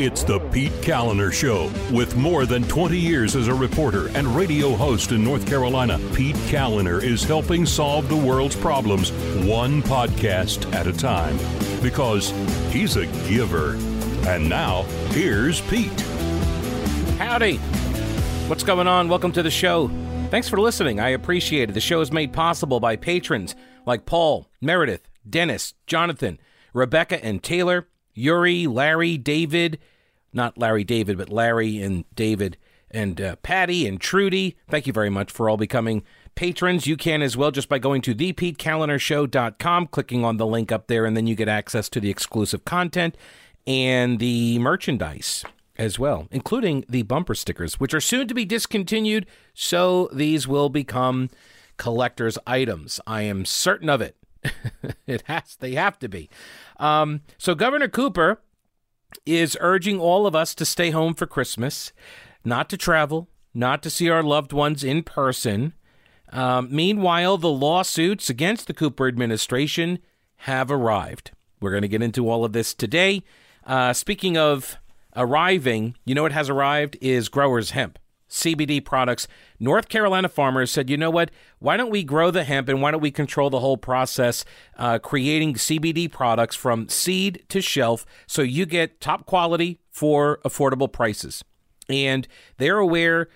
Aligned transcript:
It's 0.00 0.22
the 0.22 0.38
Pete 0.38 0.70
Kaliner 0.74 1.32
Show. 1.32 1.72
With 1.92 2.14
more 2.14 2.46
than 2.46 2.62
20 2.68 2.96
years 2.96 3.34
as 3.34 3.48
a 3.48 3.54
reporter 3.54 4.06
and 4.16 4.28
radio 4.28 4.76
host 4.76 5.10
in 5.10 5.24
North 5.24 5.44
Carolina, 5.44 5.98
Pete 6.14 6.36
Kaliner 6.46 7.02
is 7.02 7.24
helping 7.24 7.66
solve 7.66 8.08
the 8.08 8.14
world's 8.14 8.54
problems 8.54 9.10
one 9.44 9.82
podcast 9.82 10.72
at 10.72 10.86
a 10.86 10.92
time 10.92 11.36
because 11.82 12.30
he's 12.72 12.94
a 12.94 13.06
giver. 13.28 13.74
And 14.28 14.48
now, 14.48 14.84
here's 15.10 15.62
Pete. 15.62 16.00
Howdy. 17.18 17.56
What's 18.46 18.62
going 18.62 18.86
on? 18.86 19.08
Welcome 19.08 19.32
to 19.32 19.42
the 19.42 19.50
show. 19.50 19.88
Thanks 20.30 20.48
for 20.48 20.60
listening. 20.60 21.00
I 21.00 21.08
appreciate 21.08 21.70
it. 21.70 21.72
The 21.72 21.80
show 21.80 22.00
is 22.00 22.12
made 22.12 22.32
possible 22.32 22.78
by 22.78 22.94
patrons 22.94 23.56
like 23.84 24.06
Paul, 24.06 24.48
Meredith, 24.60 25.08
Dennis, 25.28 25.74
Jonathan, 25.88 26.38
Rebecca, 26.72 27.24
and 27.24 27.42
Taylor. 27.42 27.88
Yuri, 28.18 28.66
Larry, 28.66 29.16
David, 29.16 29.78
not 30.32 30.58
Larry 30.58 30.84
David, 30.84 31.18
but 31.18 31.30
Larry 31.30 31.80
and 31.80 32.04
David, 32.14 32.56
and 32.90 33.20
uh, 33.20 33.36
Patty 33.36 33.86
and 33.86 34.00
Trudy. 34.00 34.56
Thank 34.68 34.86
you 34.86 34.92
very 34.92 35.10
much 35.10 35.30
for 35.30 35.48
all 35.48 35.56
becoming 35.56 36.02
patrons. 36.34 36.86
You 36.86 36.96
can 36.96 37.22
as 37.22 37.36
well 37.36 37.50
just 37.50 37.68
by 37.68 37.78
going 37.78 38.02
to 38.02 38.14
thepetekalinershow.com, 38.14 39.86
clicking 39.88 40.24
on 40.24 40.36
the 40.36 40.46
link 40.46 40.72
up 40.72 40.86
there, 40.86 41.04
and 41.04 41.16
then 41.16 41.26
you 41.26 41.34
get 41.34 41.48
access 41.48 41.88
to 41.90 42.00
the 42.00 42.10
exclusive 42.10 42.64
content 42.64 43.16
and 43.66 44.18
the 44.18 44.58
merchandise 44.58 45.44
as 45.76 45.98
well, 45.98 46.26
including 46.30 46.84
the 46.88 47.02
bumper 47.02 47.34
stickers, 47.34 47.78
which 47.78 47.94
are 47.94 48.00
soon 48.00 48.26
to 48.26 48.34
be 48.34 48.44
discontinued. 48.44 49.26
So 49.54 50.08
these 50.12 50.48
will 50.48 50.68
become 50.68 51.30
collector's 51.76 52.36
items. 52.46 53.00
I 53.06 53.22
am 53.22 53.44
certain 53.44 53.88
of 53.88 54.00
it. 54.00 54.16
it 55.06 55.22
has 55.22 55.56
they 55.56 55.74
have 55.74 55.98
to 55.98 56.08
be. 56.08 56.28
Um, 56.78 57.22
so 57.38 57.54
Governor 57.54 57.88
Cooper 57.88 58.40
is 59.26 59.56
urging 59.60 59.98
all 59.98 60.26
of 60.26 60.34
us 60.34 60.54
to 60.54 60.64
stay 60.64 60.90
home 60.90 61.14
for 61.14 61.26
Christmas, 61.26 61.92
not 62.44 62.68
to 62.70 62.76
travel, 62.76 63.28
not 63.54 63.82
to 63.82 63.90
see 63.90 64.08
our 64.08 64.22
loved 64.22 64.52
ones 64.52 64.84
in 64.84 65.02
person. 65.02 65.74
Um, 66.30 66.68
meanwhile, 66.70 67.38
the 67.38 67.50
lawsuits 67.50 68.28
against 68.28 68.66
the 68.66 68.74
Cooper 68.74 69.08
administration 69.08 69.98
have 70.42 70.70
arrived. 70.70 71.32
We're 71.60 71.70
going 71.70 71.82
to 71.82 71.88
get 71.88 72.02
into 72.02 72.28
all 72.28 72.44
of 72.44 72.52
this 72.52 72.74
today. 72.74 73.24
Uh, 73.64 73.92
speaking 73.92 74.36
of 74.36 74.76
arriving, 75.16 75.96
you 76.04 76.14
know 76.14 76.22
what 76.22 76.32
has 76.32 76.48
arrived 76.48 76.96
is 77.00 77.28
growers 77.28 77.70
hemp. 77.70 77.98
CBD 78.28 78.84
products. 78.84 79.26
North 79.58 79.88
Carolina 79.88 80.28
farmers 80.28 80.70
said, 80.70 80.90
you 80.90 80.96
know 80.96 81.10
what? 81.10 81.30
Why 81.58 81.76
don't 81.76 81.90
we 81.90 82.04
grow 82.04 82.30
the 82.30 82.44
hemp 82.44 82.68
and 82.68 82.82
why 82.82 82.90
don't 82.90 83.00
we 83.00 83.10
control 83.10 83.50
the 83.50 83.60
whole 83.60 83.76
process, 83.76 84.44
uh, 84.76 84.98
creating 84.98 85.54
CBD 85.54 86.10
products 86.10 86.56
from 86.56 86.88
seed 86.88 87.44
to 87.48 87.60
shelf 87.60 88.06
so 88.26 88.42
you 88.42 88.66
get 88.66 89.00
top 89.00 89.26
quality 89.26 89.80
for 89.90 90.38
affordable 90.44 90.90
prices? 90.90 91.44
And 91.88 92.28
they're 92.58 92.78
aware 92.78 93.28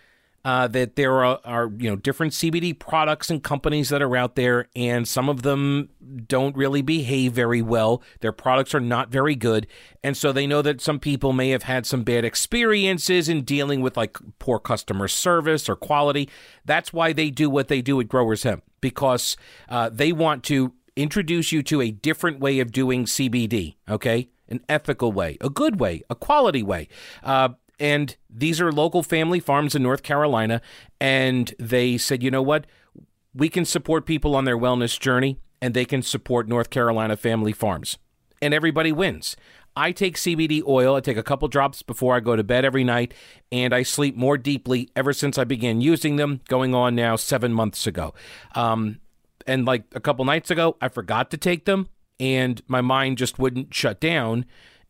uh, 0.45 0.67
that 0.69 0.97
there 0.97 1.25
are, 1.25 1.41
are, 1.45 1.71
you 1.79 1.89
know 1.89 1.97
different 1.97 2.33
CBD 2.33 2.77
products 2.77 3.31
and 3.31 3.43
companies 3.43 3.89
that 3.91 4.03
are 4.03 4.17
out 4.17 4.35
there, 4.35 4.69
and 4.75 5.07
some 5.07 5.29
of 5.29 5.43
them 5.43 5.89
don't 6.27 6.57
really 6.57 6.83
behave 6.83 7.33
very 7.33 7.63
well. 7.63 8.03
Their 8.21 8.33
products 8.33 8.75
are 8.75 8.81
not 8.81 9.11
very 9.11 9.37
good, 9.37 9.67
and 10.03 10.17
so 10.17 10.33
they 10.33 10.47
know 10.47 10.63
that 10.63 10.81
some 10.81 10.99
people 10.99 11.33
may 11.33 11.51
have 11.51 11.65
had 11.65 11.87
some 11.87 12.03
bad 12.03 12.25
experiences 12.25 13.29
in 13.29 13.43
dealing 13.43 13.81
with 13.81 13.97
like 13.97 14.17
poor 14.39 14.59
customer 14.59 15.09
service 15.09 15.69
or 15.69 15.77
quality. 15.77 16.29
That's 16.65 16.93
why 16.93 17.13
they 17.13 17.31
do 17.31 17.49
what 17.49 17.69
they 17.69 17.83
do 17.83 18.01
at 18.01 18.09
Growers 18.09 18.43
Hemp 18.43 18.65
because 18.81 19.37
uh, 19.69 19.91
they 19.93 20.13
want 20.13 20.43
to 20.45 20.73
introduce 20.97 21.53
you 21.53 21.63
to 21.63 21.81
a 21.81 21.91
different 21.91 22.41
way 22.41 22.59
of 22.59 22.73
doing 22.73 23.05
CBD. 23.05 23.77
Okay, 23.89 24.29
an 24.49 24.61
ethical 24.69 25.13
way, 25.13 25.39
a 25.41 25.51
good 25.51 25.81
way, 25.81 26.03
a 26.11 26.15
quality 26.15 26.63
way. 26.63 26.89
Uh, 27.23 27.51
and 27.83 28.15
these 28.31 28.61
are 28.61 28.71
local 28.71 29.03
family 29.03 29.41
farms 29.41 29.75
in 29.75 29.83
North 29.83 30.05
Carolina. 30.05 30.63
And 31.01 31.53
they 31.59 31.99
said, 31.99 32.23
you 32.23 32.31
know 32.31 32.41
what? 32.41 32.65
We 33.35 33.49
can 33.49 33.65
support 33.65 34.07
people 34.07 34.37
on 34.37 34.45
their 34.45 34.57
wellness 34.57 34.99
journey, 34.99 35.41
and 35.61 35.75
they 35.75 35.85
can 35.85 36.01
support 36.01 36.47
North 36.47 36.71
Carolina 36.71 37.17
family 37.17 37.53
farms. 37.53 37.99
And 38.41 38.55
everybody 38.55 38.93
wins. 38.93 39.37
I 39.75 39.91
take 39.91 40.17
CBD 40.17 40.63
oil. 40.65 40.95
I 40.95 41.01
take 41.01 41.17
a 41.17 41.25
couple 41.25 41.49
drops 41.49 41.83
before 41.83 42.15
I 42.15 42.21
go 42.21 42.37
to 42.37 42.45
bed 42.45 42.65
every 42.65 42.85
night, 42.85 43.15
and 43.51 43.75
I 43.75 43.83
sleep 43.83 44.17
more 44.17 44.39
deeply 44.39 44.89
ever 44.95 45.13
since 45.13 45.37
I 45.37 45.43
began 45.43 45.81
using 45.81 46.17
them, 46.17 46.41
going 46.49 46.77
on 46.77 46.95
now 46.95 47.17
seven 47.17 47.53
months 47.53 47.89
ago. 47.89 48.15
Um, 48.55 49.01
and 49.45 49.65
like 49.65 49.85
a 49.93 50.01
couple 50.01 50.25
nights 50.25 50.53
ago, 50.53 50.77
I 50.81 50.87
forgot 50.87 51.33
to 51.33 51.37
take 51.37 51.65
them, 51.65 51.89
and 52.21 52.63
my 52.69 52.81
mind 52.81 53.19
just 53.19 53.41
wouldn't 53.41 53.75
shut 53.75 53.99
down 53.99 54.45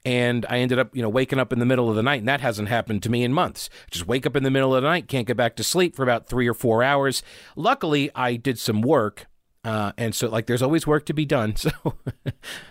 and 0.04 0.44
I 0.48 0.58
ended 0.58 0.78
up, 0.78 0.94
you 0.96 1.02
know, 1.02 1.08
waking 1.08 1.38
up 1.38 1.52
in 1.52 1.58
the 1.58 1.66
middle 1.66 1.88
of 1.88 1.96
the 1.96 2.02
night, 2.02 2.20
and 2.20 2.28
that 2.28 2.40
hasn't 2.40 2.68
happened 2.68 3.02
to 3.04 3.10
me 3.10 3.22
in 3.22 3.32
months. 3.32 3.70
Just 3.90 4.06
wake 4.06 4.26
up 4.26 4.36
in 4.36 4.42
the 4.42 4.50
middle 4.50 4.74
of 4.74 4.82
the 4.82 4.88
night, 4.88 5.08
can't 5.08 5.26
get 5.26 5.36
back 5.36 5.56
to 5.56 5.64
sleep 5.64 5.94
for 5.94 6.02
about 6.02 6.26
three 6.26 6.48
or 6.48 6.54
four 6.54 6.82
hours. 6.82 7.22
Luckily, 7.56 8.10
I 8.14 8.36
did 8.36 8.58
some 8.58 8.82
work, 8.82 9.26
uh, 9.64 9.92
and 9.96 10.14
so 10.14 10.28
like 10.28 10.46
there's 10.46 10.62
always 10.62 10.86
work 10.86 11.06
to 11.06 11.14
be 11.14 11.24
done. 11.24 11.54
So, 11.62 11.70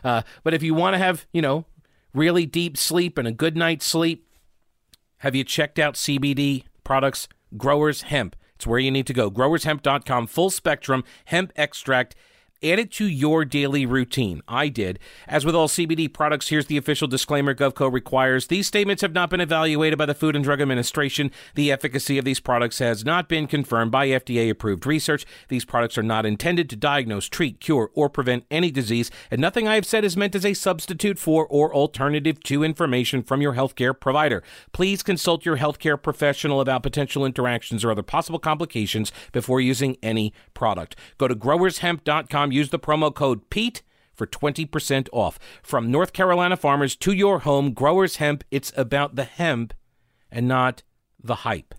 uh, 0.03 0.23
but 0.43 0.53
if 0.53 0.63
you 0.63 0.73
want 0.73 0.95
to 0.95 0.97
have, 0.97 1.25
you 1.31 1.41
know, 1.41 1.65
really 2.13 2.45
deep 2.45 2.77
sleep 2.77 3.17
and 3.17 3.27
a 3.27 3.31
good 3.31 3.55
night's 3.55 3.85
sleep, 3.85 4.27
have 5.17 5.35
you 5.35 5.43
checked 5.43 5.79
out 5.79 5.95
CBD 5.95 6.63
products? 6.83 7.27
Growers 7.57 8.03
Hemp. 8.03 8.35
It's 8.55 8.67
where 8.67 8.79
you 8.79 8.91
need 8.91 9.07
to 9.07 9.13
go. 9.13 9.31
GrowersHemp.com, 9.31 10.27
full 10.27 10.49
spectrum 10.49 11.03
hemp 11.25 11.51
extract 11.55 12.15
Add 12.63 12.77
it 12.77 12.91
to 12.91 13.05
your 13.07 13.43
daily 13.43 13.87
routine. 13.87 14.43
I 14.47 14.67
did. 14.67 14.99
As 15.27 15.43
with 15.43 15.55
all 15.55 15.67
CBD 15.67 16.13
products, 16.13 16.49
here's 16.49 16.67
the 16.67 16.77
official 16.77 17.07
disclaimer 17.07 17.55
GovCo 17.55 17.91
requires. 17.91 18.47
These 18.47 18.67
statements 18.67 19.01
have 19.01 19.13
not 19.13 19.31
been 19.31 19.41
evaluated 19.41 19.97
by 19.97 20.05
the 20.05 20.13
Food 20.13 20.35
and 20.35 20.45
Drug 20.45 20.61
Administration. 20.61 21.31
The 21.55 21.71
efficacy 21.71 22.19
of 22.19 22.25
these 22.25 22.39
products 22.39 22.77
has 22.77 23.03
not 23.03 23.27
been 23.27 23.47
confirmed 23.47 23.91
by 23.91 24.09
FDA 24.09 24.47
approved 24.47 24.85
research. 24.85 25.25
These 25.47 25.65
products 25.65 25.97
are 25.97 26.03
not 26.03 26.23
intended 26.23 26.69
to 26.69 26.75
diagnose, 26.75 27.27
treat, 27.27 27.59
cure, 27.59 27.89
or 27.95 28.09
prevent 28.09 28.45
any 28.51 28.69
disease, 28.69 29.09
and 29.31 29.41
nothing 29.41 29.67
I 29.67 29.73
have 29.73 29.85
said 29.87 30.05
is 30.05 30.15
meant 30.15 30.35
as 30.35 30.45
a 30.45 30.53
substitute 30.53 31.17
for 31.17 31.47
or 31.47 31.73
alternative 31.73 32.43
to 32.43 32.63
information 32.63 33.23
from 33.23 33.41
your 33.41 33.53
healthcare 33.53 33.99
provider. 33.99 34.43
Please 34.71 35.01
consult 35.01 35.45
your 35.45 35.57
healthcare 35.57 35.99
professional 35.99 36.61
about 36.61 36.83
potential 36.83 37.25
interactions 37.25 37.83
or 37.83 37.89
other 37.89 38.03
possible 38.03 38.37
complications 38.37 39.11
before 39.31 39.59
using 39.59 39.97
any 40.03 40.31
product. 40.53 40.95
Go 41.17 41.27
to 41.27 41.33
growershemp.com 41.33 42.50
Use 42.51 42.69
the 42.69 42.79
promo 42.79 43.13
code 43.13 43.49
PETE 43.49 43.81
for 44.13 44.27
20% 44.27 45.07
off. 45.11 45.39
From 45.63 45.89
North 45.89 46.13
Carolina 46.13 46.57
farmers 46.57 46.95
to 46.97 47.11
your 47.11 47.39
home, 47.39 47.73
Growers 47.73 48.17
Hemp, 48.17 48.43
it's 48.51 48.71
about 48.75 49.15
the 49.15 49.23
hemp 49.23 49.73
and 50.31 50.47
not 50.47 50.83
the 51.21 51.35
hype. 51.35 51.73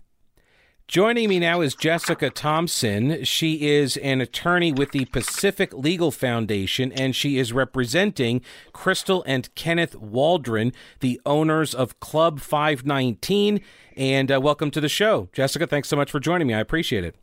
Joining 0.87 1.29
me 1.29 1.39
now 1.39 1.61
is 1.61 1.75
Jessica 1.75 2.29
Thompson. 2.29 3.23
She 3.23 3.69
is 3.69 3.95
an 3.97 4.19
attorney 4.19 4.73
with 4.73 4.91
the 4.91 5.05
Pacific 5.05 5.73
Legal 5.73 6.11
Foundation, 6.11 6.91
and 6.91 7.15
she 7.15 7.37
is 7.37 7.53
representing 7.53 8.41
Crystal 8.73 9.23
and 9.25 9.53
Kenneth 9.55 9.95
Waldron, 9.95 10.73
the 10.99 11.21
owners 11.25 11.73
of 11.73 11.99
Club 12.01 12.41
519. 12.41 13.61
And 13.95 14.31
uh, 14.31 14.41
welcome 14.41 14.71
to 14.71 14.81
the 14.81 14.89
show. 14.89 15.29
Jessica, 15.31 15.65
thanks 15.65 15.87
so 15.87 15.95
much 15.95 16.11
for 16.11 16.19
joining 16.19 16.47
me. 16.47 16.53
I 16.53 16.59
appreciate 16.59 17.05
it. 17.05 17.15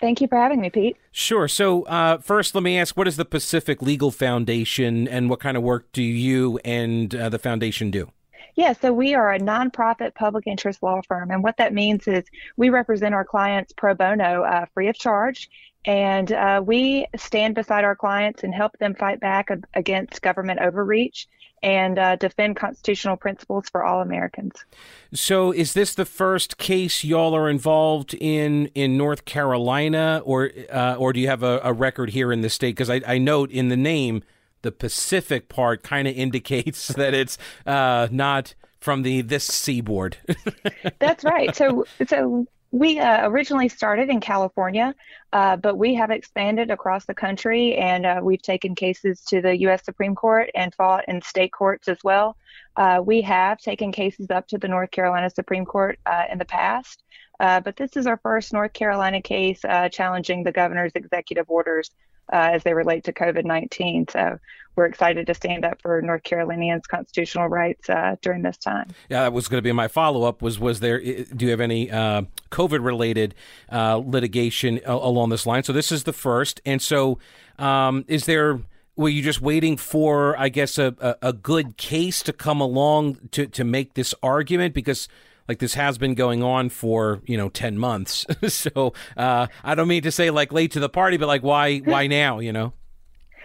Thank 0.00 0.20
you 0.20 0.28
for 0.28 0.36
having 0.36 0.60
me, 0.60 0.70
Pete. 0.70 0.96
Sure. 1.10 1.48
So, 1.48 1.82
uh, 1.84 2.18
first, 2.18 2.54
let 2.54 2.62
me 2.62 2.78
ask 2.78 2.96
what 2.96 3.08
is 3.08 3.16
the 3.16 3.24
Pacific 3.24 3.82
Legal 3.82 4.10
Foundation 4.10 5.08
and 5.08 5.28
what 5.28 5.40
kind 5.40 5.56
of 5.56 5.62
work 5.62 5.90
do 5.92 6.02
you 6.02 6.58
and 6.64 7.14
uh, 7.14 7.28
the 7.28 7.38
foundation 7.38 7.90
do? 7.90 8.10
Yeah, 8.54 8.72
so 8.72 8.92
we 8.92 9.14
are 9.14 9.32
a 9.32 9.38
nonprofit 9.38 10.14
public 10.14 10.46
interest 10.48 10.82
law 10.82 11.00
firm. 11.06 11.30
And 11.30 11.44
what 11.44 11.56
that 11.58 11.72
means 11.72 12.08
is 12.08 12.24
we 12.56 12.70
represent 12.70 13.14
our 13.14 13.24
clients 13.24 13.72
pro 13.72 13.94
bono, 13.94 14.42
uh, 14.42 14.66
free 14.74 14.88
of 14.88 14.98
charge. 14.98 15.48
And 15.84 16.32
uh, 16.32 16.62
we 16.64 17.06
stand 17.16 17.54
beside 17.54 17.84
our 17.84 17.96
clients 17.96 18.42
and 18.42 18.54
help 18.54 18.76
them 18.78 18.94
fight 18.94 19.20
back 19.20 19.48
against 19.74 20.20
government 20.22 20.60
overreach 20.60 21.28
and 21.62 21.98
uh, 21.98 22.16
defend 22.16 22.56
constitutional 22.56 23.16
principles 23.16 23.68
for 23.70 23.84
all 23.84 24.00
Americans. 24.00 24.64
So, 25.12 25.52
is 25.52 25.72
this 25.72 25.94
the 25.94 26.04
first 26.04 26.58
case 26.58 27.04
y'all 27.04 27.34
are 27.34 27.48
involved 27.48 28.14
in 28.14 28.66
in 28.74 28.96
North 28.96 29.24
Carolina, 29.24 30.22
or 30.24 30.50
uh, 30.72 30.94
or 30.96 31.12
do 31.12 31.20
you 31.20 31.28
have 31.28 31.42
a, 31.42 31.60
a, 31.64 31.72
record 31.72 32.10
here 32.10 32.32
in 32.32 32.42
the 32.42 32.50
state? 32.50 32.76
Because 32.76 32.90
I, 32.90 33.00
I, 33.06 33.18
note 33.18 33.50
in 33.50 33.68
the 33.68 33.76
name, 33.76 34.22
the 34.62 34.72
Pacific 34.72 35.48
part 35.48 35.82
kind 35.82 36.06
of 36.06 36.14
indicates 36.14 36.88
that 36.96 37.14
it's 37.14 37.38
uh, 37.66 38.08
not 38.10 38.54
from 38.78 39.02
the 39.02 39.22
this 39.22 39.44
seaboard. 39.44 40.18
That's 40.98 41.24
right. 41.24 41.54
So, 41.54 41.86
so 42.06 42.46
we 42.70 42.98
uh, 43.00 43.28
originally 43.28 43.68
started 43.68 44.10
in 44.10 44.20
California, 44.20 44.94
uh, 45.32 45.56
but 45.56 45.76
we 45.76 45.94
have 45.94 46.10
expanded 46.10 46.70
across 46.70 47.06
the 47.06 47.14
country 47.14 47.76
and 47.76 48.04
uh, 48.04 48.20
we've 48.22 48.42
taken 48.42 48.74
cases 48.74 49.22
to 49.22 49.40
the 49.40 49.56
U.S. 49.60 49.84
Supreme 49.84 50.14
Court 50.14 50.50
and 50.54 50.74
fought 50.74 51.04
in 51.08 51.22
state 51.22 51.52
courts 51.52 51.88
as 51.88 51.98
well. 52.04 52.36
Uh, 52.76 53.00
we 53.04 53.22
have 53.22 53.58
taken 53.58 53.90
cases 53.90 54.30
up 54.30 54.46
to 54.48 54.58
the 54.58 54.68
North 54.68 54.90
Carolina 54.90 55.30
Supreme 55.30 55.64
Court 55.64 55.98
uh, 56.04 56.24
in 56.30 56.38
the 56.38 56.44
past, 56.44 57.02
uh, 57.40 57.60
but 57.60 57.76
this 57.76 57.96
is 57.96 58.06
our 58.06 58.18
first 58.18 58.52
North 58.52 58.72
Carolina 58.74 59.22
case 59.22 59.62
challenging 59.90 60.44
the 60.44 60.52
governor's 60.52 60.92
executive 60.94 61.46
orders 61.48 61.90
uh, 62.32 62.50
as 62.52 62.62
they 62.62 62.74
relate 62.74 63.04
to 63.04 63.12
COVID 63.12 63.44
19. 63.44 64.08
So 64.08 64.38
we're 64.78 64.86
excited 64.86 65.26
to 65.26 65.34
stand 65.34 65.64
up 65.64 65.82
for 65.82 66.00
North 66.00 66.22
Carolinians' 66.22 66.86
constitutional 66.86 67.48
rights 67.48 67.90
uh, 67.90 68.14
during 68.22 68.42
this 68.42 68.56
time. 68.56 68.88
Yeah, 69.08 69.22
that 69.22 69.32
was 69.32 69.48
going 69.48 69.58
to 69.58 69.62
be 69.62 69.72
my 69.72 69.88
follow 69.88 70.22
up. 70.22 70.40
Was 70.40 70.58
was 70.58 70.80
there? 70.80 71.00
Do 71.00 71.44
you 71.44 71.50
have 71.50 71.60
any 71.60 71.90
uh, 71.90 72.22
COVID 72.52 72.84
related 72.84 73.34
uh, 73.70 73.96
litigation 73.96 74.80
along 74.84 75.30
this 75.30 75.46
line? 75.46 75.64
So 75.64 75.72
this 75.72 75.90
is 75.90 76.04
the 76.04 76.12
first, 76.12 76.60
and 76.64 76.80
so 76.80 77.18
um, 77.58 78.04
is 78.06 78.26
there? 78.26 78.60
Were 78.94 79.08
you 79.08 79.22
just 79.22 79.40
waiting 79.40 79.76
for, 79.76 80.36
I 80.36 80.48
guess, 80.48 80.76
a, 80.76 80.92
a, 80.98 81.28
a 81.28 81.32
good 81.32 81.76
case 81.76 82.20
to 82.24 82.32
come 82.32 82.60
along 82.60 83.28
to, 83.30 83.46
to 83.46 83.62
make 83.62 83.94
this 83.94 84.12
argument? 84.24 84.74
Because 84.74 85.06
like 85.48 85.58
this 85.58 85.74
has 85.74 85.98
been 85.98 86.14
going 86.14 86.42
on 86.42 86.68
for 86.68 87.20
you 87.24 87.36
know 87.36 87.48
10 87.48 87.78
months 87.78 88.26
so 88.48 88.92
uh, 89.16 89.46
i 89.64 89.74
don't 89.74 89.88
mean 89.88 90.02
to 90.02 90.12
say 90.12 90.30
like 90.30 90.52
late 90.52 90.72
to 90.72 90.80
the 90.80 90.88
party 90.88 91.16
but 91.16 91.26
like 91.26 91.42
why 91.42 91.78
why 91.78 92.06
now 92.06 92.38
you 92.38 92.52
know 92.52 92.72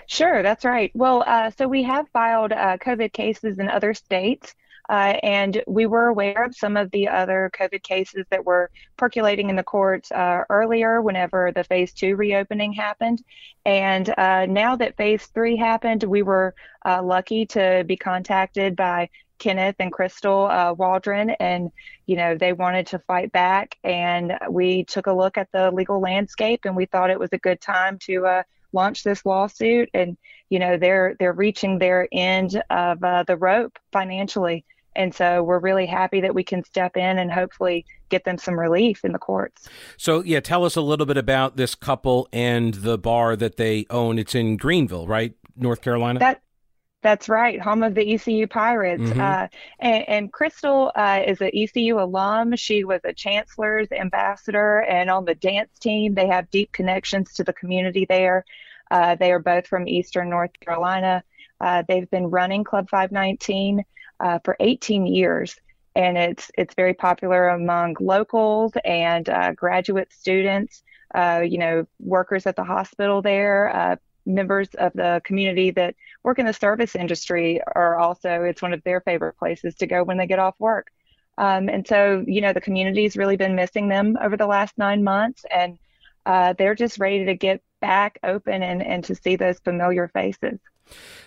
Sure, 0.08 0.44
that's 0.44 0.66
right. 0.66 0.92
Well, 0.94 1.24
uh, 1.26 1.52
so 1.52 1.68
we 1.68 1.84
have 1.84 2.10
filed 2.10 2.52
uh, 2.52 2.78
COVID 2.78 3.14
cases 3.14 3.60
in 3.60 3.70
other 3.70 3.94
states, 3.94 4.54
uh, 4.90 5.18
and 5.24 5.64
we 5.66 5.86
were 5.86 6.08
aware 6.08 6.44
of 6.44 6.56
some 6.56 6.76
of 6.76 6.92
the 6.92 7.08
other 7.08 7.50
COVID 7.58 7.84
cases 7.84 8.26
that 8.30 8.46
were 8.46 8.70
percolating 8.98 9.50
in 9.50 9.56
the 9.56 9.64
courts 9.64 10.12
uh, 10.12 10.44
earlier 10.50 11.02
whenever 11.02 11.52
the 11.52 11.64
phase 11.64 11.94
two 11.94 12.16
reopening 12.16 12.74
happened. 12.74 13.24
And 13.66 14.14
uh, 14.18 14.46
now 14.46 14.76
that 14.76 14.98
phase 14.98 15.26
three 15.28 15.56
happened, 15.56 16.04
we 16.04 16.22
were 16.22 16.54
uh, 16.86 17.02
lucky 17.02 17.46
to 17.48 17.86
be 17.88 17.96
contacted 17.96 18.76
by 18.76 19.10
Kenneth 19.44 19.76
and 19.80 19.92
Crystal 19.92 20.76
Waldron, 20.78 21.32
and 21.32 21.72
you 22.06 22.16
know 22.16 22.36
they 22.38 22.54
wanted 22.54 22.88
to 22.88 23.00
fight 23.00 23.32
back. 23.32 23.78
And 23.84 24.34
we 24.50 24.86
took 24.86 25.08
a 25.08 25.14
look 25.14 25.38
at 25.38 25.52
the 25.52 25.72
legal 25.72 26.00
landscape, 26.00 26.62
and 26.66 26.76
we 26.76 26.86
thought 26.86 27.10
it 27.10 27.20
was 27.20 27.30
a 27.34 27.38
good 27.38 27.62
time 27.62 28.00
to 28.04 28.44
launch 28.74 29.04
this 29.04 29.24
lawsuit 29.24 29.88
and 29.94 30.18
you 30.50 30.58
know 30.58 30.78
they're 30.78 31.16
they're 31.20 31.32
reaching 31.34 31.78
their 31.78 32.08
end 32.12 32.60
of 32.72 33.04
uh, 33.04 33.24
the 33.28 33.38
rope 33.38 33.78
financially 33.92 34.66
and 34.96 35.14
so 35.14 35.44
we're 35.44 35.60
really 35.60 35.86
happy 35.86 36.22
that 36.22 36.36
we 36.36 36.44
can 36.44 36.64
step 36.64 36.98
in 36.98 37.18
and 37.20 37.32
hopefully 37.32 37.86
get 38.10 38.24
them 38.26 38.38
some 38.38 38.60
relief 38.60 39.04
in 39.04 39.12
the 39.12 39.20
courts. 39.20 39.68
So, 39.98 40.22
yeah, 40.22 40.40
tell 40.40 40.66
us 40.66 40.76
a 40.76 40.82
little 40.82 41.06
bit 41.06 41.18
about 41.18 41.58
this 41.58 41.76
couple 41.76 42.28
and 42.32 42.76
the 42.76 42.98
bar 42.98 43.36
that 43.36 43.58
they 43.58 43.86
own. 43.90 44.20
It's 44.20 44.36
in 44.36 44.58
Greenville, 44.58 45.08
right? 45.08 45.34
North 45.56 45.82
Carolina? 45.82 46.20
That 46.20 46.42
that's 47.04 47.30
right, 47.30 47.62
home 47.62 47.84
of 47.84 47.94
the 47.94 48.14
ECU 48.14 48.48
Pirates. 48.48 49.04
Mm-hmm. 49.04 49.22
Uh, 49.22 49.48
and, 49.80 50.10
and, 50.10 50.34
Crystal 50.34 50.92
uh, 50.96 51.22
is 51.26 51.42
an 51.42 51.52
ECU 51.54 52.00
alum. 52.00 52.56
She 52.56 52.84
was 52.84 53.02
a 53.04 53.14
chancellor's 53.14 53.92
ambassador 53.92 54.80
and 54.80 55.10
on 55.10 55.26
the 55.26 55.36
dance 55.36 55.78
team. 55.80 56.16
They 56.16 56.28
have 56.28 56.50
deep 56.50 56.72
connections 56.72 57.34
to 57.34 57.44
the 57.44 57.54
community 57.54 58.06
there. 58.08 58.46
Uh, 58.90 59.16
they 59.16 59.32
are 59.32 59.40
both 59.40 59.68
from 59.68 59.88
Eastern 59.88 60.30
North 60.30 60.52
Carolina. 60.60 61.24
Uh, 61.60 61.84
they've 61.88 62.10
been 62.10 62.28
running 62.28 62.64
Club 62.64 62.90
519 62.90 63.84
uh, 64.20 64.40
for 64.44 64.56
18 64.60 65.06
years, 65.06 65.56
and 65.96 66.18
it's 66.18 66.52
it's 66.58 66.76
very 66.76 66.94
popular 66.94 67.50
among 67.50 67.96
locals 68.00 68.74
and 68.84 69.30
uh, 69.30 69.54
graduate 69.54 70.12
students. 70.12 70.84
Uh, 71.14 71.44
you 71.46 71.58
know, 71.58 71.86
workers 72.00 72.48
at 72.48 72.56
the 72.56 72.64
hospital 72.64 73.22
there, 73.22 73.70
uh, 73.76 73.96
members 74.26 74.70
of 74.76 74.94
the 74.94 75.22
community 75.24 75.72
that 75.72 75.96
work 76.24 76.40
in 76.40 76.46
the 76.46 76.54
service 76.54 76.96
industry 76.96 77.62
are 77.76 77.98
also. 77.98 78.44
It's 78.44 78.62
one 78.62 78.74
of 78.74 78.84
their 78.84 79.02
favorite 79.02 79.38
places 79.38 79.76
to 79.76 79.88
go 79.88 80.04
when 80.04 80.18
they 80.18 80.28
get 80.28 80.40
off 80.40 80.56
work. 80.60 80.92
Um, 81.38 81.68
and 81.70 81.88
so, 81.88 82.24
you 82.28 82.42
know, 82.42 82.54
the 82.54 82.62
community's 82.62 83.18
really 83.18 83.38
been 83.38 83.56
missing 83.56 83.88
them 83.88 84.18
over 84.22 84.38
the 84.38 84.48
last 84.48 84.78
nine 84.78 85.04
months, 85.04 85.46
and 85.50 85.78
they're 86.58 86.76
just 86.76 87.00
ready 87.00 87.26
to 87.26 87.36
get 87.36 87.62
back 87.82 88.20
open 88.24 88.64
and, 88.64 88.82
and 88.82 89.04
to 89.06 89.16
see 89.16 89.36
those 89.36 89.60
familiar 89.60 90.08
faces. 90.10 90.60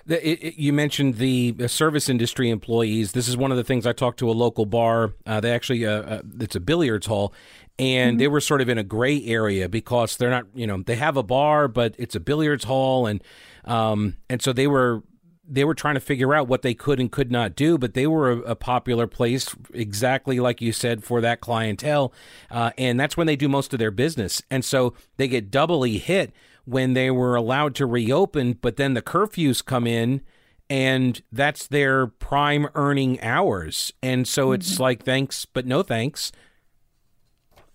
The, 0.06 0.29
it, 0.29 0.43
it, 0.43 0.55
you 0.56 0.73
mentioned 0.73 1.17
the 1.17 1.55
service 1.67 2.08
industry 2.08 2.49
employees. 2.50 3.12
This 3.12 3.26
is 3.29 3.37
one 3.37 3.50
of 3.50 3.56
the 3.56 3.64
things 3.64 3.87
I 3.87 3.93
talked 3.93 4.19
to 4.20 4.31
a 4.31 4.32
local 4.32 4.64
bar. 4.64 5.14
Uh, 5.26 5.41
they 5.41 5.53
actually, 5.53 5.85
uh, 5.85 6.03
uh, 6.03 6.23
it's 6.41 6.55
a 6.55 6.61
billiards 6.61 7.06
hall, 7.06 7.32
and 7.79 8.12
mm-hmm. 8.12 8.19
they 8.19 8.29
were 8.29 8.41
sort 8.41 8.61
of 8.61 8.69
in 8.69 8.79
a 8.79 8.85
gray 8.85 9.25
area 9.25 9.69
because 9.69 10.17
they're 10.17 10.31
not, 10.31 10.44
you 10.55 10.67
know, 10.67 10.82
they 10.82 10.97
have 10.97 11.17
a 11.17 11.23
bar, 11.23 11.67
but 11.67 11.94
it's 11.99 12.14
a 12.14 12.20
billiards 12.20 12.64
hall, 12.64 13.06
and 13.06 13.23
um, 13.64 14.17
and 14.31 14.41
so 14.41 14.53
they 14.53 14.69
were 14.69 15.03
they 15.49 15.64
were 15.64 15.75
trying 15.75 15.94
to 15.94 16.00
figure 16.00 16.35
out 16.35 16.49
what 16.49 16.62
they 16.62 16.75
could 16.75 16.99
and 16.99 17.11
could 17.11 17.31
not 17.31 17.55
do, 17.55 17.79
but 17.79 17.94
they 17.94 18.06
were 18.06 18.31
a, 18.31 18.38
a 18.38 18.55
popular 18.56 19.06
place, 19.06 19.55
exactly 19.73 20.41
like 20.41 20.61
you 20.61 20.73
said, 20.73 21.05
for 21.05 21.20
that 21.20 21.41
clientele. 21.41 22.12
Uh, 22.50 22.70
and 22.76 22.99
that's 22.99 23.17
when 23.17 23.26
they 23.26 23.37
do 23.37 23.49
most 23.49 23.73
of 23.73 23.79
their 23.79 23.91
business. 23.91 24.43
And 24.50 24.64
so 24.64 24.94
they 25.19 25.29
get 25.29 25.50
doubly 25.50 25.99
hit 25.99 26.32
when 26.66 26.92
they 26.92 27.10
were 27.10 27.34
allowed 27.34 27.74
to 27.76 27.86
reopen, 27.86 28.52
but 28.60 28.76
then 28.76 28.94
the 28.94 29.02
curfews 29.02 29.64
come 29.64 29.86
in 29.86 30.20
and 30.68 31.22
that's 31.32 31.68
their 31.68 32.08
prime 32.08 32.68
earning 32.74 33.20
hours. 33.20 33.92
And 34.02 34.26
so 34.26 34.52
it's 34.52 34.74
mm-hmm. 34.74 34.82
like, 34.82 35.04
thanks, 35.04 35.44
but 35.46 35.64
no 35.64 35.82
thanks. 35.82 36.32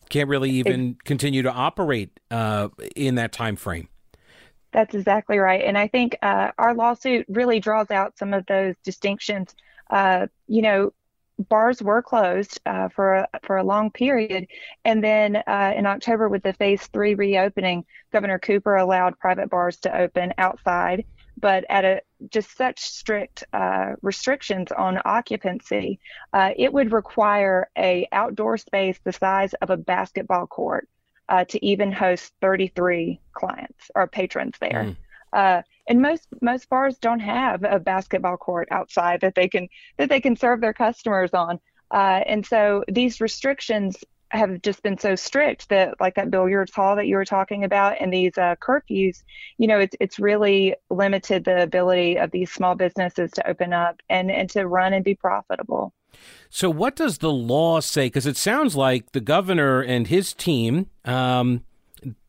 Can't 0.10 0.28
really 0.28 0.52
even 0.52 0.92
it, 0.92 1.04
continue 1.06 1.42
to 1.42 1.52
operate 1.52 2.20
uh, 2.30 2.68
in 2.96 3.16
that 3.16 3.32
time 3.32 3.56
frame. 3.56 3.88
That's 4.74 4.94
exactly 4.94 5.38
right. 5.38 5.64
And 5.64 5.78
I 5.78 5.88
think 5.88 6.18
uh, 6.22 6.52
our 6.58 6.74
lawsuit 6.74 7.26
really 7.30 7.62
draws 7.62 7.92
out 7.92 8.18
some 8.18 8.34
of 8.34 8.46
those 8.46 8.76
distinctions. 8.84 9.56
Uh, 9.90 10.28
you 10.48 10.62
know, 10.62 10.94
bars 11.50 11.82
were 11.82 12.02
closed 12.02 12.60
uh, 12.66 12.90
for 12.90 13.14
a, 13.16 13.28
for 13.44 13.58
a 13.58 13.64
long 13.64 13.92
period, 13.92 14.48
and 14.86 15.04
then 15.04 15.36
uh, 15.36 15.74
in 15.76 15.86
October, 15.86 16.30
with 16.30 16.44
the 16.44 16.54
phase 16.54 16.86
three 16.88 17.16
reopening, 17.16 17.86
Governor 18.12 18.40
Cooper 18.40 18.76
allowed 18.76 19.20
private 19.20 19.50
bars 19.50 19.78
to 19.78 19.98
open 19.98 20.34
outside, 20.38 21.06
but 21.38 21.66
at 21.70 21.86
a 21.86 22.02
just 22.30 22.56
such 22.56 22.80
strict 22.80 23.44
uh, 23.54 23.94
restrictions 24.02 24.72
on 24.72 25.00
occupancy, 25.06 26.00
uh, 26.34 26.52
it 26.56 26.72
would 26.72 26.92
require 26.92 27.70
a 27.78 28.08
outdoor 28.12 28.58
space 28.58 29.00
the 29.04 29.14
size 29.14 29.54
of 29.56 29.70
a 29.70 29.78
basketball 29.78 30.48
court 30.48 30.88
uh, 31.30 31.46
to 31.46 31.66
even 31.66 31.92
host 31.92 32.34
33 32.42 33.20
clients 33.34 33.90
or 33.96 34.08
patrons 34.08 34.56
there. 34.60 34.96
Mm. 35.34 35.64
And 35.88 36.02
most 36.02 36.28
most 36.42 36.70
bars 36.70 36.98
don't 36.98 37.20
have 37.20 37.64
a 37.64 37.80
basketball 37.80 38.38
court 38.38 38.68
outside 38.72 39.22
that 39.22 39.36
they 39.36 39.48
can 39.48 39.68
that 39.98 40.10
they 40.10 40.22
can 40.22 40.36
serve 40.36 40.62
their 40.62 40.74
customers 40.74 41.32
on. 41.34 41.60
Uh, 41.92 42.22
and 42.26 42.46
so 42.46 42.84
these 42.88 43.20
restrictions 43.20 43.98
have 44.30 44.62
just 44.62 44.82
been 44.82 44.98
so 44.98 45.14
strict 45.16 45.68
that 45.70 46.00
like 46.00 46.16
that 46.16 46.32
billiards 46.32 46.74
hall 46.74 46.96
that 46.96 47.08
you 47.08 47.18
were 47.18 47.26
talking 47.26 47.66
about 47.66 48.00
and 48.00 48.14
these 48.14 48.38
uh, 48.38 48.56
curfews 48.62 49.24
you 49.58 49.68
know 49.68 49.78
it's, 49.78 49.94
it's 50.00 50.20
really 50.20 50.74
limited 50.90 51.44
the 51.44 51.62
ability 51.62 52.18
of 52.18 52.32
these 52.32 52.50
small 52.50 52.74
businesses 52.74 53.30
to 53.32 53.46
open 53.46 53.74
up 53.74 54.00
and, 54.10 54.32
and 54.32 54.50
to 54.50 54.66
run 54.66 54.94
and 54.94 55.04
be 55.04 55.16
profitable 55.16 55.94
so, 56.50 56.70
what 56.70 56.96
does 56.96 57.20
the 57.20 57.32
law 57.32 57.80
say? 57.80 58.08
Because 58.08 58.26
it 58.26 58.38
sounds 58.38 58.76
like 58.76 59.14
the 59.14 59.22
governor 59.22 59.82
and 59.82 60.08
his 60.08 60.34
team 60.34 60.88
um, 61.06 61.64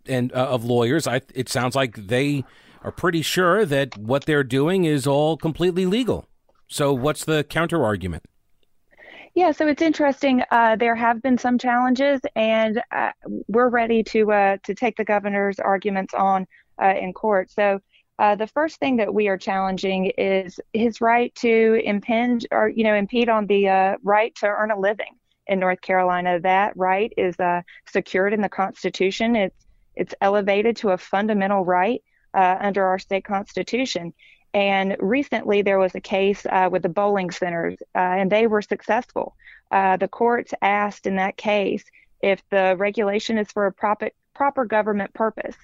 and 0.06 0.32
uh, 0.32 0.36
of 0.36 0.64
lawyers, 0.64 1.06
I, 1.06 1.22
it 1.34 1.48
sounds 1.48 1.74
like 1.74 2.06
they 2.06 2.44
are 2.84 2.92
pretty 2.92 3.22
sure 3.22 3.64
that 3.64 3.96
what 3.96 4.26
they're 4.26 4.44
doing 4.44 4.84
is 4.84 5.06
all 5.06 5.36
completely 5.36 5.86
legal. 5.86 6.26
So, 6.68 6.92
what's 6.92 7.24
the 7.24 7.44
counter 7.44 7.84
argument? 7.84 8.24
Yeah, 9.34 9.52
so 9.52 9.66
it's 9.66 9.80
interesting. 9.80 10.42
Uh, 10.50 10.76
there 10.76 10.94
have 10.94 11.22
been 11.22 11.38
some 11.38 11.58
challenges, 11.58 12.20
and 12.36 12.82
uh, 12.90 13.12
we're 13.48 13.70
ready 13.70 14.02
to 14.04 14.30
uh, 14.30 14.56
to 14.64 14.74
take 14.74 14.96
the 14.96 15.04
governor's 15.04 15.58
arguments 15.58 16.12
on 16.12 16.46
uh, 16.82 16.94
in 17.00 17.14
court. 17.14 17.50
So 17.50 17.80
uh, 18.18 18.34
the 18.34 18.46
first 18.46 18.78
thing 18.78 18.96
that 18.96 19.12
we 19.12 19.28
are 19.28 19.38
challenging 19.38 20.12
is 20.18 20.60
his 20.74 21.00
right 21.00 21.34
to 21.36 21.80
impinge 21.82 22.46
or 22.50 22.68
you 22.68 22.84
know 22.84 22.94
impede 22.94 23.30
on 23.30 23.46
the 23.46 23.68
uh, 23.68 23.96
right 24.02 24.34
to 24.36 24.46
earn 24.46 24.70
a 24.70 24.78
living 24.78 25.14
in 25.46 25.58
North 25.58 25.80
Carolina. 25.80 26.38
That 26.38 26.74
right 26.76 27.10
is 27.16 27.34
secured 27.88 28.34
in 28.34 28.42
the 28.42 28.50
Constitution. 28.50 29.34
It's 29.34 29.66
it's 29.94 30.14
elevated 30.20 30.76
to 30.76 30.90
a 30.90 30.98
fundamental 30.98 31.64
right 31.64 32.02
uh, 32.34 32.56
under 32.60 32.84
our 32.84 32.98
state 32.98 33.24
constitution. 33.24 34.12
And 34.54 34.96
recently, 34.98 35.62
there 35.62 35.78
was 35.78 35.94
a 35.94 36.00
case 36.00 36.44
uh, 36.46 36.68
with 36.70 36.82
the 36.82 36.88
bowling 36.88 37.30
centers, 37.30 37.78
uh, 37.94 37.98
and 37.98 38.30
they 38.30 38.46
were 38.46 38.62
successful. 38.62 39.34
the 39.70 40.08
courts 40.10 40.52
asked 40.60 41.06
in 41.06 41.16
that 41.16 41.36
case 41.36 41.84
if 42.22 42.42
the 42.50 42.76
regulation 42.78 43.38
is 43.38 43.50
for 43.50 43.66
a 43.66 43.72
proper 43.72 44.10
proper 44.34 44.64
government 44.64 45.12
purpose. 45.14 45.56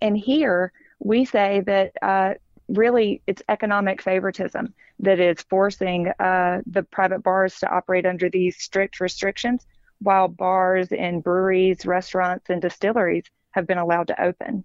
And 0.00 0.16
here, 0.16 0.72
we 0.98 1.24
say 1.24 1.62
that 1.66 1.92
uh, 2.02 2.34
really 2.68 3.22
it's 3.26 3.42
economic 3.48 4.02
favoritism 4.02 4.74
that 5.00 5.20
is 5.20 5.42
forcing 5.48 6.08
uh, 6.18 6.62
the 6.66 6.82
private 6.82 7.22
bars 7.22 7.58
to 7.60 7.70
operate 7.70 8.06
under 8.06 8.28
these 8.28 8.56
strict 8.56 9.00
restrictions, 9.00 9.66
while 10.00 10.28
bars 10.28 10.88
and 10.90 11.22
breweries, 11.22 11.86
restaurants, 11.86 12.50
and 12.50 12.60
distilleries 12.60 13.24
have 13.52 13.66
been 13.66 13.78
allowed 13.78 14.08
to 14.08 14.22
open. 14.22 14.64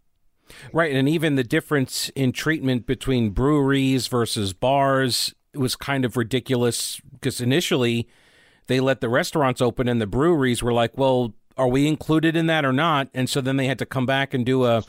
Right, 0.73 0.93
and 0.93 1.07
even 1.09 1.35
the 1.35 1.43
difference 1.43 2.09
in 2.09 2.31
treatment 2.31 2.85
between 2.85 3.31
breweries 3.31 4.07
versus 4.07 4.53
bars 4.53 5.33
was 5.53 5.75
kind 5.75 6.05
of 6.05 6.15
ridiculous 6.17 7.01
because 7.11 7.41
initially 7.41 8.07
they 8.67 8.79
let 8.79 9.01
the 9.01 9.09
restaurants 9.09 9.61
open 9.61 9.87
and 9.87 10.01
the 10.01 10.07
breweries 10.07 10.63
were 10.63 10.73
like, 10.73 10.97
well, 10.97 11.33
are 11.57 11.67
we 11.67 11.87
included 11.87 12.35
in 12.35 12.47
that 12.47 12.63
or 12.63 12.71
not? 12.71 13.09
And 13.13 13.29
so 13.29 13.41
then 13.41 13.57
they 13.57 13.67
had 13.67 13.79
to 13.79 13.85
come 13.85 14.05
back 14.05 14.33
and 14.33 14.45
do 14.45 14.65
a 14.65 14.83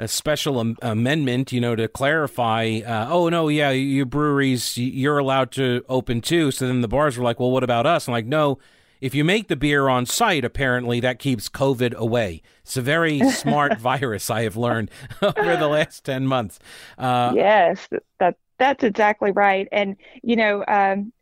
a 0.00 0.06
special 0.06 0.60
am- 0.60 0.76
amendment, 0.80 1.50
you 1.52 1.60
know, 1.60 1.74
to 1.74 1.88
clarify. 1.88 2.80
Uh, 2.86 3.08
oh 3.10 3.28
no, 3.28 3.48
yeah, 3.48 3.70
your 3.70 4.06
breweries, 4.06 4.78
you're 4.78 5.18
allowed 5.18 5.50
to 5.50 5.84
open 5.88 6.20
too. 6.20 6.52
So 6.52 6.68
then 6.68 6.82
the 6.82 6.88
bars 6.88 7.18
were 7.18 7.24
like, 7.24 7.40
well, 7.40 7.50
what 7.50 7.64
about 7.64 7.84
us? 7.84 8.06
I'm 8.06 8.12
like, 8.12 8.26
no. 8.26 8.58
If 9.00 9.14
you 9.14 9.24
make 9.24 9.48
the 9.48 9.56
beer 9.56 9.88
on 9.88 10.06
site, 10.06 10.44
apparently 10.44 11.00
that 11.00 11.18
keeps 11.18 11.48
COVID 11.48 11.94
away. 11.94 12.42
It's 12.62 12.76
a 12.76 12.82
very 12.82 13.20
smart 13.30 13.78
virus 13.78 14.30
I 14.30 14.42
have 14.42 14.56
learned 14.56 14.90
over 15.22 15.56
the 15.56 15.68
last 15.68 16.04
ten 16.04 16.26
months. 16.26 16.58
Uh, 16.96 17.32
yes, 17.34 17.88
that 18.18 18.36
that's 18.58 18.84
exactly 18.84 19.32
right. 19.32 19.68
And 19.72 19.96
you 20.22 20.36
know, 20.36 20.64
um, 20.66 21.12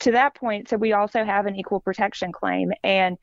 to 0.00 0.12
that 0.12 0.34
point, 0.34 0.68
so 0.68 0.76
we 0.76 0.92
also 0.92 1.24
have 1.24 1.46
an 1.46 1.56
equal 1.56 1.80
protection 1.80 2.32
claim, 2.32 2.72
and 2.82 3.18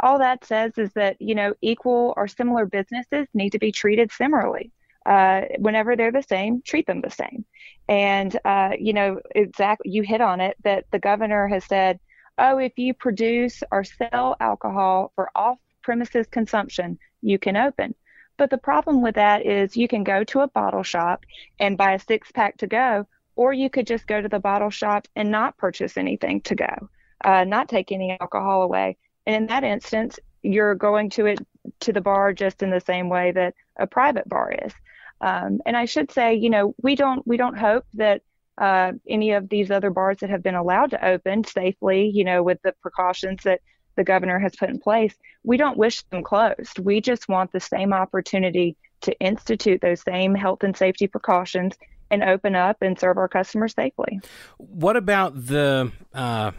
all 0.00 0.18
that 0.18 0.44
says 0.44 0.76
is 0.78 0.92
that 0.94 1.16
you 1.20 1.34
know 1.34 1.54
equal 1.60 2.14
or 2.16 2.26
similar 2.26 2.66
businesses 2.66 3.26
need 3.34 3.50
to 3.50 3.58
be 3.58 3.72
treated 3.72 4.10
similarly 4.12 4.72
uh, 5.06 5.42
whenever 5.58 5.96
they're 5.96 6.12
the 6.12 6.22
same 6.22 6.62
treat 6.62 6.86
them 6.86 7.00
the 7.00 7.10
same 7.10 7.44
and 7.88 8.38
uh, 8.44 8.70
you 8.78 8.92
know 8.92 9.20
exactly 9.34 9.90
you 9.90 10.02
hit 10.02 10.20
on 10.20 10.40
it 10.40 10.56
that 10.64 10.84
the 10.90 10.98
governor 10.98 11.46
has 11.48 11.64
said 11.64 11.98
oh 12.40 12.58
if 12.58 12.72
you 12.76 12.92
produce 12.92 13.62
or 13.70 13.84
sell 13.84 14.36
alcohol 14.40 15.12
for 15.14 15.30
off 15.34 15.58
premises 15.82 16.26
consumption 16.30 16.98
you 17.22 17.38
can 17.38 17.56
open 17.56 17.94
but 18.36 18.50
the 18.50 18.58
problem 18.58 19.02
with 19.02 19.14
that 19.14 19.46
is 19.46 19.76
you 19.76 19.86
can 19.86 20.02
go 20.02 20.24
to 20.24 20.40
a 20.40 20.48
bottle 20.48 20.82
shop 20.82 21.24
and 21.58 21.78
buy 21.78 21.92
a 21.92 21.98
six 21.98 22.32
pack 22.32 22.56
to 22.56 22.66
go 22.66 23.06
or 23.36 23.52
you 23.52 23.70
could 23.70 23.86
just 23.86 24.06
go 24.06 24.20
to 24.20 24.28
the 24.28 24.40
bottle 24.40 24.70
shop 24.70 25.06
and 25.14 25.30
not 25.30 25.56
purchase 25.56 25.96
anything 25.96 26.40
to 26.40 26.54
go 26.54 26.88
uh, 27.24 27.44
not 27.44 27.68
take 27.68 27.92
any 27.92 28.16
alcohol 28.20 28.62
away 28.62 28.96
and 29.26 29.36
in 29.36 29.46
that 29.46 29.64
instance, 29.64 30.18
you're 30.42 30.74
going 30.74 31.10
to 31.10 31.26
it 31.26 31.38
to 31.80 31.92
the 31.92 32.00
bar 32.00 32.32
just 32.32 32.62
in 32.62 32.70
the 32.70 32.80
same 32.80 33.08
way 33.08 33.32
that 33.32 33.54
a 33.76 33.86
private 33.86 34.28
bar 34.28 34.52
is. 34.64 34.72
Um, 35.20 35.60
and 35.66 35.76
I 35.76 35.84
should 35.84 36.10
say, 36.10 36.34
you 36.34 36.50
know, 36.50 36.74
we 36.82 36.94
don't 36.94 37.26
we 37.26 37.36
don't 37.36 37.58
hope 37.58 37.84
that 37.94 38.22
uh, 38.60 38.92
any 39.08 39.32
of 39.32 39.48
these 39.48 39.70
other 39.70 39.90
bars 39.90 40.18
that 40.20 40.30
have 40.30 40.42
been 40.42 40.54
allowed 40.54 40.90
to 40.90 41.04
open 41.04 41.44
safely, 41.44 42.10
you 42.12 42.24
know, 42.24 42.42
with 42.42 42.58
the 42.62 42.74
precautions 42.82 43.42
that 43.44 43.60
the 43.96 44.04
governor 44.04 44.38
has 44.38 44.54
put 44.54 44.68
in 44.68 44.78
place, 44.78 45.14
we 45.42 45.56
don't 45.56 45.78
wish 45.78 46.02
them 46.04 46.22
closed. 46.22 46.78
We 46.78 47.00
just 47.00 47.28
want 47.28 47.52
the 47.52 47.60
same 47.60 47.92
opportunity 47.92 48.76
to 49.00 49.18
institute 49.18 49.80
those 49.80 50.02
same 50.02 50.34
health 50.34 50.62
and 50.62 50.76
safety 50.76 51.06
precautions 51.06 51.74
and 52.10 52.22
open 52.22 52.54
up 52.54 52.76
and 52.82 52.98
serve 52.98 53.16
our 53.16 53.28
customers 53.28 53.72
safely. 53.74 54.20
What 54.58 54.96
about 54.96 55.46
the 55.46 55.92
uh, 56.12 56.52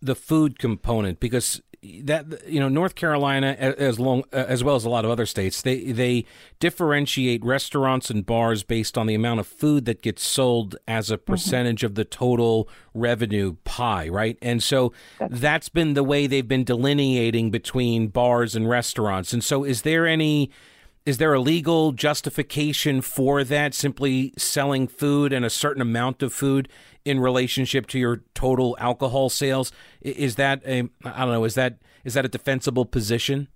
the 0.00 0.14
food 0.14 0.58
component? 0.58 1.20
Because 1.20 1.60
that 2.02 2.48
you 2.48 2.60
know 2.60 2.68
North 2.68 2.94
Carolina 2.94 3.48
as 3.48 3.98
long 3.98 4.24
as 4.32 4.64
well 4.64 4.76
as 4.76 4.84
a 4.84 4.90
lot 4.90 5.04
of 5.04 5.10
other 5.10 5.26
states 5.26 5.62
they 5.62 5.92
they 5.92 6.24
differentiate 6.58 7.44
restaurants 7.44 8.10
and 8.10 8.24
bars 8.24 8.62
based 8.62 8.96
on 8.96 9.06
the 9.06 9.14
amount 9.14 9.40
of 9.40 9.46
food 9.46 9.84
that 9.84 10.02
gets 10.02 10.22
sold 10.22 10.76
as 10.88 11.10
a 11.10 11.16
mm-hmm. 11.16 11.32
percentage 11.32 11.78
mm-hmm. 11.78 11.86
of 11.86 11.94
the 11.94 12.04
total 12.04 12.68
revenue 12.94 13.56
pie 13.64 14.08
right 14.08 14.38
and 14.40 14.62
so 14.62 14.92
that's, 15.18 15.40
that's 15.40 15.68
been 15.68 15.94
the 15.94 16.04
way 16.04 16.26
they've 16.26 16.48
been 16.48 16.64
delineating 16.64 17.50
between 17.50 18.08
bars 18.08 18.56
and 18.56 18.68
restaurants 18.68 19.32
and 19.32 19.44
so 19.44 19.64
is 19.64 19.82
there 19.82 20.06
any 20.06 20.50
is 21.04 21.18
there 21.18 21.34
a 21.34 21.40
legal 21.40 21.92
justification 21.92 23.02
for 23.02 23.44
that 23.44 23.74
simply 23.74 24.32
selling 24.38 24.88
food 24.88 25.34
and 25.34 25.44
a 25.44 25.50
certain 25.50 25.82
amount 25.82 26.22
of 26.22 26.32
food 26.32 26.68
in 27.04 27.20
relationship 27.20 27.86
to 27.86 27.98
your 27.98 28.22
total 28.34 28.76
alcohol 28.80 29.28
sales 29.28 29.72
is 30.00 30.36
that 30.36 30.62
a 30.66 30.88
i 31.04 31.20
don't 31.20 31.32
know 31.32 31.44
is 31.44 31.54
that 31.54 31.78
is 32.04 32.14
that 32.14 32.24
a 32.24 32.28
defensible 32.28 32.84
position 32.84 33.48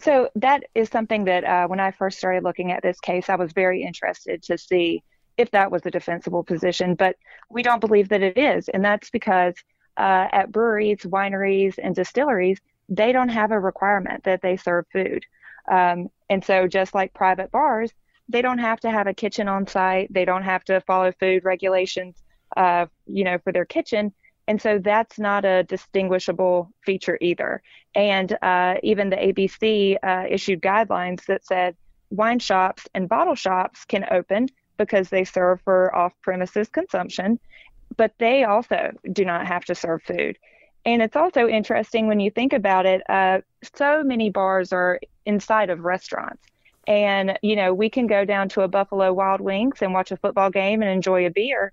so 0.00 0.28
that 0.36 0.62
is 0.74 0.88
something 0.88 1.24
that 1.24 1.44
uh, 1.44 1.66
when 1.66 1.80
i 1.80 1.90
first 1.90 2.18
started 2.18 2.44
looking 2.44 2.70
at 2.72 2.82
this 2.82 3.00
case 3.00 3.28
i 3.28 3.36
was 3.36 3.52
very 3.52 3.82
interested 3.82 4.42
to 4.42 4.58
see 4.58 5.02
if 5.36 5.50
that 5.50 5.70
was 5.70 5.84
a 5.86 5.90
defensible 5.90 6.44
position 6.44 6.94
but 6.94 7.16
we 7.50 7.62
don't 7.62 7.80
believe 7.80 8.08
that 8.08 8.22
it 8.22 8.36
is 8.36 8.68
and 8.68 8.84
that's 8.84 9.10
because 9.10 9.54
uh, 9.96 10.28
at 10.32 10.52
breweries 10.52 11.00
wineries 11.00 11.78
and 11.82 11.94
distilleries 11.94 12.58
they 12.88 13.12
don't 13.12 13.28
have 13.28 13.50
a 13.50 13.58
requirement 13.58 14.22
that 14.24 14.42
they 14.42 14.56
serve 14.56 14.84
food 14.92 15.24
um, 15.68 16.08
and 16.30 16.44
so, 16.44 16.66
just 16.66 16.94
like 16.94 17.14
private 17.14 17.50
bars, 17.50 17.92
they 18.28 18.42
don't 18.42 18.58
have 18.58 18.80
to 18.80 18.90
have 18.90 19.06
a 19.06 19.14
kitchen 19.14 19.48
on 19.48 19.66
site. 19.66 20.12
They 20.12 20.24
don't 20.24 20.42
have 20.42 20.64
to 20.64 20.80
follow 20.82 21.12
food 21.12 21.44
regulations, 21.44 22.22
uh, 22.56 22.86
you 23.06 23.24
know, 23.24 23.38
for 23.38 23.52
their 23.52 23.64
kitchen. 23.64 24.12
And 24.46 24.60
so 24.60 24.78
that's 24.78 25.18
not 25.18 25.44
a 25.44 25.62
distinguishable 25.64 26.70
feature 26.84 27.18
either. 27.20 27.62
And 27.94 28.36
uh, 28.40 28.76
even 28.82 29.10
the 29.10 29.16
ABC 29.16 29.96
uh, 30.02 30.26
issued 30.28 30.62
guidelines 30.62 31.26
that 31.26 31.44
said 31.44 31.76
wine 32.10 32.38
shops 32.38 32.88
and 32.94 33.08
bottle 33.08 33.34
shops 33.34 33.84
can 33.84 34.06
open 34.10 34.48
because 34.78 35.10
they 35.10 35.24
serve 35.24 35.60
for 35.62 35.94
off 35.94 36.14
premises 36.22 36.68
consumption, 36.68 37.38
but 37.96 38.12
they 38.18 38.44
also 38.44 38.92
do 39.12 39.24
not 39.24 39.46
have 39.46 39.64
to 39.66 39.74
serve 39.74 40.02
food. 40.02 40.38
And 40.86 41.02
it's 41.02 41.16
also 41.16 41.46
interesting 41.46 42.06
when 42.06 42.20
you 42.20 42.30
think 42.30 42.54
about 42.54 42.86
it, 42.86 43.02
uh, 43.10 43.40
so 43.74 44.02
many 44.02 44.30
bars 44.30 44.72
are 44.72 45.00
inside 45.26 45.68
of 45.68 45.80
restaurants. 45.80 46.42
And, 46.86 47.38
you 47.42 47.56
know, 47.56 47.74
we 47.74 47.90
can 47.90 48.06
go 48.06 48.24
down 48.24 48.48
to 48.50 48.62
a 48.62 48.68
Buffalo 48.68 49.12
Wild 49.12 49.42
Wings 49.42 49.82
and 49.82 49.92
watch 49.92 50.10
a 50.10 50.16
football 50.16 50.48
game 50.48 50.80
and 50.80 50.90
enjoy 50.90 51.26
a 51.26 51.30
beer 51.30 51.72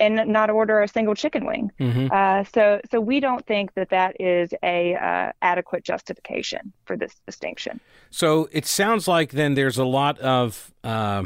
and 0.00 0.26
not 0.26 0.50
order 0.50 0.82
a 0.82 0.88
single 0.88 1.14
chicken 1.14 1.46
wing. 1.46 1.70
Mm-hmm. 1.78 2.08
Uh, 2.10 2.44
so, 2.44 2.80
so 2.90 3.00
we 3.00 3.20
don't 3.20 3.46
think 3.46 3.74
that 3.74 3.90
that 3.90 4.20
is 4.20 4.52
a 4.62 4.94
uh, 4.94 5.32
adequate 5.42 5.84
justification 5.84 6.72
for 6.86 6.96
this 6.96 7.14
distinction. 7.26 7.80
So 8.10 8.48
it 8.50 8.66
sounds 8.66 9.06
like 9.06 9.32
then 9.32 9.54
there's 9.54 9.78
a 9.78 9.84
lot 9.84 10.18
of 10.18 10.72
uh, 10.82 11.24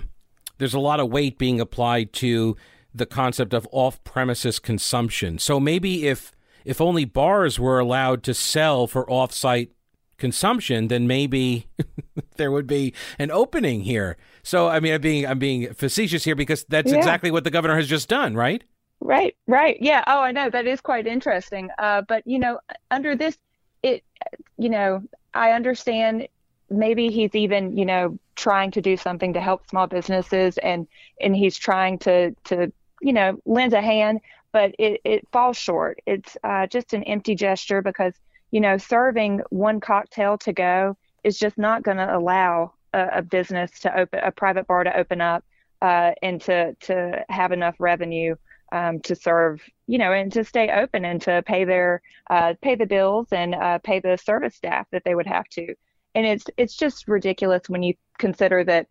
there's 0.59 0.75
a 0.75 0.81
lot 0.81 1.01
of 1.01 1.11
weight 1.11 1.39
being 1.39 1.61
applied 1.61 2.13
to 2.15 2.57
the 2.95 3.07
concept 3.07 3.55
of 3.55 3.67
off-premises 3.73 4.59
consumption. 4.59 5.39
So 5.39 5.59
maybe 5.59 6.07
if 6.07 6.33
if 6.65 6.81
only 6.81 7.05
bars 7.05 7.59
were 7.59 7.79
allowed 7.79 8.23
to 8.25 8.35
sell 8.35 8.87
for 8.87 9.09
off-site 9.11 9.71
consumption, 10.17 10.89
then 10.89 11.07
maybe 11.07 11.67
there 12.37 12.51
would 12.51 12.67
be 12.67 12.95
an 13.19 13.31
opening 13.31 13.83
here. 13.83 14.17
So, 14.45 14.69
I 14.69 14.79
mean, 14.81 14.95
I'm 14.95 15.01
being 15.01 15.27
I'm 15.27 15.39
being 15.39 15.73
facetious 15.75 16.23
here 16.23 16.37
because 16.37 16.65
that's 16.69 16.93
yeah. 16.93 16.99
exactly 16.99 17.31
what 17.31 17.45
the 17.45 17.51
governor 17.51 17.77
has 17.77 17.89
just 17.89 18.09
done, 18.09 18.35
right? 18.35 18.63
Right, 19.01 19.37
right. 19.47 19.77
Yeah. 19.81 20.05
Oh, 20.07 20.21
I 20.21 20.33
know 20.33 20.49
that 20.51 20.67
is 20.67 20.81
quite 20.81 21.07
interesting. 21.07 21.71
Uh, 21.79 22.03
but 22.03 22.27
you 22.27 22.39
know, 22.39 22.61
under 22.91 23.17
this, 23.17 23.37
it, 23.83 24.05
you 24.59 24.69
know, 24.69 25.03
I 25.35 25.51
understand. 25.53 26.29
Maybe 26.71 27.11
he's 27.11 27.35
even, 27.35 27.77
you 27.77 27.85
know, 27.85 28.19
trying 28.37 28.71
to 28.73 28.81
do 28.81 28.97
something 28.97 29.35
to 29.35 29.41
help 29.41 29.69
small 29.69 29.87
businesses, 29.87 30.59
and 30.59 30.87
and 31.21 31.35
he's 31.35 31.57
trying 31.57 31.99
to 32.01 32.35
to 32.45 32.73
you 33.03 33.13
know 33.13 33.39
lend 33.45 33.73
a 33.73 33.83
hand, 33.83 34.21
but 34.53 34.75
it 34.79 35.01
it 35.05 35.29
falls 35.33 35.57
short. 35.57 36.01
It's 36.07 36.37
uh, 36.45 36.67
just 36.67 36.95
an 36.95 37.03
empty 37.05 37.35
gesture 37.35 37.83
because 37.83 38.15
you 38.55 38.61
know, 38.61 38.79
serving 38.79 39.41
one 39.51 39.81
cocktail 39.81 40.39
to 40.39 40.53
go 40.53 40.97
is 41.25 41.41
just 41.41 41.59
not 41.59 41.83
going 41.83 41.97
to 41.97 42.17
allow 42.17 42.73
a, 42.95 43.19
a, 43.19 43.23
business 43.23 43.71
to 43.81 43.99
open, 43.99 44.21
a 44.23 44.31
private 44.31 44.67
bar 44.67 44.85
to 44.85 44.97
open 44.97 45.21
up 45.21 45.45
uh, 45.83 46.13
and 46.23 46.41
to, 46.43 46.75
to 46.81 47.25
have 47.29 47.53
enough 47.53 47.75
revenue 47.79 48.35
um, 48.73 49.01
to 49.01 49.15
serve, 49.15 49.63
you 49.87 49.99
know, 49.99 50.13
and 50.13 50.33
to 50.33 50.45
stay 50.45 50.71
open 50.71 51.05
and 51.05 51.21
to 51.23 51.43
pay 51.47 51.65
their, 51.65 52.03
uh, 52.31 52.55
pay 52.63 52.75
the 52.75 52.87
bills 52.87 53.29
and 53.33 53.55
uh, 53.55 53.79
pay 53.79 54.01
the 54.01 54.17
service 54.17 54.55
staff 54.55 54.87
that 54.93 55.03
they 55.05 55.15
would 55.15 55.27
have 55.27 55.49
to. 55.51 55.75
And 56.15 56.27
it's, 56.27 56.45
it's 56.57 56.77
just 56.77 57.09
ridiculous 57.09 57.69
when 57.69 57.83
you 57.83 57.95
consider 58.19 58.65
that 58.65 58.87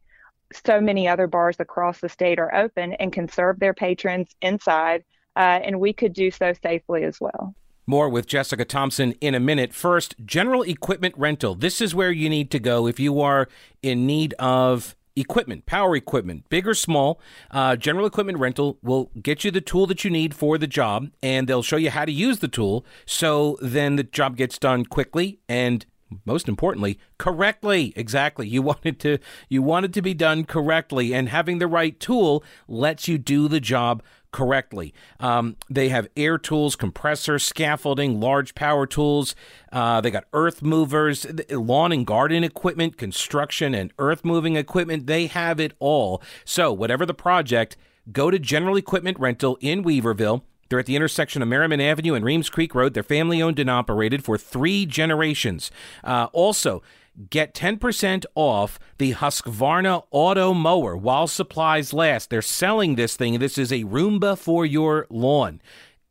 so 0.66 0.80
many 0.80 1.08
other 1.08 1.28
bars 1.28 1.58
across 1.60 2.00
the 2.00 2.10
state 2.10 2.40
are 2.40 2.54
open 2.54 2.94
and 2.94 3.12
can 3.12 3.28
serve 3.28 3.60
their 3.60 3.74
patrons 3.74 4.30
inside, 4.42 5.04
uh, 5.36 5.60
and 5.64 5.80
we 5.80 5.94
could 5.94 6.14
do 6.14 6.30
so 6.32 6.54
safely 6.62 7.04
as 7.04 7.20
well. 7.20 7.56
More 7.86 8.08
with 8.08 8.28
Jessica 8.28 8.64
Thompson 8.64 9.12
in 9.20 9.36
a 9.36 9.40
minute. 9.40 9.74
First, 9.74 10.16
general 10.26 10.62
equipment 10.64 11.16
rental. 11.18 11.54
This 11.54 11.82
is 11.82 11.94
where 11.94 12.12
you 12.12 12.30
need 12.30 12.50
to 12.52 12.60
go 12.60 12.88
if 12.88 13.00
you 13.00 13.20
are 13.20 13.50
in 13.82 14.08
need 14.08 14.34
of 14.40 14.96
equipment, 15.16 15.66
power 15.66 15.96
equipment, 15.96 16.48
big 16.50 16.66
or 16.68 16.74
small. 16.74 17.20
Uh, 17.52 17.76
general 17.76 18.06
equipment 18.06 18.40
rental 18.40 18.78
will 18.82 19.12
get 19.22 19.44
you 19.44 19.52
the 19.52 19.62
tool 19.62 19.86
that 19.88 20.04
you 20.04 20.10
need 20.10 20.34
for 20.34 20.58
the 20.58 20.66
job, 20.66 21.10
and 21.22 21.48
they'll 21.48 21.62
show 21.62 21.76
you 21.76 21.90
how 21.90 22.06
to 22.06 22.12
use 22.12 22.40
the 22.40 22.48
tool. 22.48 22.86
So 23.06 23.58
then 23.62 23.98
the 23.98 24.04
job 24.04 24.38
gets 24.38 24.58
done 24.58 24.86
quickly 24.86 25.40
and 25.50 25.86
most 26.26 26.48
importantly, 26.48 27.00
correctly. 27.18 27.92
Exactly. 27.96 28.48
You 28.48 28.62
want 28.64 28.80
it 28.84 29.00
to 29.00 29.18
you 29.50 29.62
want 29.62 29.86
it 29.86 29.94
to 29.94 30.02
be 30.02 30.14
done 30.14 30.46
correctly, 30.46 31.14
and 31.14 31.30
having 31.30 31.60
the 31.60 31.68
right 31.68 32.00
tool 32.00 32.44
lets 32.68 33.08
you 33.08 33.18
do 33.18 33.48
the 33.48 33.60
job 33.60 34.04
correctly. 34.34 34.94
Um, 35.22 35.56
they 35.70 35.88
have 35.88 36.10
air 36.18 36.38
tools, 36.38 36.76
compressor, 36.76 37.40
scaffolding, 37.40 38.20
large 38.20 38.54
power 38.56 38.86
tools. 38.86 39.34
Uh, 39.72 40.02
they 40.02 40.12
got 40.12 40.26
earth 40.34 40.62
movers, 40.62 41.26
lawn 41.50 41.94
and 41.94 42.06
garden 42.06 42.44
equipment, 42.44 42.98
construction 42.98 43.74
and 43.74 43.94
earth 43.98 44.26
moving 44.26 44.58
equipment. 44.58 45.08
They 45.08 45.28
have 45.28 45.62
it 45.62 45.74
all. 45.80 46.22
So, 46.44 46.74
whatever 46.74 47.06
the 47.06 47.14
project, 47.14 47.78
go 48.12 48.30
to 48.30 48.38
General 48.38 48.76
Equipment 48.76 49.18
Rental 49.18 49.58
in 49.62 49.84
Weaverville. 49.86 50.42
They're 50.70 50.80
at 50.80 50.88
the 50.88 50.96
intersection 50.96 51.44
of 51.44 51.48
Merrimon 51.48 51.80
Avenue 51.80 52.16
and 52.16 52.26
Reems 52.26 52.50
Creek 52.50 52.74
Road. 52.74 52.96
They're 52.96 53.04
family 53.04 53.42
owned 53.42 53.60
and 53.60 53.70
operated 53.70 54.26
for 54.26 54.40
three 54.40 54.88
generations. 54.88 55.70
Uh, 56.04 56.28
also, 56.34 56.82
Get 57.30 57.54
10% 57.54 58.26
off 58.34 58.80
the 58.98 59.14
Husqvarna 59.14 60.06
auto 60.10 60.54
mower 60.54 60.98
while 60.98 61.28
supplies 61.28 61.94
last. 61.94 62.32
They're 62.32 62.42
selling 62.42 62.96
this 62.96 63.16
thing. 63.16 63.38
This 63.38 63.58
is 63.60 63.72
a 63.72 63.84
Roomba 63.84 64.36
for 64.36 64.66
your 64.66 65.06
lawn. 65.12 65.62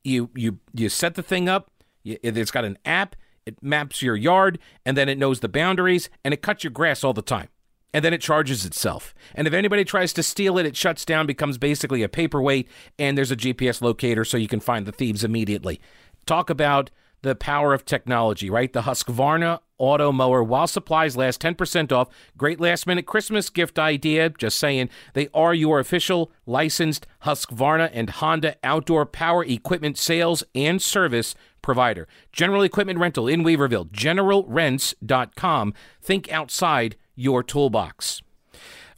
You 0.04 0.30
you 0.37 0.59
you 0.73 0.88
set 0.88 1.16
the 1.16 1.23
thing 1.23 1.49
up. 1.49 1.71
It's 2.04 2.52
got 2.52 2.64
an 2.64 2.78
app. 2.85 3.16
It 3.44 3.61
maps 3.61 4.00
your 4.00 4.14
yard, 4.14 4.61
and 4.87 4.97
then 4.97 5.09
it 5.09 5.18
knows 5.18 5.40
the 5.40 5.49
boundaries, 5.49 6.09
and 6.25 6.32
it 6.32 6.42
cuts 6.42 6.62
your 6.62 6.71
grass 6.71 7.02
all 7.02 7.12
the 7.12 7.23
time. 7.23 7.49
And 7.92 8.04
then 8.04 8.14
it 8.14 8.21
charges 8.21 8.64
itself. 8.64 9.12
And 9.35 9.49
if 9.49 9.52
anybody 9.52 9.85
tries 9.85 10.12
to 10.14 10.23
steal 10.23 10.56
it, 10.56 10.66
it 10.66 10.76
shuts 10.76 11.04
down, 11.04 11.26
becomes 11.26 11.59
basically 11.59 12.04
a 12.04 12.09
paperweight, 12.09 12.68
and 12.99 13.18
there's 13.18 13.32
a 13.32 13.37
GPS 13.37 13.82
locator 13.82 14.25
so 14.25 14.37
you 14.37 14.49
can 14.49 14.61
find 14.61 14.87
the 14.87 14.92
thieves 14.92 15.25
immediately. 15.25 15.80
Talk 16.26 16.49
about 16.49 16.90
the 17.22 17.34
power 17.34 17.72
of 17.72 17.84
technology, 17.84 18.50
right? 18.50 18.72
The 18.72 18.82
Husqvarna 18.82 19.60
auto 19.78 20.12
mower 20.12 20.44
while 20.44 20.66
supplies 20.66 21.16
last 21.16 21.40
10% 21.40 21.90
off. 21.90 22.08
Great 22.36 22.60
last 22.60 22.86
minute 22.86 23.06
Christmas 23.06 23.50
gift 23.50 23.78
idea. 23.78 24.30
Just 24.30 24.58
saying, 24.58 24.90
they 25.14 25.28
are 25.34 25.54
your 25.54 25.80
official 25.80 26.30
licensed 26.46 27.06
Husqvarna 27.24 27.90
and 27.92 28.10
Honda 28.10 28.56
outdoor 28.62 29.06
power 29.06 29.44
equipment 29.44 29.98
sales 29.98 30.44
and 30.54 30.80
service 30.80 31.34
provider. 31.62 32.06
General 32.32 32.62
Equipment 32.62 32.98
Rental 32.98 33.26
in 33.26 33.42
Weaverville, 33.42 33.90
generalrents.com. 33.90 35.74
Think 36.00 36.32
outside 36.32 36.96
your 37.14 37.42
toolbox. 37.42 38.22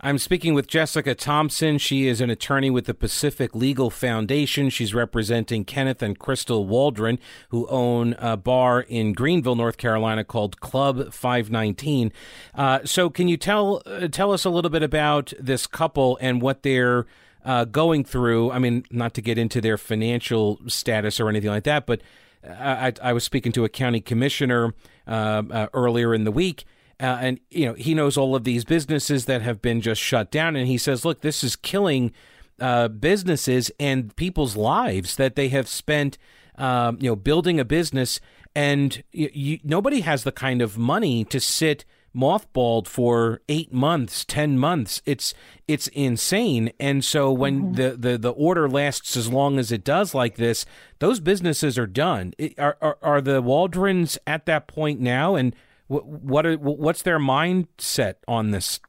I'm 0.00 0.18
speaking 0.18 0.54
with 0.54 0.66
Jessica 0.66 1.14
Thompson. 1.14 1.78
She 1.78 2.06
is 2.06 2.20
an 2.20 2.28
attorney 2.30 2.70
with 2.70 2.86
the 2.86 2.94
Pacific 2.94 3.54
Legal 3.54 3.90
Foundation. 3.90 4.68
She's 4.70 4.92
representing 4.92 5.64
Kenneth 5.64 6.02
and 6.02 6.18
Crystal 6.18 6.66
Waldron, 6.66 7.18
who 7.50 7.66
own 7.68 8.14
a 8.18 8.36
bar 8.36 8.80
in 8.80 9.12
Greenville, 9.12 9.56
North 9.56 9.76
Carolina, 9.76 10.24
called 10.24 10.60
Club 10.60 11.12
519. 11.12 12.12
Uh, 12.54 12.80
so, 12.84 13.08
can 13.08 13.28
you 13.28 13.36
tell 13.36 13.82
uh, 13.86 14.08
tell 14.08 14.32
us 14.32 14.44
a 14.44 14.50
little 14.50 14.70
bit 14.70 14.82
about 14.82 15.32
this 15.38 15.66
couple 15.66 16.18
and 16.20 16.42
what 16.42 16.62
they're 16.62 17.06
uh, 17.44 17.64
going 17.64 18.04
through? 18.04 18.50
I 18.50 18.58
mean, 18.58 18.84
not 18.90 19.14
to 19.14 19.22
get 19.22 19.38
into 19.38 19.60
their 19.60 19.78
financial 19.78 20.60
status 20.66 21.20
or 21.20 21.28
anything 21.28 21.50
like 21.50 21.64
that, 21.64 21.86
but 21.86 22.00
I, 22.48 22.92
I 23.02 23.12
was 23.12 23.24
speaking 23.24 23.52
to 23.52 23.64
a 23.64 23.68
county 23.68 24.00
commissioner 24.00 24.74
uh, 25.06 25.42
uh, 25.50 25.66
earlier 25.72 26.14
in 26.14 26.24
the 26.24 26.32
week, 26.32 26.64
uh, 27.00 27.18
and 27.20 27.40
you 27.50 27.66
know 27.66 27.74
he 27.74 27.94
knows 27.94 28.16
all 28.16 28.34
of 28.34 28.44
these 28.44 28.64
businesses 28.64 29.26
that 29.26 29.42
have 29.42 29.60
been 29.60 29.80
just 29.80 30.00
shut 30.00 30.30
down, 30.30 30.56
and 30.56 30.66
he 30.66 30.78
says, 30.78 31.04
"Look, 31.04 31.20
this 31.20 31.42
is 31.44 31.56
killing 31.56 32.12
uh, 32.60 32.88
businesses 32.88 33.70
and 33.80 34.14
people's 34.16 34.56
lives 34.56 35.16
that 35.16 35.36
they 35.36 35.48
have 35.48 35.68
spent, 35.68 36.18
um, 36.56 36.98
you 37.00 37.10
know, 37.10 37.16
building 37.16 37.58
a 37.58 37.64
business, 37.64 38.20
and 38.54 39.02
you, 39.12 39.30
you, 39.32 39.58
nobody 39.64 40.00
has 40.00 40.24
the 40.24 40.32
kind 40.32 40.62
of 40.62 40.78
money 40.78 41.24
to 41.24 41.40
sit." 41.40 41.84
mothballed 42.14 42.86
for 42.86 43.40
eight 43.48 43.72
months, 43.72 44.24
ten 44.24 44.58
months. 44.58 45.02
It's 45.04 45.34
it's 45.66 45.88
insane. 45.88 46.72
And 46.78 47.04
so 47.04 47.32
when 47.32 47.60
mm-hmm. 47.60 47.72
the, 47.72 47.96
the 47.96 48.18
the 48.18 48.32
order 48.32 48.68
lasts 48.68 49.16
as 49.16 49.30
long 49.32 49.58
as 49.58 49.72
it 49.72 49.84
does 49.84 50.14
like 50.14 50.36
this, 50.36 50.64
those 51.00 51.20
businesses 51.20 51.76
are 51.76 51.86
done. 51.86 52.32
It, 52.38 52.58
are, 52.58 52.76
are, 52.80 52.98
are 53.02 53.20
the 53.20 53.42
Waldrons 53.42 54.16
at 54.26 54.46
that 54.46 54.68
point 54.68 55.00
now? 55.00 55.34
And 55.34 55.56
what 55.88 56.46
are, 56.46 56.54
what's 56.56 57.02
their 57.02 57.18
mindset 57.18 58.14
on 58.26 58.50
this? 58.50 58.80